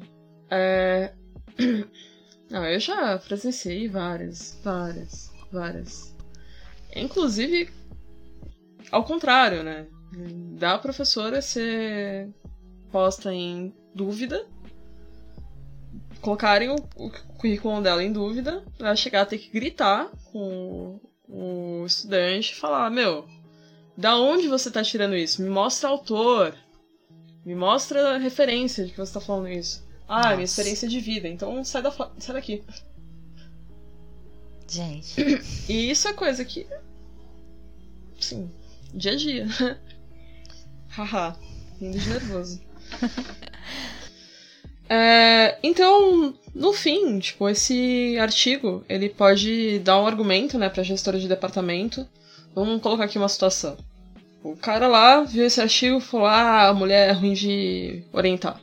É... 0.50 1.12
Não, 2.50 2.66
eu 2.66 2.78
já 2.78 3.18
presenciei 3.18 3.88
várias, 3.88 4.58
várias, 4.62 5.32
várias. 5.50 6.14
Inclusive, 6.94 7.70
ao 8.90 9.04
contrário, 9.04 9.62
né? 9.62 9.86
Da 10.58 10.76
professora 10.78 11.40
ser 11.40 12.28
posta 12.90 13.32
em 13.32 13.74
dúvida, 13.94 14.46
colocarem 16.22 16.70
o, 16.70 16.76
o 16.96 17.10
currículo 17.10 17.82
dela 17.82 18.02
em 18.02 18.12
dúvida, 18.12 18.64
ela 18.78 18.96
chegar 18.96 19.22
a 19.22 19.26
ter 19.26 19.38
que 19.38 19.50
gritar 19.50 20.08
com 20.30 20.98
o 21.28 21.84
estudante 21.84 22.52
e 22.52 22.56
falar: 22.56 22.88
Meu, 22.90 23.28
da 23.96 24.16
onde 24.16 24.48
você 24.48 24.70
tá 24.70 24.82
tirando 24.82 25.16
isso? 25.16 25.42
Me 25.42 25.50
mostra 25.50 25.90
autor, 25.90 26.54
me 27.44 27.54
mostra 27.54 28.14
a 28.14 28.18
referência 28.18 28.86
de 28.86 28.92
que 28.92 28.98
você 28.98 29.12
tá 29.12 29.20
falando 29.20 29.48
isso. 29.48 29.84
Ah, 30.08 30.16
Nossa. 30.16 30.30
minha 30.34 30.44
experiência 30.44 30.88
de 30.88 31.00
vida, 31.00 31.28
então 31.28 31.62
sai, 31.64 31.82
da, 31.82 31.90
sai 31.90 32.34
daqui. 32.34 32.62
Gente. 34.68 35.20
E 35.68 35.90
isso 35.90 36.08
é 36.08 36.12
coisa 36.12 36.44
que. 36.44 36.66
Sim, 38.20 38.50
dia 38.94 39.12
a 39.12 39.16
dia. 39.16 39.46
Haha, 40.88 41.36
indo 41.80 41.98
de 41.98 42.08
nervoso. 42.08 42.60
é, 44.94 45.58
então, 45.62 46.34
no 46.54 46.74
fim, 46.74 47.18
tipo, 47.18 47.48
esse 47.48 48.18
artigo, 48.20 48.84
ele 48.86 49.08
pode 49.08 49.78
dar 49.78 49.98
um 49.98 50.06
argumento, 50.06 50.58
né, 50.58 50.68
pra 50.68 50.82
gestora 50.82 51.18
de 51.18 51.26
departamento. 51.26 52.06
Vamos 52.54 52.82
colocar 52.82 53.04
aqui 53.04 53.16
uma 53.16 53.30
situação. 53.30 53.78
O 54.44 54.54
cara 54.54 54.86
lá 54.86 55.22
viu 55.22 55.46
esse 55.46 55.62
artigo 55.62 55.96
e 55.96 56.00
falou: 56.02 56.26
Ah, 56.26 56.68
a 56.68 56.74
mulher 56.74 57.08
é 57.08 57.12
ruim 57.12 57.32
de 57.32 58.04
orientar. 58.12 58.60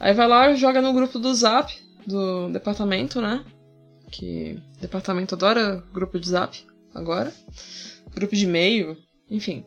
Aí 0.00 0.14
vai 0.14 0.26
lá, 0.26 0.54
joga 0.54 0.80
no 0.80 0.94
grupo 0.94 1.18
do 1.18 1.34
Zap 1.34 1.70
do 2.06 2.48
departamento, 2.48 3.20
né? 3.20 3.44
Que 4.10 4.58
o 4.78 4.80
departamento 4.80 5.34
adora 5.34 5.84
grupo 5.92 6.18
de 6.18 6.26
Zap 6.26 6.56
agora. 6.94 7.30
Grupo 8.14 8.34
de 8.34 8.46
e-mail, 8.46 8.96
enfim. 9.30 9.62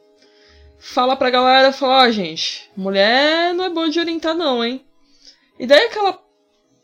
Fala 0.79 1.15
pra 1.15 1.29
galera, 1.29 1.71
fala, 1.71 2.05
ó, 2.05 2.07
oh, 2.07 2.11
gente, 2.11 2.67
mulher 2.75 3.53
não 3.53 3.65
é 3.65 3.69
boa 3.69 3.91
de 3.91 3.99
orientar 3.99 4.33
não, 4.33 4.65
hein? 4.65 4.83
E 5.59 5.65
daí 5.65 5.85
aquela 5.85 6.21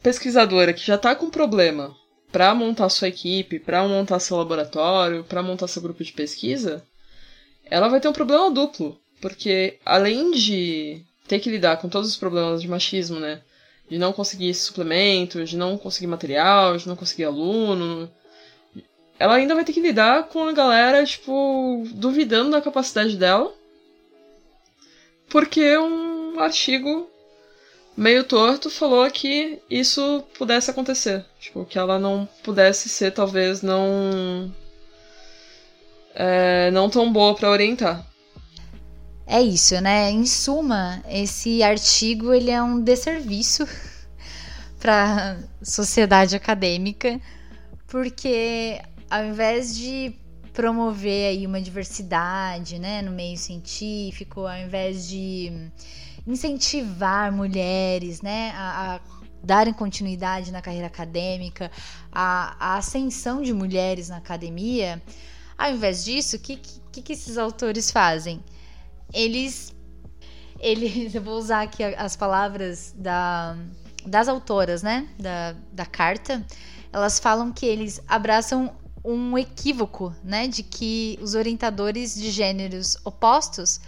pesquisadora 0.02 0.74
que 0.74 0.86
já 0.86 0.98
tá 0.98 1.16
com 1.16 1.30
problema 1.30 1.96
para 2.32 2.54
montar 2.56 2.90
sua 2.90 3.08
equipe, 3.08 3.60
para 3.60 3.88
montar 3.88 4.20
seu 4.20 4.38
laboratório, 4.38 5.24
para 5.24 5.44
montar 5.44 5.68
seu 5.68 5.82
grupo 5.82 6.04
de 6.04 6.12
pesquisa, 6.12 6.84
ela 7.66 7.88
vai 7.88 8.02
ter 8.02 8.08
um 8.08 8.14
problema 8.14 8.50
duplo, 8.50 9.00
porque 9.22 9.80
além 9.86 10.32
de 10.32 11.06
ter 11.28 11.40
que 11.40 11.50
lidar 11.50 11.78
com 11.78 11.88
todos 11.88 12.10
os 12.10 12.18
problemas 12.18 12.62
de 12.62 12.68
machismo, 12.68 13.20
né? 13.20 13.42
De 13.90 13.98
não 13.98 14.12
conseguir 14.12 14.54
suplementos, 14.54 15.50
de 15.50 15.58
não 15.58 15.78
conseguir 15.78 16.08
material, 16.08 16.76
de 16.76 16.88
não 16.88 16.96
conseguir 16.96 17.26
aluno. 17.26 18.12
Ela 19.20 19.36
ainda 19.36 19.56
vai 19.56 19.64
ter 19.64 19.74
que 19.74 19.80
lidar 19.80 20.24
com 20.30 20.48
a 20.48 20.52
galera, 20.52 21.06
tipo, 21.06 21.84
duvidando 21.92 22.52
da 22.52 22.62
capacidade 22.62 23.16
dela. 23.16 23.54
Porque 25.30 25.78
um 25.78 26.40
artigo 26.40 27.10
meio 27.96 28.24
torto 28.24 28.70
falou 28.70 29.10
que 29.10 29.62
isso 29.70 30.24
pudesse 30.38 30.70
acontecer. 30.70 31.26
Tipo, 31.40 31.66
que 31.66 31.78
ela 31.78 32.00
não 32.00 32.28
pudesse 32.44 32.90
ser, 32.90 33.12
talvez, 33.12 33.62
não. 33.62 34.54
É, 36.16 36.70
não 36.72 36.90
tão 36.90 37.12
boa 37.12 37.36
para 37.36 37.50
orientar. 37.50 38.06
É 39.26 39.42
isso, 39.42 39.80
né? 39.82 40.12
Em 40.12 40.26
suma, 40.26 41.02
esse 41.10 41.64
artigo 41.64 42.34
ele 42.34 42.52
é 42.52 42.62
um 42.62 42.82
desserviço 42.82 43.66
para 44.80 45.38
a 45.62 45.66
sociedade 45.66 46.36
acadêmica, 46.36 47.20
porque 47.88 48.82
ao 49.10 49.24
invés 49.26 49.76
de 49.76 50.14
promover 50.54 51.30
aí 51.30 51.48
uma 51.48 51.60
diversidade, 51.60 52.78
né, 52.78 53.02
no 53.02 53.12
meio 53.12 53.38
científico, 53.38 54.42
ao 54.42 54.58
invés 54.58 55.08
de 55.08 55.72
incentivar 56.26 57.32
mulheres, 57.32 58.22
né, 58.22 58.52
a, 58.56 58.96
a 58.96 59.00
darem 59.44 59.74
continuidade 59.74 60.52
na 60.52 60.62
carreira 60.62 60.88
acadêmica, 60.88 61.70
a, 62.12 62.56
a, 62.60 62.78
ascensão 62.78 63.42
de 63.42 63.54
mulheres 63.54 64.10
na 64.10 64.18
academia, 64.18 65.02
ao 65.58 65.72
invés 65.72 66.04
disso, 66.06 66.38
o 66.38 66.40
que, 66.40 66.58
que, 66.58 67.02
que 67.02 67.14
esses 67.14 67.38
autores 67.38 67.92
fazem? 67.92 68.42
eles. 69.14 69.74
Eles. 70.60 71.14
Eu 71.14 71.22
vou 71.22 71.38
usar 71.38 71.62
aqui 71.62 71.84
as 71.84 72.16
palavras 72.16 72.94
da, 72.98 73.56
das 74.06 74.28
autoras, 74.28 74.82
né? 74.82 75.08
Da, 75.20 75.56
da 75.72 75.86
carta. 75.86 76.46
Elas 76.92 77.20
falam 77.20 77.52
que 77.52 77.66
eles 77.66 78.02
abraçam 78.08 78.76
um 79.04 79.38
equívoco, 79.38 80.14
né? 80.24 80.48
De 80.48 80.64
que 80.64 81.20
os 81.22 81.36
orientadores 81.36 82.16
de 82.16 82.32
gêneros 82.32 82.98
opostos 83.06 83.80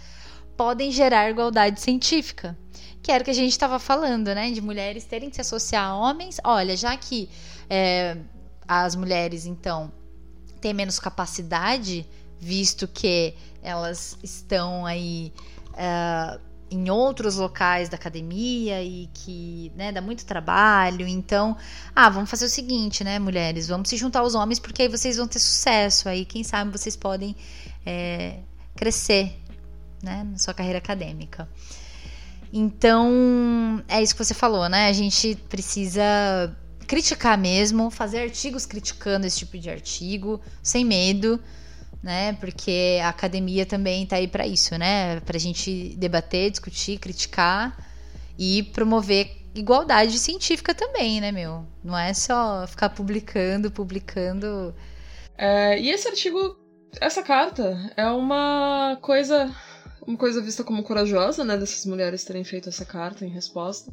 podem 0.56 0.90
gerar 0.90 1.30
igualdade 1.30 1.80
científica. 1.80 2.56
Que 3.02 3.12
era 3.12 3.22
o 3.22 3.24
que 3.24 3.30
a 3.30 3.34
gente 3.34 3.52
estava 3.52 3.78
falando, 3.78 4.34
né? 4.34 4.50
De 4.50 4.60
mulheres 4.60 5.04
terem 5.04 5.30
que 5.30 5.36
se 5.36 5.40
associar 5.40 5.90
a 5.90 5.96
homens. 5.96 6.38
Olha, 6.42 6.76
já 6.76 6.96
que 6.96 7.28
é, 7.70 8.16
as 8.66 8.96
mulheres, 8.96 9.46
então, 9.46 9.92
têm 10.60 10.74
menos 10.74 10.98
capacidade, 10.98 12.04
visto 12.40 12.88
que 12.88 13.34
elas 13.62 14.18
estão 14.22 14.84
aí 14.84 15.32
uh, 15.72 16.40
em 16.70 16.90
outros 16.90 17.36
locais 17.36 17.88
da 17.88 17.96
academia 17.96 18.82
e 18.82 19.08
que 19.14 19.70
né, 19.76 19.92
dá 19.92 20.00
muito 20.00 20.26
trabalho. 20.26 21.06
Então, 21.06 21.56
ah, 21.94 22.08
vamos 22.08 22.28
fazer 22.28 22.46
o 22.46 22.50
seguinte, 22.50 23.04
né, 23.04 23.18
mulheres? 23.18 23.68
Vamos 23.68 23.88
se 23.88 23.96
juntar 23.96 24.20
aos 24.20 24.34
homens 24.34 24.58
porque 24.58 24.82
aí 24.82 24.88
vocês 24.88 25.16
vão 25.16 25.28
ter 25.28 25.38
sucesso. 25.38 26.08
Aí, 26.08 26.24
quem 26.24 26.42
sabe, 26.42 26.72
vocês 26.72 26.96
podem 26.96 27.36
é, 27.84 28.40
crescer 28.74 29.38
né, 30.02 30.24
na 30.24 30.38
sua 30.38 30.54
carreira 30.54 30.78
acadêmica. 30.78 31.48
Então, 32.52 33.82
é 33.88 34.02
isso 34.02 34.14
que 34.14 34.24
você 34.24 34.34
falou, 34.34 34.68
né? 34.68 34.88
A 34.88 34.92
gente 34.92 35.34
precisa 35.48 36.02
criticar 36.86 37.36
mesmo, 37.36 37.90
fazer 37.90 38.20
artigos 38.20 38.64
criticando 38.64 39.26
esse 39.26 39.38
tipo 39.38 39.58
de 39.58 39.68
artigo, 39.68 40.40
sem 40.62 40.84
medo 40.84 41.40
né? 42.06 42.34
Porque 42.34 43.00
a 43.02 43.08
academia 43.08 43.66
também 43.66 44.04
está 44.04 44.16
aí 44.16 44.28
para 44.28 44.46
isso, 44.46 44.78
né? 44.78 45.18
Para 45.20 45.36
a 45.36 45.40
gente 45.40 45.94
debater, 45.96 46.52
discutir, 46.52 46.98
criticar 46.98 47.76
e 48.38 48.62
promover 48.62 49.36
igualdade 49.56 50.16
científica 50.18 50.72
também, 50.72 51.20
né, 51.20 51.32
meu? 51.32 51.66
Não 51.82 51.98
é 51.98 52.14
só 52.14 52.64
ficar 52.68 52.90
publicando, 52.90 53.72
publicando. 53.72 54.72
É, 55.36 55.80
e 55.80 55.90
esse 55.90 56.06
artigo, 56.06 56.56
essa 57.00 57.24
carta, 57.24 57.92
é 57.96 58.06
uma 58.06 58.96
coisa, 59.02 59.52
uma 60.06 60.16
coisa 60.16 60.40
vista 60.40 60.62
como 60.62 60.82
corajosa, 60.82 61.44
né, 61.44 61.56
dessas 61.56 61.84
mulheres 61.86 62.24
terem 62.24 62.44
feito 62.44 62.68
essa 62.68 62.84
carta 62.84 63.24
em 63.24 63.30
resposta 63.30 63.92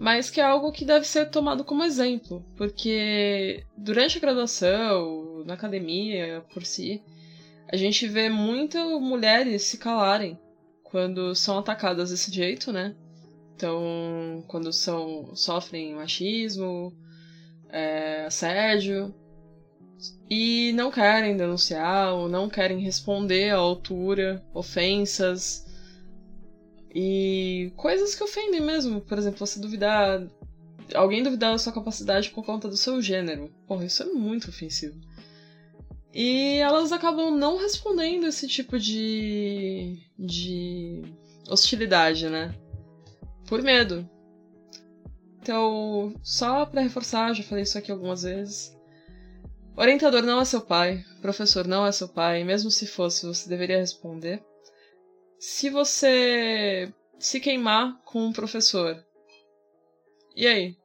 mas 0.00 0.30
que 0.30 0.40
é 0.40 0.44
algo 0.44 0.72
que 0.72 0.86
deve 0.86 1.06
ser 1.06 1.26
tomado 1.26 1.62
como 1.62 1.84
exemplo, 1.84 2.42
porque 2.56 3.62
durante 3.76 4.16
a 4.16 4.20
graduação, 4.20 5.44
na 5.44 5.52
academia 5.52 6.42
por 6.54 6.64
si, 6.64 7.02
a 7.68 7.76
gente 7.76 8.08
vê 8.08 8.30
muitas 8.30 8.82
mulheres 8.98 9.64
se 9.64 9.76
calarem 9.76 10.38
quando 10.82 11.34
são 11.34 11.58
atacadas 11.58 12.08
desse 12.08 12.32
jeito, 12.32 12.72
né? 12.72 12.96
Então, 13.54 14.42
quando 14.48 14.72
são 14.72 15.36
sofrem 15.36 15.94
machismo, 15.94 16.96
é, 17.68 18.24
assédio, 18.24 19.14
e 20.28 20.72
não 20.74 20.90
querem 20.90 21.36
denunciar 21.36 22.14
ou 22.14 22.28
não 22.28 22.48
querem 22.48 22.78
responder 22.80 23.50
à 23.50 23.56
altura, 23.56 24.44
ofensas 24.54 25.66
e 26.94 27.72
coisas 27.76 28.14
que 28.14 28.22
ofendem 28.22 28.60
mesmo. 28.60 29.00
Por 29.00 29.18
exemplo, 29.18 29.38
você 29.38 29.58
duvidar. 29.58 30.26
Alguém 30.94 31.22
duvidar 31.22 31.52
da 31.52 31.58
sua 31.58 31.72
capacidade 31.72 32.30
por 32.30 32.44
conta 32.44 32.68
do 32.68 32.76
seu 32.76 33.00
gênero. 33.00 33.52
Porra, 33.66 33.84
isso 33.84 34.02
é 34.02 34.06
muito 34.06 34.48
ofensivo. 34.48 34.98
E 36.12 36.56
elas 36.56 36.90
acabam 36.90 37.30
não 37.30 37.58
respondendo 37.58 38.26
esse 38.26 38.48
tipo 38.48 38.78
de. 38.78 39.98
de 40.18 41.02
hostilidade, 41.48 42.28
né? 42.28 42.54
Por 43.46 43.62
medo. 43.62 44.08
Então, 45.40 46.14
só 46.22 46.66
para 46.66 46.82
reforçar, 46.82 47.34
já 47.34 47.42
falei 47.42 47.62
isso 47.62 47.78
aqui 47.78 47.90
algumas 47.90 48.22
vezes. 48.22 48.76
Orientador 49.80 50.22
não 50.22 50.38
é 50.38 50.44
seu 50.44 50.60
pai, 50.60 51.02
professor 51.22 51.66
não 51.66 51.86
é 51.86 51.90
seu 51.90 52.06
pai, 52.06 52.44
mesmo 52.44 52.70
se 52.70 52.86
fosse, 52.86 53.24
você 53.24 53.48
deveria 53.48 53.78
responder. 53.78 54.44
Se 55.38 55.70
você 55.70 56.92
se 57.18 57.40
queimar 57.40 57.98
com 58.04 58.26
um 58.26 58.30
professor, 58.30 59.02
e 60.36 60.46
aí? 60.46 60.76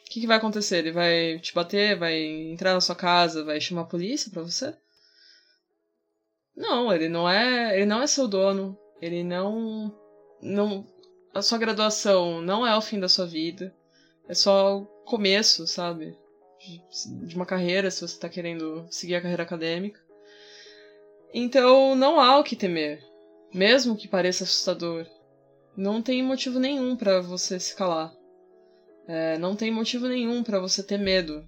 O 0.00 0.04
que, 0.06 0.22
que 0.22 0.26
vai 0.26 0.38
acontecer? 0.38 0.78
Ele 0.78 0.90
vai 0.90 1.38
te 1.38 1.52
bater? 1.52 1.98
Vai 1.98 2.18
entrar 2.18 2.72
na 2.72 2.80
sua 2.80 2.96
casa? 2.96 3.44
Vai 3.44 3.60
chamar 3.60 3.82
a 3.82 3.86
polícia 3.86 4.30
pra 4.30 4.42
você? 4.42 4.74
Não, 6.56 6.90
ele 6.90 7.10
não 7.10 7.28
é, 7.28 7.76
ele 7.76 7.84
não 7.84 8.00
é 8.00 8.06
seu 8.06 8.26
dono. 8.26 8.74
Ele 9.02 9.22
não 9.22 9.94
não 10.40 10.86
a 11.34 11.42
sua 11.42 11.58
graduação 11.58 12.40
não 12.40 12.66
é 12.66 12.74
o 12.74 12.80
fim 12.80 12.98
da 12.98 13.08
sua 13.08 13.26
vida. 13.26 13.76
É 14.26 14.32
só 14.32 14.78
o 14.78 14.86
começo, 15.04 15.66
sabe? 15.66 16.23
De, 17.26 17.36
uma 17.36 17.46
carreira, 17.46 17.90
se 17.90 18.00
você 18.00 18.18
tá 18.18 18.28
querendo 18.28 18.86
seguir 18.90 19.16
a 19.16 19.20
carreira 19.20 19.42
acadêmica. 19.42 20.00
Então, 21.32 21.94
não 21.94 22.20
há 22.20 22.38
o 22.38 22.44
que 22.44 22.56
temer. 22.56 23.02
Mesmo 23.52 23.96
que 23.96 24.08
pareça 24.08 24.44
assustador. 24.44 25.06
Não 25.76 26.00
tem 26.00 26.22
motivo 26.22 26.58
nenhum 26.58 26.96
para 26.96 27.20
você 27.20 27.58
se 27.58 27.74
calar. 27.74 28.12
É, 29.06 29.36
não 29.38 29.54
tem 29.54 29.70
motivo 29.70 30.06
nenhum 30.08 30.42
para 30.42 30.60
você 30.60 30.82
ter 30.82 30.98
medo. 30.98 31.44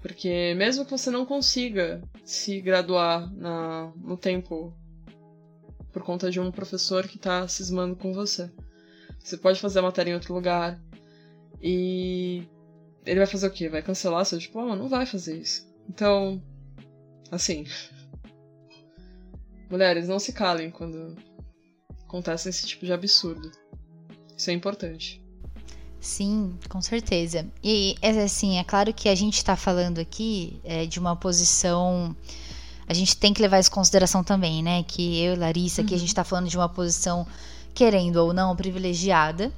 Porque 0.00 0.54
mesmo 0.54 0.84
que 0.84 0.90
você 0.90 1.10
não 1.10 1.26
consiga 1.26 2.00
se 2.24 2.60
graduar 2.60 3.32
na, 3.34 3.92
no 3.96 4.16
tempo 4.16 4.72
por 5.92 6.02
conta 6.02 6.30
de 6.30 6.38
um 6.38 6.50
professor 6.52 7.06
que 7.08 7.18
tá 7.18 7.48
cismando 7.48 7.96
com 7.96 8.12
você, 8.12 8.50
você 9.18 9.36
pode 9.36 9.60
fazer 9.60 9.80
a 9.80 9.82
matéria 9.82 10.12
em 10.12 10.14
outro 10.14 10.32
lugar 10.32 10.80
e 11.60 12.46
ele 13.04 13.18
vai 13.18 13.26
fazer 13.26 13.46
o 13.46 13.50
quê? 13.50 13.68
Vai 13.68 13.82
cancelar 13.82 14.24
seu 14.24 14.38
diploma? 14.38 14.76
Não 14.76 14.88
vai 14.88 15.06
fazer 15.06 15.38
isso. 15.38 15.66
Então, 15.88 16.42
assim. 17.30 17.66
Mulheres, 19.70 20.08
não 20.08 20.18
se 20.18 20.32
calem 20.32 20.70
quando 20.70 21.16
acontece 22.04 22.48
esse 22.48 22.66
tipo 22.66 22.86
de 22.86 22.92
absurdo. 22.92 23.50
Isso 24.36 24.50
é 24.50 24.52
importante. 24.52 25.22
Sim, 26.00 26.56
com 26.68 26.80
certeza. 26.80 27.46
E 27.62 27.96
assim, 28.24 28.58
é 28.58 28.64
claro 28.64 28.94
que 28.94 29.08
a 29.08 29.14
gente 29.14 29.34
está 29.34 29.56
falando 29.56 29.98
aqui 29.98 30.60
é, 30.64 30.86
de 30.86 30.98
uma 30.98 31.16
posição. 31.16 32.14
A 32.86 32.94
gente 32.94 33.16
tem 33.16 33.34
que 33.34 33.42
levar 33.42 33.58
isso 33.58 33.68
em 33.68 33.74
consideração 33.74 34.22
também, 34.22 34.62
né? 34.62 34.84
Que 34.84 35.20
eu 35.22 35.34
e 35.34 35.36
Larissa, 35.36 35.82
aqui 35.82 35.94
a 35.94 35.98
gente 35.98 36.08
está 36.08 36.22
uhum. 36.22 36.28
falando 36.28 36.48
de 36.48 36.56
uma 36.56 36.68
posição, 36.68 37.26
querendo 37.74 38.16
ou 38.16 38.32
não, 38.32 38.54
privilegiada, 38.54 39.52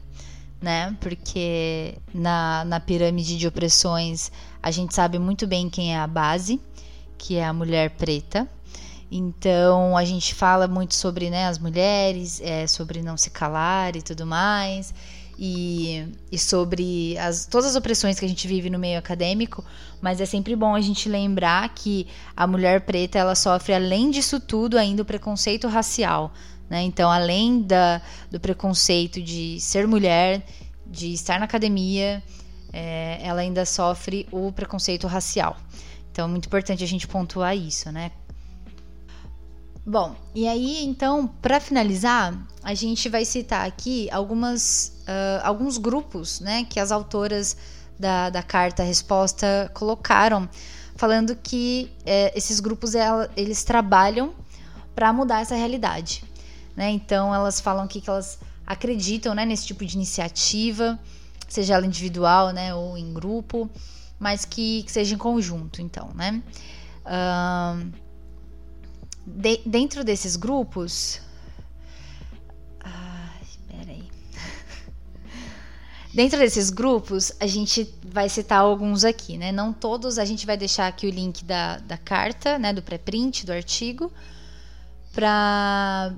né? 0.60 0.96
Porque 1.00 1.96
na, 2.12 2.64
na 2.64 2.80
pirâmide 2.80 3.36
de 3.36 3.46
opressões 3.46 4.30
a 4.62 4.70
gente 4.70 4.94
sabe 4.94 5.18
muito 5.18 5.46
bem 5.46 5.70
quem 5.70 5.94
é 5.94 5.98
a 5.98 6.06
base, 6.06 6.60
que 7.16 7.36
é 7.36 7.44
a 7.44 7.52
mulher 7.52 7.90
preta. 7.90 8.48
Então 9.10 9.96
a 9.96 10.04
gente 10.04 10.34
fala 10.34 10.68
muito 10.68 10.94
sobre 10.94 11.30
né, 11.30 11.46
as 11.46 11.58
mulheres, 11.58 12.40
é, 12.40 12.66
sobre 12.66 13.02
não 13.02 13.16
se 13.16 13.30
calar 13.30 13.96
e 13.96 14.02
tudo 14.02 14.24
mais 14.24 14.94
e, 15.42 16.06
e 16.30 16.38
sobre 16.38 17.16
as, 17.16 17.46
todas 17.46 17.70
as 17.70 17.76
opressões 17.76 18.20
que 18.20 18.26
a 18.26 18.28
gente 18.28 18.46
vive 18.46 18.68
no 18.68 18.78
meio 18.78 18.98
acadêmico, 18.98 19.64
mas 19.98 20.20
é 20.20 20.26
sempre 20.26 20.54
bom 20.54 20.74
a 20.74 20.80
gente 20.82 21.08
lembrar 21.08 21.66
que 21.70 22.06
a 22.36 22.46
mulher 22.46 22.82
preta 22.82 23.18
ela 23.18 23.34
sofre, 23.34 23.72
além 23.72 24.10
disso 24.10 24.38
tudo, 24.38 24.76
ainda 24.76 25.00
o 25.00 25.04
preconceito 25.04 25.66
racial. 25.66 26.30
Né? 26.70 26.82
Então, 26.82 27.10
além 27.10 27.62
da, 27.62 28.00
do 28.30 28.38
preconceito 28.38 29.20
de 29.20 29.60
ser 29.60 29.88
mulher, 29.88 30.46
de 30.86 31.12
estar 31.12 31.40
na 31.40 31.44
academia, 31.44 32.22
é, 32.72 33.18
ela 33.22 33.40
ainda 33.40 33.66
sofre 33.66 34.28
o 34.30 34.52
preconceito 34.52 35.08
racial. 35.08 35.56
Então, 36.12 36.26
é 36.26 36.28
muito 36.28 36.46
importante 36.46 36.84
a 36.84 36.86
gente 36.86 37.08
pontuar 37.08 37.56
isso, 37.56 37.90
né? 37.90 38.12
Bom, 39.84 40.14
e 40.34 40.46
aí 40.46 40.84
então, 40.84 41.26
para 41.26 41.58
finalizar, 41.58 42.38
a 42.62 42.74
gente 42.74 43.08
vai 43.08 43.24
citar 43.24 43.66
aqui 43.66 44.08
algumas, 44.10 45.02
uh, 45.02 45.40
alguns 45.42 45.78
grupos 45.78 46.38
né, 46.38 46.64
que 46.68 46.78
as 46.78 46.92
autoras 46.92 47.56
da, 47.98 48.30
da 48.30 48.42
carta 48.42 48.82
resposta 48.82 49.70
colocaram, 49.74 50.48
falando 50.96 51.34
que 51.34 51.90
eh, 52.04 52.32
esses 52.36 52.60
grupos 52.60 52.92
eles 53.36 53.64
trabalham 53.64 54.34
para 54.94 55.12
mudar 55.12 55.40
essa 55.40 55.54
realidade. 55.54 56.22
Né? 56.76 56.90
Então, 56.90 57.34
elas 57.34 57.60
falam 57.60 57.84
aqui 57.84 58.00
que 58.00 58.08
elas 58.08 58.38
acreditam 58.66 59.34
né, 59.34 59.44
nesse 59.44 59.66
tipo 59.66 59.84
de 59.84 59.96
iniciativa, 59.96 60.98
seja 61.48 61.74
ela 61.74 61.84
individual 61.84 62.52
né, 62.52 62.72
ou 62.74 62.96
em 62.96 63.12
grupo, 63.12 63.68
mas 64.18 64.44
que, 64.44 64.84
que 64.84 64.92
seja 64.92 65.14
em 65.14 65.18
conjunto, 65.18 65.82
então, 65.82 66.10
né? 66.14 66.42
Uh, 67.04 67.90
de, 69.26 69.60
dentro 69.66 70.04
desses 70.04 70.36
grupos. 70.36 71.20
Dentro 76.12 76.40
desses 76.40 76.70
grupos, 76.70 77.30
a 77.38 77.46
gente 77.46 77.94
vai 78.04 78.28
citar 78.28 78.58
alguns 78.60 79.04
aqui, 79.04 79.38
né? 79.38 79.52
Não 79.52 79.72
todos, 79.72 80.18
a 80.18 80.24
gente 80.24 80.44
vai 80.44 80.56
deixar 80.56 80.88
aqui 80.88 81.06
o 81.06 81.10
link 81.10 81.44
da, 81.44 81.78
da 81.78 81.96
carta, 81.96 82.58
né? 82.58 82.72
Do 82.72 82.82
pré-print, 82.82 83.46
do 83.46 83.52
artigo, 83.52 84.12
para 85.12 86.12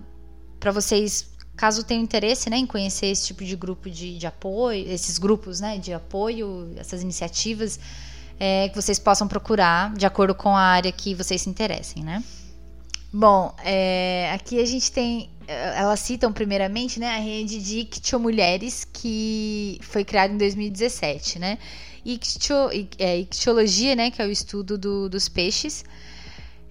vocês, 0.71 1.29
caso 1.57 1.83
tenham 1.83 2.03
interesse 2.03 2.49
né, 2.49 2.57
em 2.57 2.67
conhecer 2.67 3.07
esse 3.07 3.27
tipo 3.27 3.45
de 3.45 3.57
grupo 3.57 3.91
de, 3.91 4.19
de 4.19 4.27
apoio, 4.27 4.87
esses 4.89 5.19
grupos 5.19 5.61
né, 5.61 5.79
de 5.79 5.93
apoio, 5.93 6.73
essas 6.77 7.03
iniciativas, 7.03 7.81
é, 8.39 8.69
que 8.69 8.77
vocês 8.77 8.99
possam 8.99 9.27
procurar 9.27 9.93
de 9.95 10.07
acordo 10.07 10.35
com 10.35 10.57
a 10.57 10.61
área 10.61 10.93
que 10.93 11.15
vocês 11.15 11.43
se 11.43 11.51
interessem, 11.51 12.03
né? 12.03 12.23
Bom, 13.13 13.55
é, 13.63 14.31
aqui 14.33 14.59
a 14.59 14.65
gente 14.65 14.91
tem. 14.91 15.29
É, 15.47 15.81
elas 15.81 16.01
citam 16.01 16.33
primeiramente 16.33 16.99
né, 16.99 17.09
a 17.11 17.19
rede 17.19 17.63
de 17.63 17.81
Ictio 17.81 18.19
Mulheres, 18.19 18.87
que 18.91 19.79
foi 19.83 20.03
criada 20.03 20.33
em 20.33 20.39
2017, 20.39 21.39
né? 21.39 21.59
Ictio, 22.05 22.71
é, 22.99 23.19
ictiologia, 23.19 23.95
né, 23.95 24.11
que 24.11 24.21
é 24.23 24.27
o 24.27 24.31
estudo 24.31 24.79
do, 24.79 25.09
dos 25.09 25.29
peixes. 25.29 25.85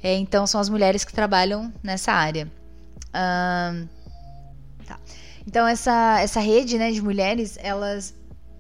É, 0.01 0.15
então, 0.15 0.47
são 0.47 0.59
as 0.59 0.67
mulheres 0.67 1.05
que 1.05 1.13
trabalham 1.13 1.71
nessa 1.83 2.11
área. 2.11 2.51
Tá. 4.85 4.99
Então, 5.45 5.67
essa, 5.67 6.19
essa 6.19 6.39
rede 6.39 6.77
né, 6.77 6.91
de 6.91 7.01
mulheres, 7.01 7.57
elas 7.61 8.13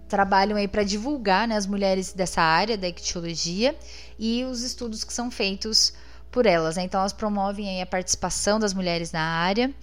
trabalham 0.07 0.57
aí 0.57 0.67
para 0.67 0.83
divulgar 0.83 1.47
né, 1.47 1.55
as 1.55 1.65
mulheres 1.65 2.11
dessa 2.11 2.41
área 2.41 2.77
da 2.77 2.87
ictiologia 2.87 3.75
e 4.19 4.43
os 4.43 4.61
estudos 4.61 5.03
que 5.03 5.13
são 5.13 5.31
feitos 5.31 5.93
por 6.31 6.45
elas. 6.45 6.75
Né? 6.75 6.83
Então, 6.83 6.99
elas 6.99 7.13
promovem 7.13 7.81
a 7.81 7.85
participação 7.85 8.59
das 8.59 8.73
mulheres 8.73 9.11
na 9.11 9.21
área. 9.21 9.73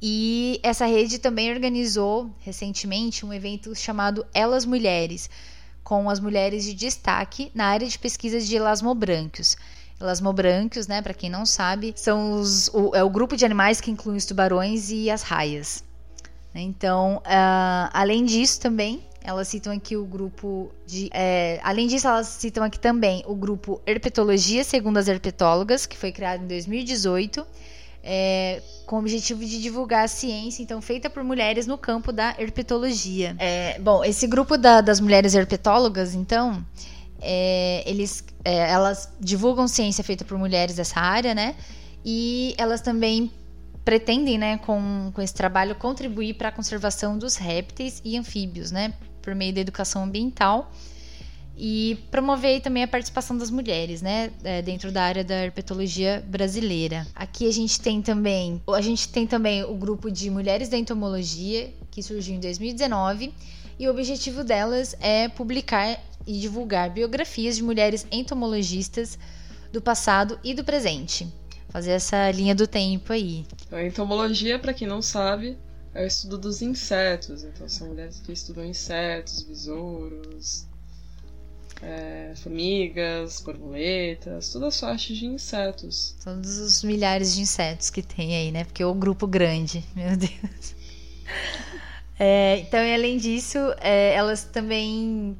E 0.00 0.60
essa 0.62 0.84
rede 0.84 1.18
também 1.18 1.50
organizou 1.50 2.30
recentemente 2.40 3.24
um 3.24 3.32
evento 3.32 3.74
chamado 3.74 4.26
Elas 4.34 4.66
Mulheres, 4.66 5.30
com 5.82 6.10
as 6.10 6.20
mulheres 6.20 6.64
de 6.64 6.74
destaque 6.74 7.50
na 7.54 7.66
área 7.66 7.88
de 7.88 7.98
pesquisas 7.98 8.46
de 8.46 8.56
elasmobranquios. 8.56 9.56
Elasmobranquios, 10.00 10.86
né, 10.86 11.00
para 11.00 11.14
quem 11.14 11.30
não 11.30 11.46
sabe, 11.46 11.94
são 11.96 12.32
os, 12.32 12.68
o, 12.68 12.94
é 12.94 13.02
o 13.02 13.08
grupo 13.08 13.36
de 13.36 13.44
animais 13.44 13.80
que 13.80 13.90
inclui 13.90 14.16
os 14.16 14.26
tubarões 14.26 14.90
e 14.90 15.10
as 15.10 15.22
raias. 15.22 15.82
Então, 16.54 17.18
uh, 17.18 17.90
além 17.92 18.24
disso 18.24 18.60
também, 18.60 19.02
elas 19.22 19.48
citam 19.48 19.72
aqui 19.72 19.96
o 19.96 20.04
grupo 20.04 20.70
de. 20.86 21.10
É, 21.12 21.60
além 21.62 21.88
disso, 21.88 22.06
elas 22.06 22.28
citam 22.28 22.62
aqui 22.62 22.78
também 22.78 23.24
o 23.26 23.34
grupo 23.34 23.80
Herpetologia 23.84 24.62
segundo 24.62 24.98
as 24.98 25.08
herpetólogas, 25.08 25.84
que 25.84 25.96
foi 25.96 26.12
criado 26.12 26.44
em 26.44 26.46
2018. 26.46 27.44
É, 28.08 28.62
com 28.86 28.94
o 28.94 28.98
objetivo 29.00 29.44
de 29.44 29.60
divulgar 29.60 30.04
a 30.04 30.08
ciência, 30.08 30.62
então, 30.62 30.80
feita 30.80 31.10
por 31.10 31.24
mulheres 31.24 31.66
no 31.66 31.76
campo 31.76 32.12
da 32.12 32.36
herpetologia. 32.38 33.34
É, 33.36 33.80
bom, 33.80 34.04
esse 34.04 34.28
grupo 34.28 34.56
da, 34.56 34.80
das 34.80 35.00
mulheres 35.00 35.34
herpetólogas, 35.34 36.14
então, 36.14 36.64
é, 37.20 37.82
eles, 37.86 38.24
é, 38.44 38.70
elas 38.70 39.12
divulgam 39.20 39.66
ciência 39.68 40.02
feita 40.02 40.24
por 40.24 40.38
mulheres 40.38 40.76
dessa 40.76 41.00
área, 41.00 41.34
né? 41.34 41.54
E 42.04 42.54
elas 42.58 42.80
também 42.80 43.30
pretendem, 43.84 44.36
né, 44.36 44.58
com, 44.58 45.10
com 45.14 45.22
esse 45.22 45.34
trabalho, 45.34 45.74
contribuir 45.76 46.34
para 46.34 46.48
a 46.48 46.52
conservação 46.52 47.16
dos 47.16 47.36
répteis 47.36 48.02
e 48.04 48.16
anfíbios, 48.16 48.72
né? 48.72 48.92
por 49.26 49.34
meio 49.34 49.52
da 49.52 49.60
educação 49.60 50.04
ambiental 50.04 50.70
e 51.58 51.98
promover 52.12 52.60
também 52.60 52.84
a 52.84 52.88
participação 52.88 53.36
das 53.36 53.50
mulheres, 53.50 54.00
né, 54.02 54.30
é, 54.44 54.62
dentro 54.62 54.92
da 54.92 55.02
área 55.02 55.24
da 55.24 55.34
herpetologia 55.34 56.24
brasileira. 56.28 57.06
Aqui 57.14 57.48
a 57.48 57.52
gente 57.52 57.80
tem 57.80 58.00
também, 58.00 58.62
a 58.68 58.80
gente 58.80 59.08
tem 59.08 59.26
também 59.26 59.64
o 59.64 59.74
grupo 59.74 60.10
de 60.10 60.30
mulheres 60.30 60.68
da 60.68 60.76
entomologia 60.76 61.72
que 61.90 62.02
surgiu 62.02 62.36
em 62.36 62.40
2019 62.40 63.32
e 63.78 63.88
o 63.88 63.90
objetivo 63.90 64.44
delas 64.44 64.94
é 65.00 65.28
publicar 65.28 65.98
e 66.26 66.38
divulgar 66.40 66.90
biografias 66.90 67.56
de 67.56 67.62
mulheres 67.62 68.06
entomologistas 68.10 69.18
do 69.72 69.80
passado 69.80 70.38
e 70.42 70.54
do 70.54 70.64
presente. 70.64 71.32
Fazer 71.68 71.92
essa 71.92 72.30
linha 72.30 72.54
do 72.54 72.66
tempo 72.66 73.12
aí. 73.12 73.46
A 73.70 73.82
entomologia, 73.84 74.58
para 74.58 74.72
quem 74.74 74.88
não 74.88 75.02
sabe, 75.02 75.58
é 75.94 76.04
o 76.04 76.06
estudo 76.06 76.38
dos 76.38 76.62
insetos. 76.62 77.44
Então 77.44 77.68
são 77.68 77.88
mulheres 77.88 78.20
que 78.20 78.32
estudam 78.32 78.64
insetos, 78.64 79.42
besouros. 79.42 80.66
é, 81.82 82.32
formigas, 82.36 83.40
borboletas, 83.42 84.50
toda 84.52 84.70
sorte 84.70 85.14
de 85.14 85.26
insetos. 85.26 86.16
Todos 86.24 86.58
os 86.58 86.82
milhares 86.82 87.34
de 87.34 87.42
insetos 87.42 87.90
que 87.90 88.02
tem 88.02 88.34
aí, 88.36 88.50
né? 88.52 88.64
Porque 88.64 88.82
é 88.82 88.86
um 88.86 88.98
grupo 88.98 89.26
grande, 89.26 89.84
meu 89.94 90.16
Deus. 90.16 90.74
É, 92.18 92.60
então, 92.60 92.80
e 92.80 92.94
além 92.94 93.18
disso, 93.18 93.58
é, 93.78 94.14
elas 94.14 94.44
também 94.44 95.36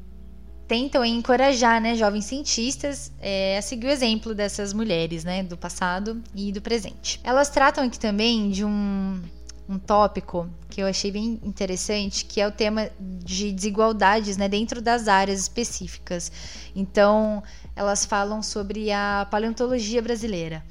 tentam 0.67 1.03
encorajar 1.05 1.81
né, 1.81 1.95
jovens 1.95 2.25
cientistas 2.25 3.11
é, 3.19 3.57
a 3.57 3.61
seguir 3.61 3.87
o 3.87 3.89
exemplo 3.89 4.35
dessas 4.35 4.73
mulheres 4.73 5.23
né, 5.23 5.41
do 5.41 5.55
passado 5.55 6.21
e 6.35 6.51
do 6.51 6.61
presente. 6.61 7.19
Elas 7.23 7.49
tratam 7.49 7.85
aqui 7.85 7.97
também 7.97 8.49
de 8.49 8.65
um, 8.65 9.21
um 9.69 9.79
tópico 9.79 10.49
que 10.69 10.81
eu 10.81 10.87
achei 10.87 11.09
bem 11.09 11.39
interessante, 11.41 12.25
que 12.25 12.41
é 12.41 12.47
o 12.47 12.51
tema 12.51 12.89
de 12.99 13.51
desigualdades 13.51 14.35
né, 14.35 14.49
dentro 14.49 14.81
das 14.81 15.07
áreas 15.07 15.39
específicas. 15.39 16.31
Então, 16.75 17.41
elas 17.75 18.05
falam 18.05 18.43
sobre 18.43 18.91
a 18.91 19.25
paleontologia 19.31 20.01
brasileira. 20.01 20.63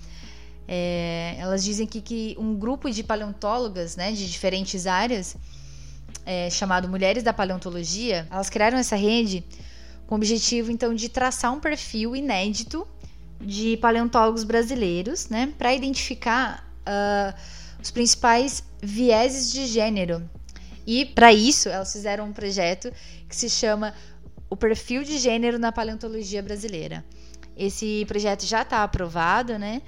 É, 0.69 1.37
elas 1.39 1.65
dizem 1.65 1.87
que, 1.87 2.03
que 2.03 2.37
um 2.39 2.55
grupo 2.55 2.91
de 2.91 3.03
paleontólogas 3.03 3.97
né, 3.97 4.13
de 4.13 4.31
diferentes 4.31 4.87
áreas, 4.87 5.37
é, 6.27 6.51
chamado 6.51 6.89
Mulheres 6.89 7.23
da 7.23 7.33
Paleontologia, 7.33 8.27
elas 8.31 8.51
criaram 8.51 8.77
essa 8.77 8.97
rede 8.97 9.45
com 10.07 10.15
o 10.15 10.19
objetivo 10.19 10.71
então 10.71 10.95
de 10.95 11.09
traçar 11.09 11.53
um 11.53 11.61
perfil 11.61 12.15
inédito 12.15 12.87
de 13.41 13.77
paleontólogos 13.77 14.45
brasileiros, 14.45 15.29
né, 15.29 15.53
para 15.59 15.75
identificar 15.75 16.67
uh, 16.87 17.37
os 17.83 17.91
principais 17.91 18.63
vieses 18.83 19.53
de 19.53 19.67
gênero. 19.67 20.29
E 20.87 21.05
para 21.05 21.33
isso 21.33 21.69
elas 21.69 21.93
fizeram 21.93 22.27
um 22.27 22.33
projeto 22.33 22.93
que 23.29 23.35
se 23.35 23.51
chama 23.51 23.93
o 24.49 24.57
perfil 24.57 25.03
de 25.03 25.19
gênero 25.19 25.59
na 25.59 25.73
paleontologia 25.73 26.43
brasileira. 26.43 27.05
Esse 27.57 28.05
projeto 28.07 28.45
já 28.45 28.63
está 28.63 28.85
aprovado, 28.85 29.59
né? 29.59 29.83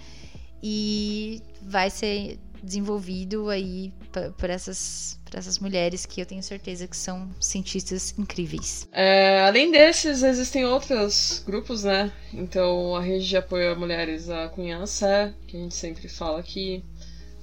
E 0.62 1.42
vai 1.62 1.90
ser 1.90 2.40
desenvolvido 2.62 3.48
aí 3.48 3.92
por 4.36 4.50
essas, 4.50 5.17
por 5.28 5.38
essas 5.38 5.58
mulheres 5.58 6.06
que 6.06 6.20
eu 6.20 6.26
tenho 6.26 6.42
certeza 6.42 6.86
que 6.86 6.96
são 6.96 7.30
cientistas 7.40 8.14
incríveis. 8.18 8.88
É, 8.92 9.42
além 9.42 9.70
desses, 9.70 10.22
existem 10.22 10.64
outros 10.64 11.42
grupos, 11.46 11.84
né? 11.84 12.12
Então, 12.32 12.96
a 12.96 13.00
rede 13.00 13.28
de 13.28 13.36
apoio 13.36 13.72
a 13.72 13.74
mulheres, 13.74 14.28
a 14.28 14.48
Cunhaça, 14.48 15.34
que 15.46 15.56
a 15.56 15.60
gente 15.60 15.74
sempre 15.74 16.08
fala 16.08 16.40
aqui, 16.40 16.84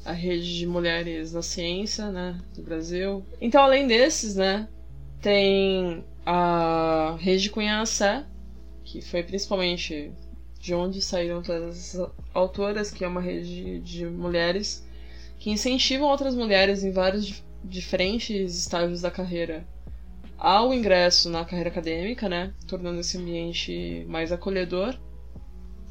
a 0.04 0.12
rede 0.12 0.58
de 0.58 0.68
mulheres 0.68 1.34
na 1.34 1.42
ciência, 1.42 2.12
né, 2.12 2.40
do 2.56 2.62
Brasil. 2.62 3.26
Então, 3.42 3.64
além 3.64 3.88
desses, 3.88 4.36
né, 4.36 4.68
tem 5.22 6.04
a 6.26 7.18
rede 7.20 7.50
Cunhaça, 7.50 8.28
que 8.84 9.02
foi 9.02 9.24
principalmente 9.24 10.12
de 10.60 10.74
onde 10.74 11.02
saíram 11.02 11.42
todas 11.42 11.96
as 11.96 12.12
autoras, 12.34 12.92
que 12.92 13.04
é 13.04 13.08
uma 13.08 13.22
rede 13.22 13.80
de 13.80 14.06
mulheres 14.06 14.84
que 15.40 15.52
incentivam 15.52 16.08
outras 16.08 16.34
mulheres 16.34 16.84
em 16.84 16.92
vários 16.92 17.44
diferentes 17.68 18.56
estágios 18.58 19.02
da 19.02 19.12
carreira 19.12 19.66
ao 20.38 20.74
ingresso 20.74 21.30
na 21.30 21.46
carreira 21.46 21.70
acadêmica, 21.70 22.28
né? 22.28 22.54
Tornando 22.68 23.00
esse 23.00 23.18
ambiente 23.18 24.06
mais 24.08 24.32
acolhedor, 24.32 24.96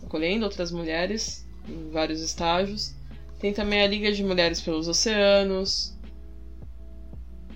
acolhendo 0.03 0.45
outras 0.45 0.71
mulheres 0.71 1.47
em 1.69 1.91
vários 1.91 2.21
estágios. 2.21 2.95
Tem 3.39 3.53
também 3.53 3.83
a 3.83 3.87
Liga 3.87 4.13
de 4.13 4.23
Mulheres 4.23 4.61
pelos 4.61 4.89
Oceanos. 4.89 5.97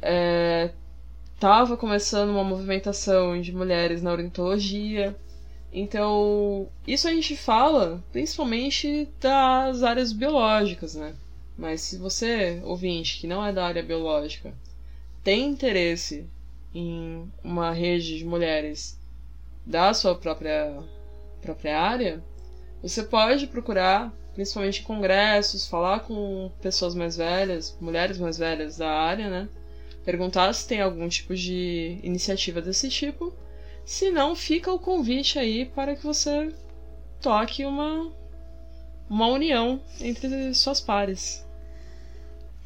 É, 0.00 0.70
tava 1.38 1.76
começando 1.76 2.30
uma 2.30 2.44
movimentação 2.44 3.40
de 3.40 3.54
mulheres 3.54 4.02
na 4.02 4.12
ornitologia. 4.12 5.16
Então, 5.72 6.68
isso 6.86 7.06
a 7.06 7.12
gente 7.12 7.36
fala 7.36 8.02
principalmente 8.10 9.08
das 9.20 9.82
áreas 9.82 10.12
biológicas, 10.12 10.94
né? 10.94 11.14
Mas 11.58 11.80
se 11.80 11.98
você, 11.98 12.60
ouvinte, 12.62 13.18
que 13.18 13.26
não 13.26 13.44
é 13.44 13.52
da 13.52 13.66
área 13.66 13.82
biológica, 13.82 14.54
tem 15.24 15.44
interesse 15.48 16.24
em 16.72 17.28
uma 17.42 17.72
rede 17.72 18.18
de 18.18 18.24
mulheres 18.24 18.96
da 19.66 19.92
sua 19.92 20.14
própria, 20.14 20.78
própria 21.42 21.80
área, 21.80 22.22
você 22.80 23.02
pode 23.02 23.48
procurar, 23.48 24.14
principalmente 24.34 24.82
congressos, 24.82 25.66
falar 25.66 26.00
com 26.00 26.48
pessoas 26.62 26.94
mais 26.94 27.16
velhas, 27.16 27.76
mulheres 27.80 28.18
mais 28.18 28.38
velhas 28.38 28.76
da 28.76 28.88
área, 28.88 29.28
né? 29.28 29.48
Perguntar 30.04 30.52
se 30.52 30.68
tem 30.68 30.80
algum 30.80 31.08
tipo 31.08 31.34
de 31.34 31.98
iniciativa 32.04 32.62
desse 32.62 32.88
tipo. 32.88 33.34
Se 33.84 34.12
não, 34.12 34.36
fica 34.36 34.72
o 34.72 34.78
convite 34.78 35.40
aí 35.40 35.64
para 35.64 35.96
que 35.96 36.04
você 36.04 36.54
toque 37.20 37.64
uma, 37.64 38.12
uma 39.10 39.26
união 39.26 39.80
entre 40.00 40.54
suas 40.54 40.80
pares. 40.80 41.47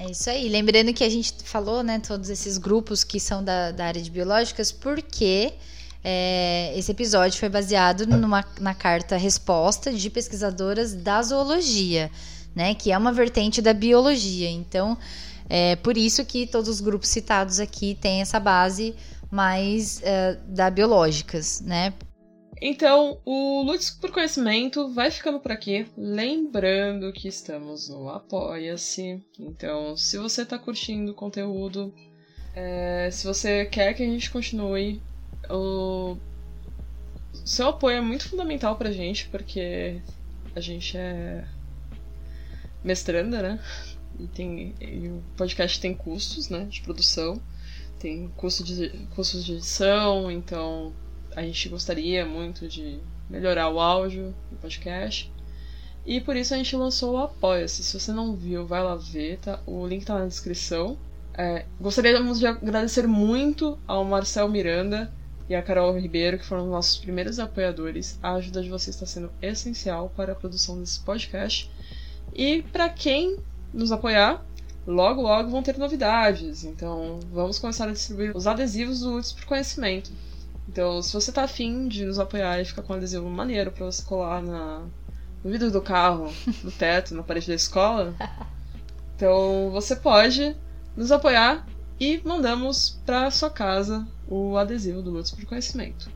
É 0.02 0.10
isso 0.10 0.28
aí. 0.28 0.48
Lembrando 0.48 0.92
que 0.92 1.04
a 1.04 1.08
gente 1.08 1.32
falou, 1.44 1.80
né, 1.84 2.00
todos 2.00 2.28
esses 2.28 2.58
grupos 2.58 3.04
que 3.04 3.20
são 3.20 3.42
da, 3.42 3.70
da 3.70 3.86
área 3.86 4.02
de 4.02 4.10
biológicas, 4.10 4.72
porque 4.72 5.52
é, 6.02 6.72
esse 6.76 6.90
episódio 6.90 7.38
foi 7.38 7.48
baseado 7.48 8.04
numa, 8.04 8.44
na 8.58 8.74
carta 8.74 9.16
resposta 9.16 9.92
de 9.92 10.10
pesquisadoras 10.10 10.92
da 10.92 11.22
zoologia, 11.22 12.10
né, 12.52 12.74
que 12.74 12.90
é 12.90 12.98
uma 12.98 13.12
vertente 13.12 13.62
da 13.62 13.72
biologia. 13.72 14.50
Então, 14.50 14.98
é 15.48 15.76
por 15.76 15.96
isso 15.96 16.24
que 16.24 16.48
todos 16.48 16.68
os 16.68 16.80
grupos 16.80 17.08
citados 17.08 17.60
aqui 17.60 17.96
têm 18.00 18.22
essa 18.22 18.40
base 18.40 18.96
mais 19.30 20.02
é, 20.02 20.36
da 20.48 20.68
biológicas, 20.68 21.60
né? 21.60 21.92
Então, 22.64 23.18
o 23.24 23.60
Lutz 23.64 23.90
por 23.90 24.12
Conhecimento 24.12 24.88
vai 24.94 25.10
ficando 25.10 25.40
por 25.40 25.50
aqui. 25.50 25.84
Lembrando 25.98 27.12
que 27.12 27.26
estamos 27.26 27.88
no 27.88 28.08
Apoia-se. 28.08 29.20
Então, 29.36 29.96
se 29.96 30.16
você 30.16 30.42
está 30.42 30.56
curtindo 30.56 31.10
o 31.10 31.14
conteúdo, 31.14 31.92
é, 32.54 33.08
se 33.10 33.26
você 33.26 33.66
quer 33.66 33.94
que 33.94 34.04
a 34.04 34.06
gente 34.06 34.30
continue, 34.30 35.02
o 35.50 36.16
seu 37.44 37.70
apoio 37.70 37.96
é 37.96 38.00
muito 38.00 38.28
fundamental 38.28 38.76
pra 38.76 38.92
gente, 38.92 39.26
porque 39.26 40.00
a 40.54 40.60
gente 40.60 40.96
é 40.96 41.44
mestranda, 42.84 43.42
né? 43.42 43.60
E, 44.20 44.28
tem, 44.28 44.72
e 44.80 45.08
o 45.08 45.20
podcast 45.36 45.80
tem 45.80 45.92
custos, 45.94 46.48
né? 46.48 46.66
De 46.66 46.80
produção, 46.80 47.42
tem 47.98 48.28
custo 48.36 48.62
de, 48.62 48.88
custos 49.16 49.44
de 49.44 49.54
edição, 49.54 50.30
então 50.30 50.92
a 51.36 51.42
gente 51.42 51.68
gostaria 51.68 52.24
muito 52.24 52.68
de 52.68 52.98
melhorar 53.28 53.68
o 53.70 53.80
áudio 53.80 54.34
do 54.50 54.56
podcast. 54.56 55.32
E 56.04 56.20
por 56.20 56.36
isso 56.36 56.52
a 56.52 56.56
gente 56.56 56.74
lançou 56.74 57.14
o 57.14 57.18
Apoia-se. 57.18 57.84
Se 57.84 57.98
você 57.98 58.12
não 58.12 58.34
viu, 58.34 58.66
vai 58.66 58.82
lá 58.82 58.96
ver, 58.96 59.38
tá? 59.38 59.60
O 59.66 59.86
link 59.86 60.04
tá 60.04 60.18
na 60.18 60.26
descrição. 60.26 60.98
É, 61.34 61.64
gostaríamos 61.80 62.38
de 62.38 62.46
agradecer 62.46 63.06
muito 63.06 63.78
ao 63.86 64.04
Marcel 64.04 64.48
Miranda 64.48 65.12
e 65.48 65.54
à 65.54 65.62
Carol 65.62 65.98
Ribeiro, 65.98 66.38
que 66.38 66.44
foram 66.44 66.66
nossos 66.66 66.98
primeiros 66.98 67.38
apoiadores. 67.38 68.18
A 68.22 68.34
ajuda 68.34 68.62
de 68.62 68.68
vocês 68.68 68.96
está 68.96 69.06
sendo 69.06 69.30
essencial 69.40 70.12
para 70.16 70.32
a 70.32 70.34
produção 70.34 70.78
desse 70.78 71.00
podcast. 71.00 71.70
E 72.34 72.62
para 72.62 72.88
quem 72.88 73.38
nos 73.72 73.92
apoiar, 73.92 74.44
logo 74.86 75.22
logo 75.22 75.50
vão 75.50 75.62
ter 75.62 75.78
novidades. 75.78 76.64
Então 76.64 77.20
vamos 77.32 77.58
começar 77.58 77.88
a 77.88 77.92
distribuir 77.92 78.36
os 78.36 78.46
adesivos 78.46 79.02
Lutz 79.02 79.32
por 79.32 79.44
Conhecimento. 79.44 80.10
Então, 80.72 81.02
se 81.02 81.12
você 81.12 81.30
tá 81.30 81.44
afim 81.44 81.86
de 81.86 82.06
nos 82.06 82.18
apoiar 82.18 82.58
e 82.58 82.64
ficar 82.64 82.80
com 82.80 82.94
um 82.94 82.96
adesivo 82.96 83.28
maneiro 83.28 83.70
pra 83.70 83.84
você 83.84 84.02
colar 84.02 84.42
na, 84.42 84.80
no 85.44 85.50
vidro 85.50 85.70
do 85.70 85.82
carro, 85.82 86.32
no 86.64 86.72
teto, 86.72 87.14
na 87.14 87.22
parede 87.22 87.48
da 87.48 87.54
escola, 87.54 88.14
então 89.14 89.68
você 89.70 89.94
pode 89.94 90.56
nos 90.96 91.12
apoiar 91.12 91.66
e 92.00 92.22
mandamos 92.24 92.98
pra 93.04 93.30
sua 93.30 93.50
casa 93.50 94.08
o 94.26 94.56
adesivo 94.56 95.02
do 95.02 95.10
Lutz 95.10 95.30
por 95.30 95.44
Conhecimento. 95.44 96.10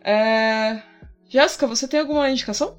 É... 0.00 0.82
Jéssica, 1.28 1.66
você 1.66 1.86
tem 1.86 2.00
alguma 2.00 2.30
indicação? 2.30 2.78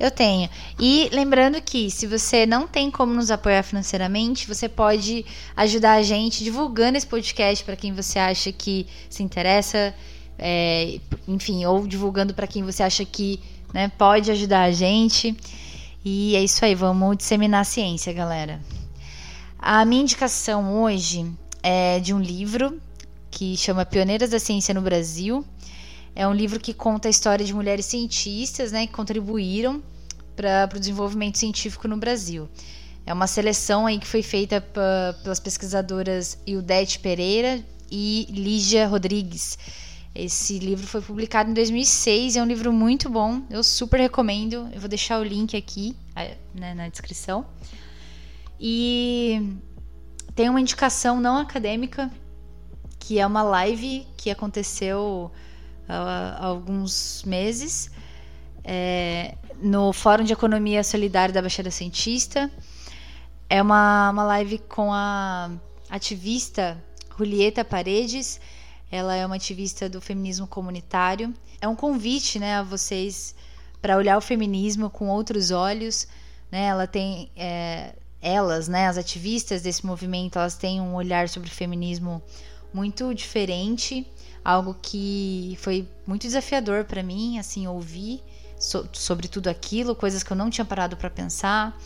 Eu 0.00 0.10
tenho. 0.10 0.48
E 0.78 1.10
lembrando 1.12 1.60
que 1.60 1.90
se 1.90 2.06
você 2.06 2.46
não 2.46 2.66
tem 2.66 2.90
como 2.90 3.12
nos 3.12 3.30
apoiar 3.30 3.62
financeiramente, 3.62 4.48
você 4.48 4.66
pode 4.66 5.26
ajudar 5.54 5.92
a 5.92 6.02
gente 6.02 6.42
divulgando 6.42 6.96
esse 6.96 7.06
podcast 7.06 7.62
para 7.62 7.76
quem 7.76 7.92
você 7.92 8.18
acha 8.18 8.50
que 8.50 8.86
se 9.10 9.22
interessa, 9.22 9.94
é, 10.38 10.98
enfim, 11.28 11.66
ou 11.66 11.86
divulgando 11.86 12.32
para 12.32 12.46
quem 12.46 12.64
você 12.64 12.82
acha 12.82 13.04
que 13.04 13.40
né, 13.74 13.92
pode 13.98 14.30
ajudar 14.30 14.62
a 14.62 14.72
gente. 14.72 15.36
E 16.02 16.34
é 16.34 16.42
isso 16.42 16.64
aí, 16.64 16.74
vamos 16.74 17.18
disseminar 17.18 17.60
a 17.60 17.64
ciência, 17.64 18.10
galera. 18.10 18.58
A 19.58 19.84
minha 19.84 20.00
indicação 20.00 20.82
hoje 20.82 21.30
é 21.62 22.00
de 22.00 22.14
um 22.14 22.20
livro 22.20 22.80
que 23.30 23.54
chama 23.54 23.84
Pioneiras 23.84 24.30
da 24.30 24.38
Ciência 24.38 24.72
no 24.72 24.80
Brasil. 24.80 25.44
É 26.14 26.26
um 26.26 26.32
livro 26.32 26.58
que 26.58 26.74
conta 26.74 27.08
a 27.08 27.10
história 27.10 27.44
de 27.44 27.54
mulheres 27.54 27.86
cientistas 27.86 28.72
né, 28.72 28.86
que 28.86 28.92
contribuíram 28.92 29.82
para 30.36 30.76
o 30.76 30.78
desenvolvimento 30.78 31.38
científico 31.38 31.86
no 31.86 31.96
Brasil. 31.96 32.48
É 33.06 33.12
uma 33.12 33.26
seleção 33.26 33.86
aí 33.86 33.98
que 33.98 34.06
foi 34.06 34.22
feita 34.22 34.60
pelas 35.22 35.40
pesquisadoras 35.40 36.38
Ildete 36.46 36.98
Pereira 36.98 37.64
e 37.90 38.26
Lígia 38.30 38.86
Rodrigues. 38.86 39.58
Esse 40.14 40.58
livro 40.58 40.86
foi 40.86 41.00
publicado 41.00 41.50
em 41.50 41.54
2006, 41.54 42.36
é 42.36 42.42
um 42.42 42.46
livro 42.46 42.72
muito 42.72 43.08
bom, 43.08 43.42
eu 43.48 43.62
super 43.62 44.00
recomendo. 44.00 44.68
Eu 44.72 44.80
vou 44.80 44.88
deixar 44.88 45.20
o 45.20 45.24
link 45.24 45.56
aqui 45.56 45.96
né, 46.54 46.74
na 46.74 46.88
descrição. 46.88 47.46
E 48.58 49.56
tem 50.34 50.48
uma 50.48 50.60
indicação 50.60 51.20
não 51.20 51.38
acadêmica, 51.38 52.10
que 52.98 53.18
é 53.18 53.26
uma 53.26 53.42
live 53.42 54.06
que 54.16 54.30
aconteceu 54.30 55.30
há 55.90 56.46
alguns 56.46 57.22
meses 57.24 57.90
é, 58.64 59.34
no 59.60 59.92
Fórum 59.92 60.24
de 60.24 60.32
Economia 60.32 60.82
Solidária 60.84 61.32
da 61.32 61.40
Baixada 61.40 61.70
Cientista. 61.70 62.50
É 63.48 63.60
uma, 63.60 64.10
uma 64.10 64.24
live 64.24 64.58
com 64.58 64.92
a 64.92 65.50
ativista 65.88 66.82
Julieta 67.18 67.64
Paredes. 67.64 68.40
Ela 68.90 69.16
é 69.16 69.26
uma 69.26 69.36
ativista 69.36 69.88
do 69.88 70.00
feminismo 70.00 70.46
comunitário. 70.46 71.34
É 71.60 71.68
um 71.68 71.76
convite 71.76 72.38
né, 72.38 72.56
a 72.56 72.62
vocês 72.62 73.34
para 73.82 73.96
olhar 73.96 74.16
o 74.16 74.20
feminismo 74.20 74.88
com 74.88 75.08
outros 75.08 75.50
olhos. 75.50 76.06
Né? 76.50 76.66
Ela 76.66 76.86
tem. 76.86 77.30
É, 77.36 77.94
elas, 78.22 78.68
né, 78.68 78.86
as 78.86 78.98
ativistas 78.98 79.62
desse 79.62 79.84
movimento, 79.86 80.38
elas 80.38 80.54
têm 80.54 80.78
um 80.80 80.94
olhar 80.94 81.28
sobre 81.28 81.48
o 81.48 81.52
feminismo 81.52 82.22
muito 82.72 83.14
diferente, 83.14 84.06
algo 84.44 84.76
que 84.80 85.56
foi 85.60 85.88
muito 86.06 86.22
desafiador 86.22 86.84
para 86.84 87.02
mim, 87.02 87.38
assim, 87.38 87.66
ouvir 87.66 88.22
so, 88.58 88.88
sobre 88.92 89.28
tudo 89.28 89.48
aquilo, 89.48 89.94
coisas 89.94 90.22
que 90.22 90.32
eu 90.32 90.36
não 90.36 90.50
tinha 90.50 90.64
parado 90.64 90.96
para 90.96 91.10
pensar. 91.10 91.76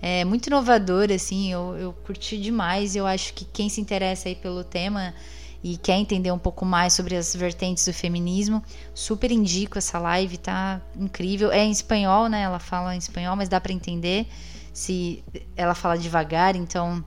É 0.00 0.24
muito 0.24 0.48
inovador, 0.48 1.10
assim, 1.10 1.50
eu, 1.50 1.76
eu 1.76 1.92
curti 1.92 2.38
demais. 2.38 2.94
Eu 2.94 3.06
acho 3.06 3.32
que 3.32 3.44
quem 3.44 3.68
se 3.68 3.80
interessa 3.80 4.28
aí 4.28 4.34
pelo 4.34 4.62
tema 4.62 5.14
e 5.62 5.78
quer 5.78 5.96
entender 5.96 6.30
um 6.30 6.38
pouco 6.38 6.66
mais 6.66 6.92
sobre 6.92 7.16
as 7.16 7.34
vertentes 7.34 7.86
do 7.86 7.92
feminismo, 7.92 8.62
super 8.92 9.32
indico 9.32 9.78
essa 9.78 9.98
live, 9.98 10.36
tá 10.36 10.82
incrível. 10.94 11.50
É 11.50 11.64
em 11.64 11.70
espanhol, 11.70 12.28
né? 12.28 12.42
Ela 12.42 12.58
fala 12.58 12.94
em 12.94 12.98
espanhol, 12.98 13.34
mas 13.34 13.48
dá 13.48 13.58
para 13.58 13.72
entender. 13.72 14.26
Se 14.74 15.24
ela 15.56 15.74
fala 15.74 15.96
devagar, 15.96 16.54
então 16.54 17.02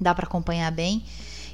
dá 0.00 0.14
para 0.14 0.26
acompanhar 0.26 0.70
bem. 0.70 1.02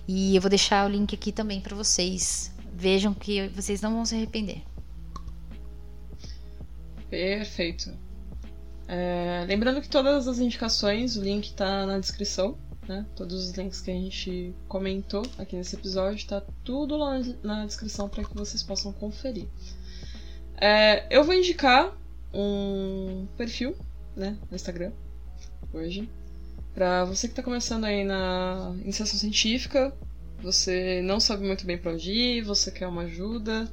E 0.07 0.37
eu 0.37 0.43
vou 0.43 0.51
deixar 0.51 0.87
o 0.87 0.91
link 0.91 1.14
aqui 1.14 1.33
também 1.33 1.59
para 1.59 1.74
vocês. 1.74 2.53
Vejam 2.79 3.14
que 3.14 3.49
vocês 3.49 3.81
não 3.81 3.95
vão 3.95 4.05
se 4.05 4.14
arrepender. 4.14 4.62
Perfeito. 7.09 7.91
É, 8.87 9.47
lembrando 9.49 9.81
que 9.81 9.89
todas 9.89 10.29
as 10.29 10.39
indicações, 10.39 11.16
o 11.16 11.22
link 11.22 11.47
está 11.47 11.87
na 11.87 11.99
descrição, 11.99 12.59
né? 12.87 13.07
Todos 13.16 13.49
os 13.49 13.57
links 13.57 13.81
que 13.81 13.91
a 13.91 13.95
gente 13.95 14.55
comentou 14.68 15.22
aqui 15.39 15.57
nesse 15.57 15.74
episódio, 15.74 16.16
está 16.16 16.43
tudo 16.62 16.99
lá 16.99 17.18
na 17.43 17.64
descrição 17.64 18.11
para 18.11 18.22
que 18.22 18.35
vocês 18.35 18.62
possam 18.62 18.93
conferir. 18.93 19.49
É, 20.59 21.07
eu 21.11 21.24
vou 21.24 21.35
indicar 21.35 21.97
um 22.33 23.27
perfil, 23.39 23.74
né, 24.14 24.37
no 24.51 24.55
Instagram, 24.55 24.93
hoje, 25.72 26.09
para 26.74 27.07
você 27.07 27.27
que 27.27 27.33
está 27.33 27.43
começando 27.43 27.85
aí 27.85 28.05
na 28.05 28.74
iniciação 28.83 29.18
científica, 29.18 29.97
você 30.43 31.03
não 31.03 31.18
sabe 31.18 31.47
muito 31.47 31.66
bem 31.66 31.78
para 31.78 31.93
onde 31.93 32.12
ir, 32.12 32.43
você 32.43 32.70
quer 32.70 32.87
uma 32.87 33.03
ajuda, 33.03 33.72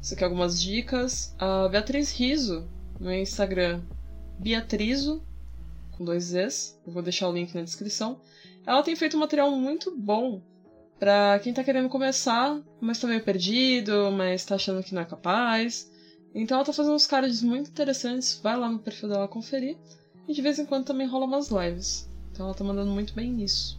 você 0.00 0.14
quer 0.14 0.24
algumas 0.24 0.60
dicas? 0.60 1.34
A 1.38 1.68
Beatriz 1.68 2.12
Riso, 2.12 2.68
no 2.98 3.12
Instagram, 3.12 3.82
Beatrizo, 4.38 5.22
com 5.96 6.04
dois 6.04 6.24
Zs, 6.24 6.80
eu 6.86 6.92
vou 6.92 7.02
deixar 7.02 7.28
o 7.28 7.32
link 7.32 7.54
na 7.54 7.62
descrição. 7.62 8.20
Ela 8.64 8.82
tem 8.82 8.94
feito 8.94 9.16
um 9.16 9.20
material 9.20 9.50
muito 9.50 9.94
bom 9.96 10.40
para 10.98 11.38
quem 11.40 11.52
tá 11.52 11.64
querendo 11.64 11.88
começar, 11.88 12.60
mas 12.80 12.98
tá 12.98 13.06
meio 13.06 13.22
perdido, 13.22 14.10
mas 14.12 14.44
tá 14.44 14.56
achando 14.56 14.82
que 14.82 14.94
não 14.94 15.02
é 15.02 15.04
capaz. 15.04 15.90
Então 16.34 16.56
ela 16.56 16.64
tá 16.64 16.72
fazendo 16.72 16.94
uns 16.94 17.06
cards 17.06 17.42
muito 17.42 17.70
interessantes, 17.70 18.38
vai 18.42 18.56
lá 18.56 18.68
no 18.68 18.78
perfil 18.78 19.08
dela 19.08 19.28
conferir. 19.28 19.76
E 20.28 20.34
de 20.34 20.42
vez 20.42 20.58
em 20.58 20.66
quando 20.66 20.84
também 20.84 21.06
rola 21.06 21.24
umas 21.24 21.48
lives. 21.48 22.08
Então 22.30 22.46
ela 22.46 22.54
tá 22.54 22.62
mandando 22.62 22.90
muito 22.90 23.14
bem 23.14 23.32
nisso. 23.32 23.77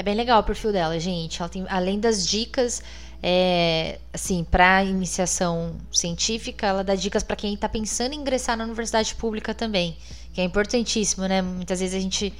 É 0.00 0.02
bem 0.02 0.14
legal 0.14 0.40
o 0.40 0.42
perfil 0.42 0.72
dela, 0.72 0.98
gente. 0.98 1.42
Ela 1.42 1.48
tem, 1.50 1.66
além 1.68 2.00
das 2.00 2.26
dicas, 2.26 2.82
é, 3.22 3.98
assim, 4.14 4.42
para 4.42 4.82
iniciação 4.82 5.76
científica, 5.92 6.68
ela 6.68 6.82
dá 6.82 6.94
dicas 6.94 7.22
para 7.22 7.36
quem 7.36 7.52
está 7.52 7.68
pensando 7.68 8.14
em 8.14 8.16
ingressar 8.16 8.56
na 8.56 8.64
universidade 8.64 9.14
pública 9.14 9.52
também, 9.52 9.94
que 10.32 10.40
é 10.40 10.44
importantíssimo, 10.44 11.26
né? 11.26 11.42
Muitas 11.42 11.80
vezes 11.80 11.94
a 11.94 12.00
gente 12.00 12.32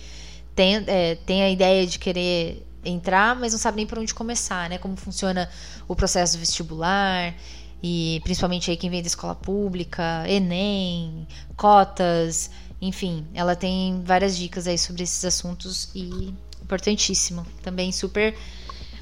tem, 0.54 0.82
é, 0.86 1.16
tem 1.16 1.42
a 1.42 1.50
ideia 1.50 1.86
de 1.86 1.98
querer 1.98 2.66
entrar, 2.82 3.36
mas 3.36 3.52
não 3.52 3.58
sabe 3.58 3.76
nem 3.76 3.86
por 3.86 3.98
onde 3.98 4.14
começar, 4.14 4.70
né? 4.70 4.78
Como 4.78 4.96
funciona 4.96 5.46
o 5.86 5.94
processo 5.94 6.38
vestibular 6.38 7.34
e 7.82 8.22
principalmente 8.24 8.70
aí 8.70 8.76
quem 8.78 8.88
vem 8.88 9.02
da 9.02 9.08
escola 9.08 9.34
pública, 9.34 10.24
Enem, 10.26 11.28
cotas, 11.58 12.50
enfim, 12.80 13.26
ela 13.34 13.54
tem 13.54 14.00
várias 14.02 14.34
dicas 14.34 14.66
aí 14.66 14.78
sobre 14.78 15.02
esses 15.02 15.22
assuntos 15.26 15.90
e 15.94 16.32
importantíssimo. 16.70 17.46
Também 17.62 17.92
super 17.92 18.34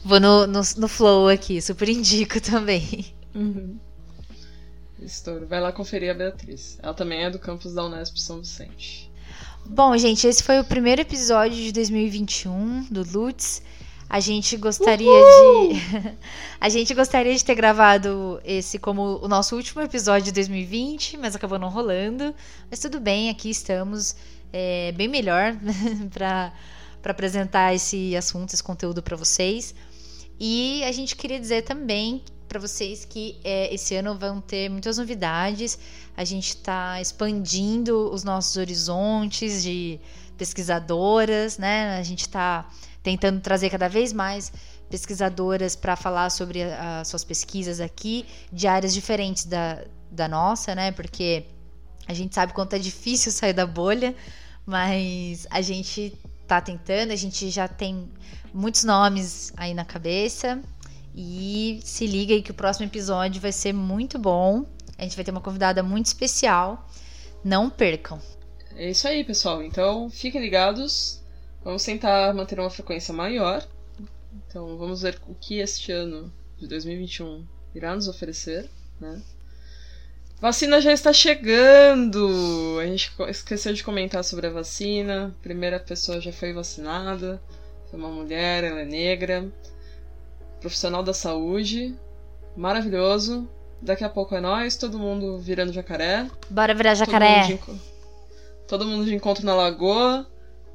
Vou 0.04 0.20
no, 0.20 0.46
no, 0.46 0.60
no 0.76 0.88
flow 0.88 1.28
aqui, 1.28 1.60
super 1.60 1.88
indico 1.88 2.40
também. 2.42 3.06
Uhum. 3.34 3.76
Estouro. 5.00 5.46
Vai 5.46 5.60
lá 5.60 5.72
conferir 5.72 6.10
a 6.10 6.14
Beatriz. 6.14 6.78
Ela 6.82 6.94
também 6.94 7.24
é 7.24 7.30
do 7.30 7.38
campus 7.38 7.74
da 7.74 7.84
Unesp 7.84 8.18
São 8.18 8.38
Vicente. 8.38 9.10
Bom, 9.66 9.96
gente, 9.96 10.26
esse 10.26 10.42
foi 10.42 10.60
o 10.60 10.64
primeiro 10.64 11.02
episódio 11.02 11.56
de 11.56 11.72
2021 11.72 12.84
do 12.90 13.04
Lutz. 13.12 13.62
A 14.08 14.20
gente 14.20 14.56
gostaria 14.56 15.10
Uhul! 15.10 15.74
de. 15.74 15.80
a 16.58 16.68
gente 16.70 16.94
gostaria 16.94 17.34
de 17.34 17.44
ter 17.44 17.54
gravado 17.54 18.40
esse 18.42 18.78
como 18.78 19.22
o 19.22 19.28
nosso 19.28 19.54
último 19.54 19.82
episódio 19.82 20.24
de 20.24 20.32
2020, 20.32 21.18
mas 21.18 21.36
acabou 21.36 21.58
não 21.58 21.68
rolando. 21.68 22.34
Mas 22.70 22.80
tudo 22.80 22.98
bem, 22.98 23.28
aqui 23.28 23.50
estamos 23.50 24.16
é, 24.50 24.92
bem 24.92 25.06
melhor 25.06 25.54
para 26.10 26.50
apresentar 27.04 27.74
esse 27.74 28.16
assunto, 28.16 28.52
esse 28.54 28.62
conteúdo 28.62 29.02
para 29.02 29.16
vocês. 29.16 29.74
E 30.38 30.82
a 30.84 30.92
gente 30.92 31.16
queria 31.16 31.40
dizer 31.40 31.62
também 31.62 32.22
para 32.48 32.58
vocês 32.58 33.04
que 33.04 33.38
é, 33.44 33.72
esse 33.72 33.94
ano 33.94 34.18
vão 34.18 34.40
ter 34.40 34.68
muitas 34.68 34.98
novidades. 34.98 35.78
A 36.16 36.24
gente 36.24 36.48
está 36.48 37.00
expandindo 37.00 38.10
os 38.10 38.24
nossos 38.24 38.56
horizontes 38.56 39.62
de 39.62 40.00
pesquisadoras, 40.36 41.58
né? 41.58 41.98
A 41.98 42.02
gente 42.02 42.22
está 42.22 42.68
tentando 43.02 43.40
trazer 43.40 43.70
cada 43.70 43.88
vez 43.88 44.12
mais 44.12 44.52
pesquisadoras 44.88 45.76
para 45.76 45.96
falar 45.96 46.30
sobre 46.30 46.62
as 46.62 47.08
suas 47.08 47.24
pesquisas 47.24 47.80
aqui, 47.80 48.24
de 48.52 48.66
áreas 48.66 48.94
diferentes 48.94 49.44
da, 49.44 49.84
da 50.10 50.26
nossa, 50.26 50.74
né? 50.74 50.92
Porque 50.92 51.44
a 52.06 52.14
gente 52.14 52.34
sabe 52.34 52.52
quanto 52.52 52.74
é 52.74 52.78
difícil 52.78 53.30
sair 53.32 53.52
da 53.52 53.66
bolha, 53.66 54.14
mas 54.64 55.46
a 55.50 55.60
gente 55.60 56.14
está 56.48 56.62
tentando, 56.62 57.12
a 57.12 57.16
gente 57.16 57.50
já 57.50 57.68
tem 57.68 58.10
muitos 58.52 58.82
nomes 58.82 59.52
aí 59.56 59.74
na 59.74 59.84
cabeça. 59.84 60.60
E 61.14 61.80
se 61.82 62.06
liga 62.06 62.32
aí 62.32 62.42
que 62.42 62.50
o 62.50 62.54
próximo 62.54 62.86
episódio 62.86 63.40
vai 63.40 63.52
ser 63.52 63.74
muito 63.74 64.18
bom. 64.18 64.64
A 64.96 65.02
gente 65.02 65.14
vai 65.14 65.24
ter 65.24 65.30
uma 65.30 65.40
convidada 65.40 65.82
muito 65.82 66.06
especial. 66.06 66.88
Não 67.44 67.68
percam. 67.68 68.18
É 68.74 68.90
isso 68.90 69.06
aí, 69.06 69.24
pessoal. 69.24 69.62
Então 69.62 70.08
fiquem 70.08 70.40
ligados. 70.40 71.22
Vamos 71.62 71.84
tentar 71.84 72.32
manter 72.34 72.58
uma 72.58 72.70
frequência 72.70 73.12
maior. 73.12 73.66
Então 74.46 74.78
vamos 74.78 75.02
ver 75.02 75.20
o 75.28 75.34
que 75.34 75.58
este 75.58 75.92
ano 75.92 76.32
de 76.56 76.66
2021 76.66 77.44
irá 77.74 77.94
nos 77.94 78.08
oferecer, 78.08 78.70
né? 79.00 79.20
Vacina 80.40 80.80
já 80.80 80.92
está 80.92 81.12
chegando! 81.12 82.78
A 82.80 82.86
gente 82.86 83.12
esqueceu 83.28 83.72
de 83.72 83.82
comentar 83.82 84.22
sobre 84.22 84.46
a 84.46 84.50
vacina. 84.50 85.34
A 85.36 85.42
primeira 85.42 85.80
pessoa 85.80 86.20
já 86.20 86.32
foi 86.32 86.52
vacinada. 86.52 87.42
Foi 87.90 87.98
uma 87.98 88.08
mulher, 88.08 88.62
ela 88.62 88.80
é 88.80 88.84
negra, 88.84 89.50
profissional 90.60 91.02
da 91.02 91.12
saúde, 91.12 91.96
maravilhoso. 92.56 93.48
Daqui 93.82 94.04
a 94.04 94.08
pouco 94.08 94.34
é 94.34 94.40
nós, 94.40 94.76
todo 94.76 94.98
mundo 94.98 95.38
virando 95.38 95.72
jacaré. 95.72 96.28
Bora 96.50 96.74
virar 96.74 96.94
jacaré. 96.94 97.40
Todo 97.40 97.48
mundo 97.48 97.80
de, 97.80 98.68
todo 98.68 98.86
mundo 98.86 99.04
de 99.06 99.14
encontro 99.14 99.44
na 99.44 99.54
lagoa. 99.54 100.26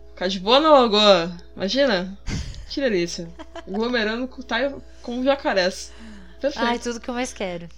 Ficar 0.09 0.27
de 0.27 0.39
boa 0.39 0.59
na 0.59 0.71
lagoa. 0.71 1.37
Imagina? 1.55 2.17
Que 2.69 2.81
delícia. 2.81 3.29
Aglomerando 3.67 4.27
com, 4.27 4.41
tá, 4.41 4.73
com 5.03 5.23
jacarés. 5.23 5.91
Perfeito. 6.41 6.67
Ai, 6.67 6.79
tudo 6.79 6.99
que 6.99 7.07
eu 7.07 7.13
mais 7.13 7.31
quero. 7.31 7.69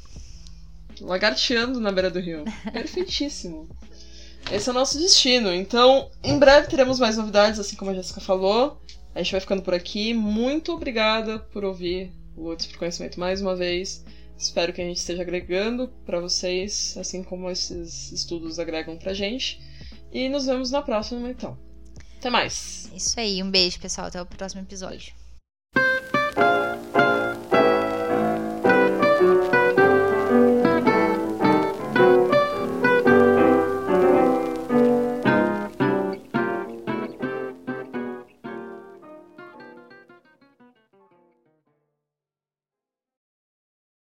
Lagarteando 1.02 1.80
na 1.80 1.92
beira 1.92 2.10
do 2.10 2.20
rio. 2.20 2.44
Perfeitíssimo. 2.72 3.70
Esse 4.52 4.70
é 4.70 4.72
o 4.72 4.76
nosso 4.76 5.00
destino. 5.00 5.54
Então, 5.54 6.10
em 6.24 6.38
breve 6.38 6.68
teremos 6.68 7.00
mais 7.00 7.18
novidades, 7.18 7.60
assim 7.60 7.76
como 7.76 7.92
a 7.92 7.94
Jéssica 7.94 8.22
falou. 8.22 8.80
A 9.14 9.22
gente 9.22 9.32
vai 9.32 9.42
ficando 9.42 9.62
por 9.62 9.74
aqui. 9.74 10.14
Muito 10.14 10.74
obrigada 10.74 11.40
por 11.40 11.64
ouvir 11.64 12.12
o 12.36 12.50
Lutz 12.50 12.66
por 12.66 12.78
Conhecimento 12.78 13.20
mais 13.20 13.42
uma 13.42 13.56
vez. 13.56 14.04
Espero 14.38 14.74
que 14.74 14.82
a 14.82 14.86
gente 14.86 14.98
esteja 14.98 15.22
agregando 15.22 15.88
para 16.06 16.20
vocês, 16.20 16.96
assim 16.98 17.24
como 17.24 17.50
esses 17.50 18.12
estudos 18.12 18.60
agregam 18.60 18.98
pra 18.98 19.14
gente. 19.14 19.60
E 20.12 20.30
nos 20.30 20.46
vemos 20.46 20.72
na 20.72 20.82
próxima, 20.82 21.30
então. 21.30 21.58
Até 22.18 22.30
mais. 22.30 22.90
Isso 22.94 23.20
aí, 23.20 23.42
um 23.42 23.50
beijo, 23.50 23.80
pessoal. 23.80 24.08
Até 24.08 24.22
o 24.22 24.26
próximo 24.26 24.62
episódio. 24.62 25.14